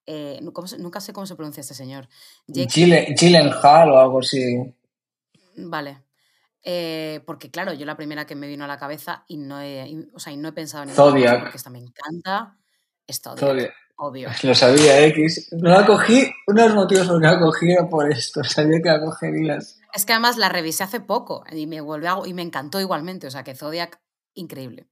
Eh, 0.06 0.38
nu- 0.42 0.52
¿cómo 0.52 0.66
se- 0.68 0.78
nunca 0.78 1.00
sé 1.00 1.12
cómo 1.12 1.26
se 1.26 1.34
pronuncia 1.36 1.60
este 1.60 1.74
señor. 1.74 2.08
Jake, 2.46 2.68
Gillen- 2.70 3.14
Gyllenhaal 3.16 3.90
o 3.90 3.98
algo 3.98 4.18
así. 4.20 4.74
vale. 5.56 5.98
Eh, 6.68 7.20
porque 7.26 7.50
claro, 7.50 7.72
yo 7.74 7.86
la 7.86 7.96
primera 7.96 8.26
que 8.26 8.34
me 8.34 8.48
vino 8.48 8.64
a 8.64 8.68
la 8.68 8.76
cabeza 8.78 9.24
y 9.28 9.36
no 9.36 9.60
he, 9.60 9.86
y- 9.88 10.08
o 10.12 10.18
sea, 10.18 10.32
y 10.32 10.36
no 10.36 10.48
he 10.48 10.52
pensado 10.52 10.82
en 10.84 10.90
Zodiac. 10.90 11.40
porque 11.42 11.56
esta 11.58 11.70
me 11.70 11.78
encanta. 11.78 12.56
Es 13.06 13.20
Zodiac, 13.20 13.38
Zodiac. 13.40 13.74
obvio. 13.96 14.28
Lo 14.42 14.54
sabía, 14.54 15.04
X. 15.06 15.48
No 15.52 15.70
la 15.70 15.86
cogí. 15.86 16.30
Uno 16.46 16.62
de 16.62 16.68
los 16.68 16.76
motivos 16.76 17.06
por 17.06 17.20
que 17.20 17.26
la 17.26 17.38
cogí 17.38 17.70
era 17.72 17.88
por 17.88 18.10
esto. 18.10 18.42
Sabía 18.44 18.80
que 18.82 18.88
la 18.88 19.00
cogerías. 19.00 19.78
Es 19.94 20.04
que 20.04 20.12
además 20.12 20.36
la 20.36 20.48
revisé 20.48 20.82
hace 20.84 21.00
poco 21.00 21.44
y 21.52 21.66
me 21.66 21.80
volvió 21.80 22.24
a- 22.24 22.28
y 22.28 22.34
me 22.34 22.42
encantó 22.42 22.80
igualmente. 22.80 23.26
O 23.26 23.30
sea 23.30 23.42
que 23.44 23.54
Zodiac, 23.54 24.00
increíble. 24.34 24.86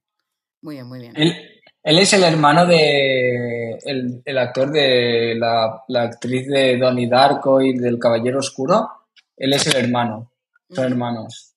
Muy 0.61 0.75
bien, 0.75 0.87
muy 0.87 0.99
bien. 0.99 1.13
Él, 1.15 1.35
él 1.83 1.99
es 1.99 2.13
el 2.13 2.23
hermano 2.23 2.65
de. 2.65 3.77
El, 3.83 4.21
el 4.25 4.37
actor 4.37 4.71
de 4.71 5.35
la, 5.37 5.83
la 5.89 6.03
actriz 6.03 6.47
de 6.47 6.77
Donnie 6.77 7.07
Darko 7.09 7.61
y 7.61 7.77
del 7.77 7.99
Caballero 7.99 8.39
Oscuro. 8.39 8.89
Él 9.37 9.53
es 9.53 9.67
el 9.67 9.75
hermano. 9.75 10.31
Son 10.71 10.85
hermanos. 10.85 11.51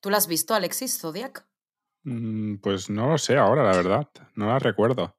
¿Tú 0.00 0.10
la 0.10 0.18
has 0.18 0.28
visto, 0.28 0.54
Alexis, 0.54 0.98
Zodiac? 1.00 1.44
Mm, 2.04 2.56
Pues 2.58 2.90
no 2.90 3.08
lo 3.10 3.18
sé 3.18 3.36
ahora, 3.36 3.62
la 3.64 3.76
verdad. 3.76 4.08
No 4.34 4.46
la 4.48 4.58
recuerdo. 4.58 5.14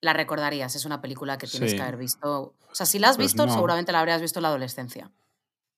La 0.00 0.12
recordarías, 0.12 0.74
es 0.76 0.84
una 0.84 1.00
película 1.00 1.36
que 1.38 1.46
tienes 1.46 1.70
Sí. 1.72 1.76
que 1.76 1.82
haber 1.82 1.96
visto. 1.96 2.54
O 2.70 2.74
sea, 2.74 2.86
si 2.86 2.98
la 2.98 3.08
has 3.08 3.16
Pues 3.16 3.28
visto, 3.28 3.46
no. 3.46 3.52
seguramente 3.52 3.92
la 3.92 4.00
habrías 4.00 4.20
visto 4.20 4.38
en 4.38 4.42
la 4.44 4.48
adolescencia. 4.48 5.10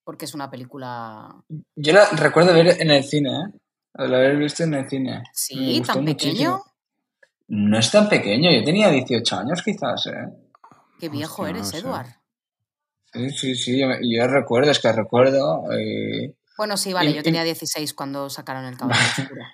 Porque 0.04 0.24
es 0.24 0.34
una 0.34 0.50
película. 0.50 1.34
Yo 1.76 1.92
la 1.92 2.06
recuerdo 2.10 2.52
ver 2.52 2.80
en 2.80 2.90
el 2.90 3.04
cine, 3.04 3.30
¿eh? 3.30 3.58
El 3.94 4.14
haber 4.14 4.36
visto 4.36 4.64
en 4.64 4.74
el 4.74 4.88
cine. 4.88 5.18
Me 5.18 5.24
Sí, 5.32 5.78
gustó 5.78 5.94
tan 5.94 6.04
pequeño. 6.04 6.50
muchísimo. 6.52 6.64
No 7.48 7.78
es 7.78 7.90
tan 7.90 8.08
pequeño. 8.08 8.50
Yo 8.50 8.62
tenía 8.64 8.90
18 8.90 9.36
años, 9.36 9.62
quizás, 9.62 10.06
¿eh? 10.06 10.28
Qué 11.00 11.08
viejo 11.08 11.42
Hostia, 11.42 11.52
no 11.52 11.58
eres, 11.58 11.68
sé. 11.68 11.78
Eduard. 11.78 12.06
Sí, 13.12 13.30
sí, 13.30 13.54
sí. 13.54 13.80
Yo, 13.80 13.86
yo 14.02 14.26
recuerdo, 14.26 14.70
es 14.70 14.78
que 14.80 14.92
recuerdo. 14.92 15.70
eh, 15.72 16.34
Bueno, 16.58 16.76
sí, 16.76 16.92
vale, 16.92 17.10
Y- 17.10 17.14
yo 17.14 17.20
y- 17.20 17.22
tenía 17.22 17.44
16 17.44 17.94
cuando 17.94 18.28
sacaron 18.28 18.64
el 18.66 18.74
oscuro. 19.32 19.44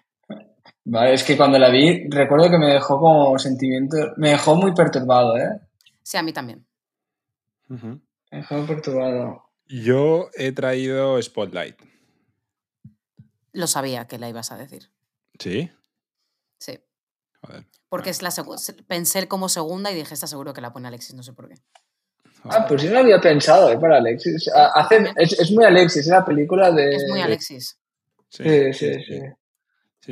Vale, 0.84 1.14
es 1.14 1.24
que 1.24 1.36
cuando 1.36 1.58
la 1.58 1.70
vi, 1.70 2.08
recuerdo 2.10 2.50
que 2.50 2.58
me 2.58 2.68
dejó 2.74 2.98
como 2.98 3.38
sentimiento. 3.38 3.96
Me 4.16 4.30
dejó 4.30 4.54
muy 4.54 4.74
perturbado, 4.74 5.36
¿eh? 5.36 5.60
Sí, 6.02 6.16
a 6.16 6.22
mí 6.22 6.32
también. 6.32 6.66
Me 7.68 8.00
dejó 8.30 8.56
muy 8.56 8.66
perturbado. 8.66 9.42
Yo 9.66 10.30
he 10.34 10.52
traído 10.52 11.20
Spotlight. 11.22 11.76
Lo 13.52 13.66
sabía 13.66 14.06
que 14.06 14.18
la 14.18 14.28
ibas 14.28 14.52
a 14.52 14.56
decir. 14.58 14.90
¿Sí? 15.38 15.70
Sí. 16.58 16.78
Joder. 17.40 17.64
Porque 17.88 18.10
es 18.10 18.22
la 18.22 18.30
pensé 18.86 19.28
como 19.28 19.48
segunda 19.48 19.90
y 19.90 19.94
dije, 19.94 20.12
está 20.14 20.26
seguro 20.26 20.52
que 20.52 20.60
la 20.60 20.72
pone 20.72 20.88
Alexis, 20.88 21.14
no 21.14 21.22
sé 21.22 21.32
por 21.32 21.48
qué. 21.48 21.54
Ah, 22.44 22.66
pues 22.68 22.82
yo 22.82 22.90
no 22.90 22.98
había 22.98 23.20
pensado, 23.20 23.70
¿eh? 23.70 23.78
Para 23.78 23.96
Alexis. 23.98 24.50
Hace- 24.54 25.12
es, 25.16 25.32
es 25.38 25.50
muy 25.52 25.64
Alexis, 25.64 26.02
es 26.02 26.08
la 26.08 26.24
película 26.24 26.70
de. 26.72 26.96
Es 26.96 27.04
muy 27.08 27.20
Alexis. 27.22 27.78
Sí, 28.28 28.42
sí, 28.72 28.94
sí. 28.94 29.04
Sí, 29.04 29.20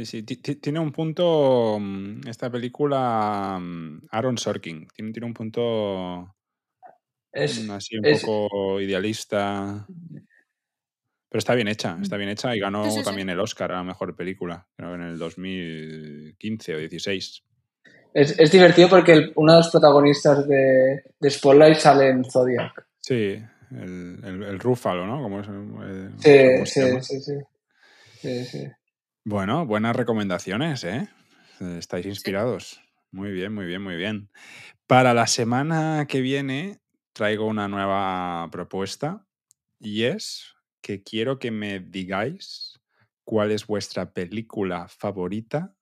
sí. 0.05 0.23
Ti- 0.23 0.37
Tiene 0.57 0.79
un 0.81 0.93
punto. 0.93 1.79
mm, 1.81 2.27
Esta 2.29 2.51
película. 2.51 3.59
mm, 3.61 4.07
Aaron 4.11 4.39
Sorkin. 4.39 4.87
Tiene, 4.95 5.13
tiene 5.13 5.27
un 5.27 5.35
punto. 5.35 6.35
Es, 7.33 7.67
mm, 7.67 7.71
así 7.71 7.97
un 7.99 8.05
es- 8.07 8.21
poco 8.23 8.81
idealista. 8.81 9.87
Pero 11.29 11.39
está 11.39 11.55
bien 11.55 11.69
hecha. 11.69 11.99
Está 12.03 12.17
bien 12.19 12.29
hecha 12.29 12.55
y 12.55 12.61
ganó 12.61 12.85
Sí, 12.85 12.91
sí, 12.91 12.99
sí. 12.99 13.05
también 13.05 13.31
el 13.31 13.41
Oscar 13.41 13.73
a 13.73 13.77
la 13.77 13.83
mejor 13.85 14.15
película. 14.15 14.67
Creo 14.77 14.95
en 14.95 15.03
el 15.03 15.19
2015 15.19 16.75
o 16.75 16.79
16. 16.79 17.43
es, 18.15 18.39
es 18.39 18.53
divertido 18.53 18.91
porque 18.91 19.13
el- 19.13 19.33
uno 19.37 19.53
de 19.53 19.59
los 19.59 19.71
protagonistas 19.71 20.47
de, 20.47 21.03
de 21.19 21.31
Spotlight 21.31 21.77
sale 21.79 22.09
en 22.11 22.25
Zodiac. 22.31 22.87
Sí, 23.01 23.43
el, 23.71 24.21
el, 24.23 24.43
el 24.43 24.59
Rúfalo, 24.59 25.07
¿no? 25.07 25.23
Como 25.23 25.41
es, 25.41 25.49
eh, 25.49 26.11
Sí, 26.19 26.53
¿cómo 26.53 26.67
se 26.67 27.01
sí, 27.01 27.21
sí, 27.21 27.21
sí. 27.23 27.39
Sí, 28.21 28.45
sí. 28.45 28.69
Bueno, 29.25 29.67
buenas 29.67 29.95
recomendaciones, 29.97 30.85
¿eh? 30.85 31.09
Estáis 31.61 32.07
inspirados. 32.07 32.81
Muy 33.13 33.31
bien, 33.31 33.55
muy 33.55 33.67
bien, 33.67 33.83
muy 33.83 33.97
bien. 33.97 34.31
Para 34.87 35.15
la 35.15 35.27
semana 35.27 36.07
que 36.09 36.21
viene 36.21 36.81
traigo 37.13 37.47
una 37.47 37.69
nueva 37.69 38.49
propuesta 38.51 39.27
y 39.79 40.05
es 40.05 40.55
que 40.81 41.03
quiero 41.03 41.39
que 41.39 41.51
me 41.51 41.79
digáis 41.79 42.81
cuál 43.25 43.53
es 43.53 43.67
vuestra 43.67 44.13
película 44.13 44.89
favorita 44.89 45.75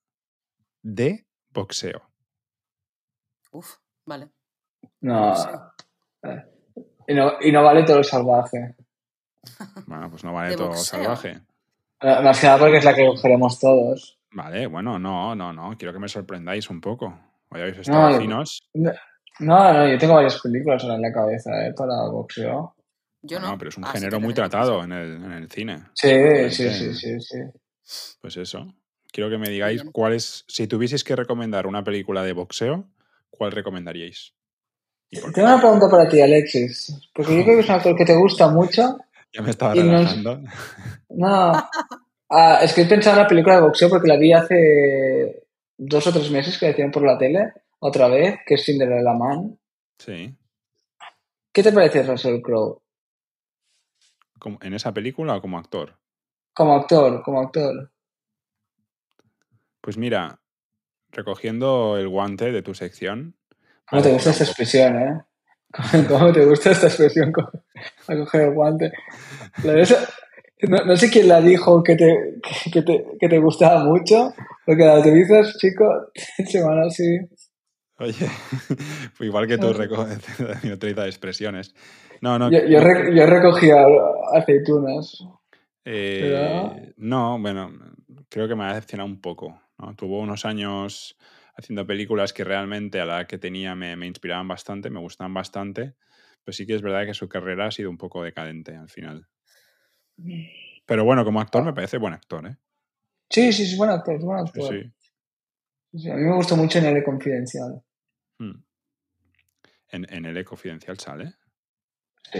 de 0.83 1.25
boxeo. 1.49 2.11
Uf, 3.51 3.77
vale. 4.05 4.29
No. 5.01 5.33
Eh, 6.23 6.43
Y 7.07 7.15
no, 7.15 7.33
y 7.41 7.51
no 7.51 7.63
vale 7.63 7.83
todo 7.83 7.97
lo 7.97 8.03
salvaje. 8.03 8.75
Bueno, 9.87 10.09
pues 10.09 10.23
no 10.23 10.33
vale 10.33 10.51
¿De 10.51 10.57
todo 10.57 10.67
boxeo? 10.67 10.83
salvaje. 10.83 11.41
Eh, 12.01 12.21
Más 12.23 12.39
que 12.39 12.47
nada 12.47 12.59
porque 12.59 12.77
es 12.77 12.85
la 12.85 12.93
que 12.93 13.05
cogeremos 13.05 13.59
todos. 13.59 14.17
Vale, 14.31 14.67
bueno, 14.67 14.97
no, 14.97 15.35
no, 15.35 15.51
no. 15.53 15.75
Quiero 15.77 15.93
que 15.93 15.99
me 15.99 16.07
sorprendáis 16.07 16.69
un 16.69 16.79
poco. 16.81 17.13
Hoy 17.49 17.61
habéis 17.61 17.79
estado 17.79 18.09
No, 18.11 18.19
finos. 18.19 18.61
No, 18.73 19.73
no, 19.73 19.87
yo 19.89 19.97
tengo 19.97 20.13
varias 20.15 20.39
películas 20.41 20.83
ahora 20.83 20.95
en 20.95 21.01
la 21.01 21.11
cabeza 21.11 21.49
eh, 21.67 21.73
para 21.75 21.93
boxeo. 22.11 22.75
Yo 23.23 23.39
No, 23.39 23.51
no. 23.51 23.57
pero 23.57 23.69
es 23.69 23.77
un 23.77 23.85
así 23.85 23.97
género 23.99 24.19
muy 24.19 24.33
tratado 24.33 24.83
en 24.83 24.91
el, 24.91 25.15
en 25.23 25.31
el 25.31 25.49
cine. 25.51 25.83
Sí, 25.93 26.09
sí, 26.49 26.69
Sí. 26.69 26.93
sí, 26.93 26.93
sí, 26.93 27.19
sí. 27.19 27.37
Pues 28.21 28.37
eso. 28.37 28.67
Quiero 29.11 29.29
que 29.29 29.37
me 29.37 29.49
digáis 29.49 29.83
cuál 29.91 30.13
es, 30.13 30.45
si 30.47 30.67
tuvieseis 30.67 31.03
que 31.03 31.15
recomendar 31.15 31.67
una 31.67 31.83
película 31.83 32.23
de 32.23 32.31
boxeo, 32.33 32.85
¿cuál 33.29 33.51
recomendaríais? 33.51 34.33
Tengo 35.09 35.47
una 35.49 35.59
pregunta 35.59 35.89
para 35.89 36.07
ti, 36.07 36.21
Alexis. 36.21 37.09
Porque 37.13 37.35
yo 37.37 37.43
creo 37.43 37.55
que 37.57 37.61
es 37.63 37.69
un 37.69 37.75
actor 37.75 37.95
que 37.97 38.05
te 38.05 38.15
gusta 38.15 38.47
mucho. 38.47 38.97
Ya 39.33 39.41
me 39.41 39.49
estaba 39.49 39.75
no 39.75 39.81
relajando. 39.81 40.41
No. 41.09 41.69
Ah, 42.29 42.59
es 42.61 42.73
que 42.73 42.81
he 42.81 42.85
pensado 42.85 43.17
en 43.17 43.23
la 43.23 43.27
película 43.27 43.55
de 43.55 43.61
boxeo 43.61 43.89
porque 43.89 44.07
la 44.07 44.17
vi 44.17 44.31
hace 44.31 45.47
dos 45.77 46.07
o 46.07 46.13
tres 46.13 46.31
meses 46.31 46.57
que 46.57 46.65
la 46.65 46.71
hicieron 46.71 46.91
por 46.91 47.05
la 47.05 47.17
tele, 47.17 47.51
otra 47.79 48.07
vez, 48.07 48.39
que 48.45 48.53
es 48.53 48.63
Cinderella 48.63 49.13
Man. 49.13 49.59
Sí. 49.97 50.35
¿Qué 51.51 51.63
te 51.63 51.73
parece 51.73 52.03
Russell 52.03 52.41
Crowe? 52.41 52.81
¿En 54.61 54.73
esa 54.73 54.93
película 54.93 55.35
o 55.35 55.41
como 55.41 55.57
actor? 55.57 55.97
Como 56.53 56.75
actor, 56.75 57.21
como 57.23 57.41
actor. 57.41 57.91
Pues 59.81 59.97
mira, 59.97 60.41
recogiendo 61.11 61.97
el 61.97 62.07
guante 62.07 62.51
de 62.51 62.61
tu 62.61 62.73
sección. 62.73 63.35
¿Cómo 63.89 64.01
te 64.01 64.13
gusta 64.13 64.31
esta 64.31 64.45
expresión, 64.45 64.95
eh? 65.01 65.21
¿Cómo, 66.07 66.31
te 66.31 66.45
gusta 66.45 66.71
esta 66.71 66.87
expresión? 66.87 67.31
A 68.07 68.15
coger 68.15 68.41
el 68.41 68.53
guante. 68.53 68.91
No, 70.63 70.85
no 70.85 70.95
sé 70.95 71.09
quién 71.09 71.27
la 71.27 71.41
dijo 71.41 71.81
que 71.81 71.95
te, 71.95 72.39
que, 72.71 72.81
te, 72.83 73.05
que 73.19 73.27
te 73.27 73.39
gustaba 73.39 73.83
mucho, 73.83 74.33
porque 74.65 74.85
la 74.85 74.99
utilizas, 74.99 75.57
chico, 75.57 76.11
se 76.45 76.61
van 76.61 76.79
así. 76.81 77.17
Oye, 77.97 78.27
pues 79.17 79.27
igual 79.27 79.47
que 79.47 79.57
tú 79.57 79.73
también 79.73 80.73
utilizas 80.73 81.05
expresiones. 81.07 81.73
No, 82.21 82.37
no. 82.37 82.51
Yo, 82.51 82.59
yo, 82.65 82.79
re- 82.79 83.15
yo 83.15 83.25
recogía 83.25 83.85
aceitunas. 84.33 85.23
eh, 85.85 86.93
no, 86.97 87.39
bueno, 87.39 87.71
creo 88.29 88.47
que 88.47 88.55
me 88.55 88.65
ha 88.65 88.73
decepcionado 88.73 89.09
un 89.09 89.21
poco. 89.21 89.59
¿no? 89.77 89.95
Tuvo 89.95 90.19
unos 90.19 90.45
años 90.45 91.17
haciendo 91.61 91.85
películas 91.87 92.33
que 92.33 92.43
realmente 92.43 92.99
a 92.99 93.05
la 93.05 93.25
que 93.25 93.37
tenía 93.37 93.75
me, 93.75 93.95
me 93.95 94.07
inspiraban 94.07 94.47
bastante, 94.47 94.89
me 94.89 94.99
gustaban 94.99 95.33
bastante. 95.33 95.95
Pero 96.43 96.53
sí 96.53 96.65
que 96.65 96.75
es 96.75 96.81
verdad 96.81 97.05
que 97.05 97.13
su 97.13 97.29
carrera 97.29 97.67
ha 97.67 97.71
sido 97.71 97.89
un 97.89 97.97
poco 97.97 98.23
decadente 98.23 98.75
al 98.75 98.89
final. 98.89 99.27
Pero 100.85 101.05
bueno, 101.05 101.23
como 101.23 101.39
actor 101.39 101.63
me 101.63 101.73
parece 101.73 101.97
buen 101.97 102.13
actor, 102.13 102.47
¿eh? 102.47 102.57
Sí, 103.29 103.53
sí, 103.53 103.63
es 103.63 103.77
buen 103.77 103.89
actor, 103.89 104.15
es 104.15 104.21
buen 104.21 104.39
actor. 104.39 104.73
sí. 104.73 104.91
Sí, 105.93 106.09
a 106.09 106.15
mí 106.15 106.21
me 106.21 106.35
gustó 106.35 106.55
mucho 106.55 106.79
en 106.79 106.85
el 106.85 107.03
Confidencial. 107.03 107.81
Mm. 108.39 108.63
En, 109.89 110.13
en 110.13 110.25
el 110.25 110.45
Confidencial 110.45 110.97
sale. 110.97 111.33
Sí, 112.31 112.39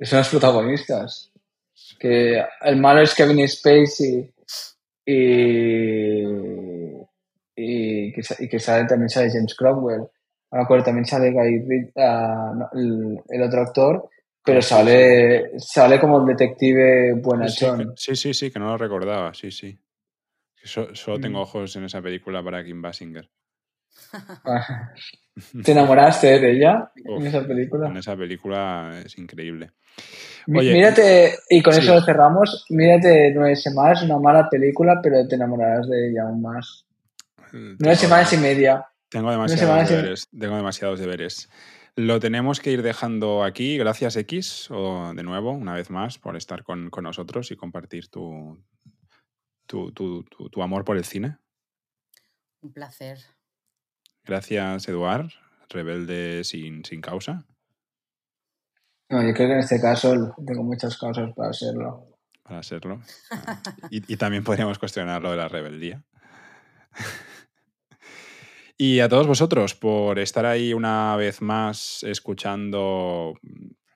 son 0.00 0.18
los 0.18 0.28
protagonistas. 0.28 1.32
Que 1.98 2.42
el 2.62 2.76
malo 2.76 3.02
es 3.02 3.14
Kevin 3.14 3.46
Spacey 3.48 4.34
y, 5.04 6.24
y, 7.56 8.12
que, 8.12 8.22
sa- 8.22 8.36
y 8.38 8.48
que 8.48 8.58
sale, 8.60 8.86
también 8.86 9.08
sale 9.08 9.30
James 9.30 9.54
Cromwell. 9.56 10.00
No 10.52 10.58
me 10.58 10.62
acuerdo, 10.62 10.84
también 10.84 11.06
sale 11.06 11.32
Guy 11.32 11.58
Ritchie, 11.66 11.92
ah, 11.96 12.52
no, 12.54 12.68
el, 12.78 13.18
el 13.28 13.42
otro 13.42 13.62
actor, 13.62 14.08
pero 14.44 14.58
Ah, 14.58 14.62
sale, 14.62 15.50
sale 15.58 15.98
como 15.98 16.20
el 16.20 16.26
detective 16.26 17.14
buenachón. 17.14 17.92
sí, 17.96 18.14
sí, 18.14 18.32
sí, 18.34 18.50
que 18.50 18.58
no 18.58 18.66
lo 18.66 18.78
recordaba, 18.78 19.34
sí, 19.34 19.50
sí. 19.50 19.76
So- 20.62 20.94
solo 20.94 21.18
tengo 21.20 21.38
Mm. 21.38 21.42
ojos 21.42 21.76
en 21.76 21.84
esa 21.84 22.00
película 22.02 22.42
para 22.42 22.64
Kim 22.64 22.80
Basinger. 22.82 23.28
Ah, 24.44 24.92
¿Te 25.64 25.72
enamoraste 25.72 26.38
de 26.38 26.52
ella 26.52 26.90
en 26.96 27.26
esa 27.26 27.46
película? 27.46 27.88
En 27.90 27.96
esa 27.98 28.16
película 28.16 29.02
es 29.04 29.18
increíble. 29.18 29.72
Oye, 30.54 30.72
mírate, 30.72 31.34
y 31.50 31.62
con 31.62 31.74
sí. 31.74 31.80
eso 31.80 31.94
lo 31.94 32.00
cerramos, 32.02 32.64
mírate 32.70 33.32
Nueve 33.34 33.54
Semanas, 33.56 34.02
una 34.02 34.18
mala 34.18 34.48
película, 34.48 34.98
pero 35.02 35.26
te 35.28 35.34
enamorarás 35.34 35.88
de 35.90 36.08
ella 36.08 36.22
aún 36.22 36.40
más. 36.40 36.85
Nueve 37.52 37.96
semanas 37.96 38.32
y 38.32 38.36
media. 38.38 38.86
tengo 39.08 39.30
demasiados 39.30 39.90
y 39.90 39.94
deberes, 39.94 40.28
tengo 40.38 40.56
demasiados 40.56 40.98
deberes. 41.00 41.48
Lo 41.96 42.20
tenemos 42.20 42.60
que 42.60 42.72
ir 42.72 42.82
dejando 42.82 43.42
aquí. 43.42 43.78
Gracias, 43.78 44.16
X, 44.16 44.68
o 44.70 45.12
de 45.14 45.22
nuevo, 45.22 45.52
una 45.52 45.74
vez 45.74 45.88
más, 45.90 46.18
por 46.18 46.36
estar 46.36 46.62
con, 46.62 46.90
con 46.90 47.04
nosotros 47.04 47.50
y 47.50 47.56
compartir 47.56 48.08
tu, 48.08 48.62
tu, 49.66 49.92
tu- 49.92 50.24
tu- 50.24 50.50
tu 50.50 50.62
amor 50.62 50.84
por 50.84 50.96
el 50.98 51.04
cine. 51.04 51.38
Un 52.60 52.72
placer. 52.72 53.18
Gracias, 54.24 54.88
Eduard, 54.88 55.30
rebelde 55.70 56.42
sin, 56.44 56.84
sin 56.84 57.00
causa, 57.00 57.46
No, 59.08 59.22
yo 59.22 59.32
creo 59.34 59.46
que 59.48 59.52
en 59.54 59.58
este 59.60 59.80
caso 59.80 60.34
tengo 60.44 60.64
muchas 60.64 60.98
causas 60.98 61.32
para 61.34 61.52
serlo. 61.52 62.18
para 62.42 62.62
serlo. 62.62 63.00
Ah, 63.30 63.62
Y, 63.90 64.12
y 64.12 64.16
también 64.16 64.42
podríamos 64.44 64.78
cuestionar 64.78 65.22
lo 65.22 65.30
de 65.30 65.36
la 65.36 65.48
rebeldía. 65.48 66.02
Y 68.78 69.00
a 69.00 69.08
todos 69.08 69.26
vosotros 69.26 69.74
por 69.74 70.18
estar 70.18 70.44
ahí 70.44 70.74
una 70.74 71.16
vez 71.16 71.40
más 71.40 72.02
escuchando, 72.02 73.34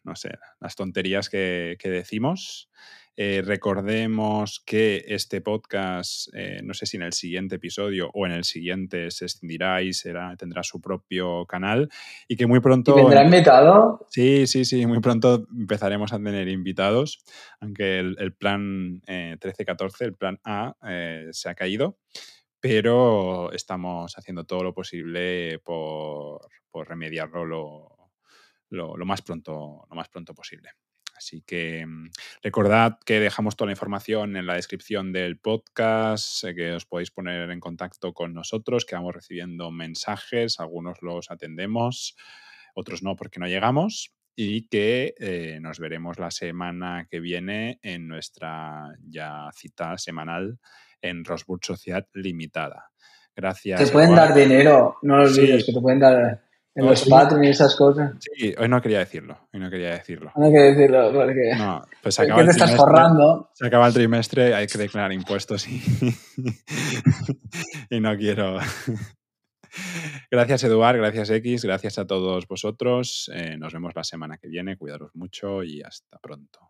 no 0.04 0.16
sé, 0.16 0.30
las 0.58 0.74
tonterías 0.74 1.28
que, 1.28 1.76
que 1.78 1.90
decimos. 1.90 2.70
Eh, 3.22 3.42
recordemos 3.44 4.62
que 4.64 5.04
este 5.08 5.42
podcast, 5.42 6.28
eh, 6.32 6.60
no 6.64 6.72
sé 6.72 6.86
si 6.86 6.96
en 6.96 7.02
el 7.02 7.12
siguiente 7.12 7.56
episodio 7.56 8.08
o 8.14 8.24
en 8.24 8.32
el 8.32 8.44
siguiente 8.44 9.10
se 9.10 9.26
extendirá 9.26 9.82
y 9.82 9.92
será, 9.92 10.34
tendrá 10.38 10.62
su 10.62 10.80
propio 10.80 11.44
canal 11.44 11.90
y 12.28 12.36
que 12.36 12.46
muy 12.46 12.58
¿Y 12.58 12.62
pronto... 12.62 12.94
vendrá 12.94 13.22
invitado? 13.22 14.06
Sí, 14.08 14.46
sí, 14.46 14.64
sí, 14.64 14.86
muy 14.86 15.00
pronto 15.00 15.46
empezaremos 15.54 16.14
a 16.14 16.16
tener 16.16 16.48
invitados, 16.48 17.22
aunque 17.60 17.98
el, 17.98 18.16
el 18.18 18.32
plan 18.32 19.02
eh, 19.06 19.36
13-14, 19.38 20.00
el 20.00 20.14
plan 20.14 20.40
A, 20.44 20.76
eh, 20.88 21.28
se 21.32 21.50
ha 21.50 21.54
caído, 21.54 21.98
pero 22.60 23.52
estamos 23.52 24.16
haciendo 24.18 24.44
todo 24.44 24.62
lo 24.64 24.74
posible 24.74 25.58
por, 25.60 26.40
remediarlo 26.86 27.44
lo, 27.46 27.96
lo- 28.70 28.96
lo 28.96 29.06
más 29.06 29.22
pronto, 29.22 29.86
lo 29.88 29.96
más 29.96 30.08
pronto 30.08 30.34
posible. 30.34 30.70
Así 31.16 31.42
que 31.42 31.84
mm, 31.86 32.10
recordad 32.42 32.98
que 33.04 33.20
dejamos 33.20 33.56
toda 33.56 33.66
la 33.66 33.72
información 33.72 34.36
en 34.36 34.46
la 34.46 34.54
descripción 34.54 35.12
del 35.12 35.38
podcast, 35.38 36.44
eh, 36.44 36.54
que 36.54 36.72
os 36.72 36.86
podéis 36.86 37.10
poner 37.10 37.50
en 37.50 37.60
contacto 37.60 38.14
con 38.14 38.32
nosotros, 38.32 38.84
que 38.86 38.94
vamos 38.94 39.14
recibiendo 39.14 39.70
mensajes, 39.70 40.60
algunos 40.60 41.02
los 41.02 41.30
atendemos, 41.30 42.16
otros 42.74 43.02
no 43.02 43.16
porque 43.16 43.40
no 43.40 43.46
llegamos 43.48 44.14
y 44.36 44.68
que 44.68 45.14
eh, 45.18 45.58
nos 45.60 45.78
veremos 45.80 46.18
la 46.18 46.30
semana 46.30 47.06
que 47.10 47.20
viene 47.20 47.78
en 47.82 48.08
nuestra 48.08 48.94
ya 49.02 49.50
cita 49.54 49.98
semanal 49.98 50.58
en 51.02 51.24
Rosburg 51.24 51.64
Sociedad 51.64 52.06
Limitada. 52.14 52.90
Gracias. 53.34 53.82
Te 53.84 53.92
pueden 53.92 54.14
dar 54.14 54.34
dinero, 54.34 54.96
no 55.02 55.16
lo 55.18 55.22
olvides, 55.24 55.60
Sí. 55.60 55.66
que 55.66 55.72
te 55.72 55.80
pueden 55.80 56.00
dar 56.00 56.42
en 56.74 56.84
No, 56.84 56.90
los 56.90 57.00
sí. 57.00 57.10
Y 57.42 57.46
esas 57.48 57.74
cosas. 57.76 58.12
Sí, 58.20 58.54
hoy 58.58 58.68
no 58.68 58.80
quería 58.82 58.98
decirlo, 59.00 59.48
hoy 59.52 59.60
no 59.60 59.70
quería 59.70 59.90
decirlo. 59.90 60.32
No 60.36 60.46
hay 60.46 60.52
que 60.52 60.58
decirlo, 60.58 61.12
porque 61.12 61.52
No, 61.56 61.82
pues 62.02 62.14
se 62.14 62.22
¿qué 62.22 62.26
acaba 62.26 62.40
te 62.42 62.44
el 62.44 62.50
estás 62.50 62.76
forrando? 62.76 63.50
se 63.54 63.66
acaba 63.66 63.86
el 63.88 63.94
trimestre, 63.94 64.54
hay 64.54 64.66
que 64.66 64.78
declarar 64.78 65.12
impuestos 65.12 65.66
y, 65.68 65.80
y 67.90 68.00
no 68.00 68.16
quiero. 68.16 68.58
Gracias, 70.30 70.64
Eduard, 70.64 70.96
gracias, 70.96 71.30
X, 71.30 71.64
gracias 71.64 71.98
a 71.98 72.06
todos 72.06 72.46
vosotros. 72.46 73.30
Eh, 73.34 73.56
nos 73.56 73.72
vemos 73.72 73.92
la 73.94 74.04
semana 74.04 74.38
que 74.38 74.48
viene, 74.48 74.76
cuidaros 74.76 75.10
mucho 75.14 75.62
y 75.62 75.82
hasta 75.82 76.18
pronto. 76.18 76.69